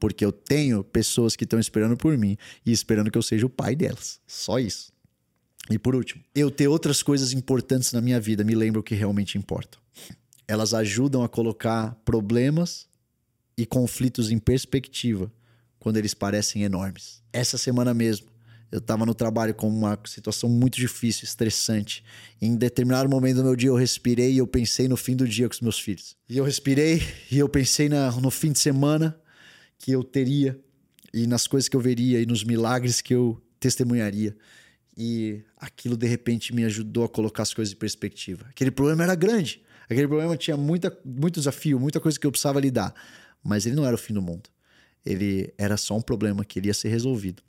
porque 0.00 0.24
eu 0.24 0.32
tenho 0.32 0.82
pessoas 0.82 1.36
que 1.36 1.44
estão 1.44 1.60
esperando 1.60 1.96
por 1.96 2.16
mim 2.16 2.38
e 2.64 2.72
esperando 2.72 3.10
que 3.10 3.18
eu 3.18 3.22
seja 3.22 3.44
o 3.44 3.50
pai 3.50 3.76
delas. 3.76 4.18
Só 4.26 4.58
isso. 4.58 4.90
E 5.70 5.78
por 5.78 5.94
último, 5.94 6.24
eu 6.34 6.50
ter 6.50 6.66
outras 6.66 7.02
coisas 7.02 7.32
importantes 7.32 7.92
na 7.92 8.00
minha 8.00 8.18
vida 8.18 8.42
me 8.42 8.54
lembra 8.54 8.80
o 8.80 8.82
que 8.82 8.94
realmente 8.94 9.36
importa. 9.36 9.78
Elas 10.48 10.74
ajudam 10.74 11.22
a 11.22 11.28
colocar 11.28 11.94
problemas 12.04 12.88
e 13.56 13.66
conflitos 13.66 14.32
em 14.32 14.38
perspectiva 14.38 15.30
quando 15.78 15.98
eles 15.98 16.14
parecem 16.14 16.62
enormes. 16.62 17.22
Essa 17.32 17.58
semana 17.58 17.94
mesmo, 17.94 18.26
eu 18.72 18.78
estava 18.78 19.04
no 19.04 19.14
trabalho 19.14 19.54
com 19.54 19.68
uma 19.68 19.98
situação 20.06 20.48
muito 20.48 20.76
difícil, 20.76 21.24
estressante. 21.24 22.02
Em 22.40 22.56
determinado 22.56 23.08
momento 23.08 23.36
do 23.36 23.44
meu 23.44 23.54
dia, 23.54 23.68
eu 23.68 23.76
respirei 23.76 24.32
e 24.32 24.38
eu 24.38 24.46
pensei 24.46 24.88
no 24.88 24.96
fim 24.96 25.14
do 25.14 25.28
dia 25.28 25.48
com 25.48 25.54
os 25.54 25.60
meus 25.60 25.78
filhos. 25.78 26.16
E 26.28 26.38
eu 26.38 26.44
respirei 26.44 27.02
e 27.30 27.38
eu 27.38 27.48
pensei 27.48 27.88
na, 27.88 28.10
no 28.12 28.30
fim 28.30 28.50
de 28.50 28.58
semana 28.58 29.19
que 29.80 29.90
eu 29.90 30.04
teria 30.04 30.60
e 31.12 31.26
nas 31.26 31.46
coisas 31.46 31.68
que 31.68 31.74
eu 31.74 31.80
veria 31.80 32.20
e 32.20 32.26
nos 32.26 32.44
milagres 32.44 33.00
que 33.00 33.14
eu 33.14 33.42
testemunharia. 33.58 34.36
E 34.96 35.42
aquilo 35.56 35.96
de 35.96 36.06
repente 36.06 36.54
me 36.54 36.64
ajudou 36.64 37.04
a 37.04 37.08
colocar 37.08 37.42
as 37.42 37.54
coisas 37.54 37.72
em 37.74 37.76
perspectiva. 37.76 38.46
Aquele 38.50 38.70
problema 38.70 39.02
era 39.02 39.14
grande, 39.14 39.62
aquele 39.84 40.06
problema 40.06 40.36
tinha 40.36 40.56
muita, 40.56 40.96
muito 41.04 41.40
desafio, 41.40 41.80
muita 41.80 41.98
coisa 41.98 42.20
que 42.20 42.26
eu 42.26 42.30
precisava 42.30 42.60
lidar, 42.60 42.94
mas 43.42 43.64
ele 43.64 43.74
não 43.74 43.86
era 43.86 43.94
o 43.94 43.98
fim 43.98 44.12
do 44.12 44.20
mundo. 44.20 44.50
Ele 45.04 45.52
era 45.56 45.78
só 45.78 45.96
um 45.96 46.02
problema 46.02 46.44
que 46.44 46.58
iria 46.58 46.74
ser 46.74 46.90
resolvido. 46.90 47.42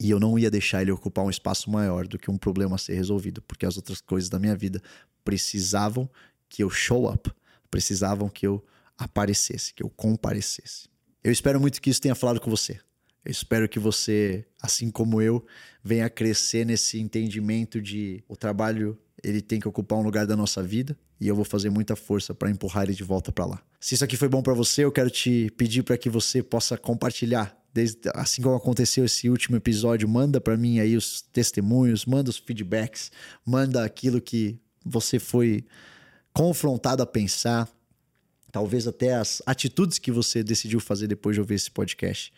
E 0.00 0.10
eu 0.10 0.18
não 0.18 0.38
ia 0.38 0.50
deixar 0.50 0.80
ele 0.80 0.90
ocupar 0.90 1.24
um 1.24 1.30
espaço 1.30 1.70
maior 1.70 2.06
do 2.06 2.18
que 2.18 2.30
um 2.30 2.38
problema 2.38 2.76
a 2.76 2.78
ser 2.78 2.94
resolvido, 2.94 3.42
porque 3.42 3.66
as 3.66 3.76
outras 3.76 4.00
coisas 4.00 4.30
da 4.30 4.38
minha 4.38 4.56
vida 4.56 4.82
precisavam 5.22 6.08
que 6.48 6.62
eu 6.62 6.70
show 6.70 7.10
up, 7.10 7.30
precisavam 7.70 8.28
que 8.28 8.46
eu 8.46 8.64
aparecesse, 8.96 9.74
que 9.74 9.82
eu 9.82 9.90
comparecesse. 9.90 10.88
Eu 11.22 11.32
espero 11.32 11.60
muito 11.60 11.80
que 11.80 11.90
isso 11.90 12.00
tenha 12.00 12.14
falado 12.14 12.40
com 12.40 12.50
você. 12.50 12.78
Eu 13.24 13.30
espero 13.30 13.68
que 13.68 13.78
você, 13.78 14.44
assim 14.62 14.90
como 14.90 15.20
eu, 15.20 15.44
venha 15.82 16.08
crescer 16.08 16.64
nesse 16.64 17.00
entendimento 17.00 17.82
de 17.82 18.22
o 18.28 18.36
trabalho 18.36 18.98
ele 19.22 19.40
tem 19.40 19.58
que 19.58 19.66
ocupar 19.66 19.98
um 19.98 20.02
lugar 20.02 20.26
da 20.26 20.36
nossa 20.36 20.62
vida 20.62 20.96
e 21.20 21.26
eu 21.26 21.34
vou 21.34 21.44
fazer 21.44 21.70
muita 21.70 21.96
força 21.96 22.34
para 22.34 22.50
empurrar 22.50 22.84
ele 22.84 22.94
de 22.94 23.02
volta 23.02 23.32
para 23.32 23.46
lá. 23.46 23.62
Se 23.80 23.94
isso 23.94 24.04
aqui 24.04 24.16
foi 24.16 24.28
bom 24.28 24.42
para 24.42 24.54
você, 24.54 24.84
eu 24.84 24.92
quero 24.92 25.10
te 25.10 25.50
pedir 25.56 25.82
para 25.82 25.96
que 25.96 26.08
você 26.08 26.42
possa 26.42 26.76
compartilhar 26.76 27.56
Desde, 27.76 27.98
assim 28.14 28.40
como 28.40 28.56
aconteceu 28.56 29.04
esse 29.04 29.28
último 29.28 29.54
episódio, 29.58 30.08
manda 30.08 30.40
para 30.40 30.56
mim 30.56 30.80
aí 30.80 30.96
os 30.96 31.20
testemunhos, 31.20 32.06
manda 32.06 32.30
os 32.30 32.38
feedbacks, 32.38 33.12
manda 33.44 33.84
aquilo 33.84 34.18
que 34.18 34.58
você 34.82 35.18
foi 35.18 35.62
confrontado 36.32 37.02
a 37.02 37.06
pensar, 37.06 37.68
talvez 38.56 38.88
até 38.88 39.12
as 39.12 39.42
atitudes 39.44 39.98
que 39.98 40.10
você 40.10 40.42
decidiu 40.42 40.80
fazer 40.80 41.06
depois 41.06 41.36
de 41.36 41.40
ouvir 41.40 41.56
esse 41.56 41.70
podcast. 41.70 42.32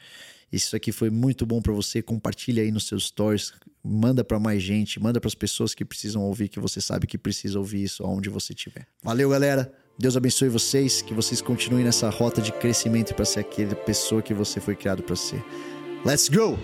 Isso 0.50 0.74
aqui 0.74 0.90
foi 0.90 1.10
muito 1.10 1.46
bom 1.46 1.62
para 1.62 1.72
você, 1.72 2.02
compartilha 2.02 2.60
aí 2.60 2.72
nos 2.72 2.88
seus 2.88 3.06
stories, 3.06 3.52
manda 3.84 4.24
para 4.24 4.40
mais 4.40 4.60
gente, 4.60 4.98
manda 4.98 5.20
para 5.20 5.28
as 5.28 5.34
pessoas 5.36 5.76
que 5.76 5.84
precisam 5.84 6.22
ouvir, 6.22 6.48
que 6.48 6.58
você 6.58 6.80
sabe 6.80 7.06
que 7.06 7.16
precisa 7.16 7.56
ouvir 7.56 7.84
isso 7.84 8.02
aonde 8.02 8.28
você 8.28 8.52
estiver. 8.52 8.88
Valeu, 9.00 9.30
galera. 9.30 9.72
Deus 9.96 10.16
abençoe 10.16 10.48
vocês, 10.48 11.00
que 11.02 11.14
vocês 11.14 11.40
continuem 11.40 11.84
nessa 11.84 12.10
rota 12.10 12.42
de 12.42 12.50
crescimento 12.50 13.14
para 13.14 13.24
ser 13.24 13.38
aquela 13.38 13.76
pessoa 13.76 14.20
que 14.20 14.34
você 14.34 14.60
foi 14.60 14.74
criado 14.74 15.04
para 15.04 15.14
ser. 15.14 15.40
Let's 16.04 16.28
go! 16.28 16.58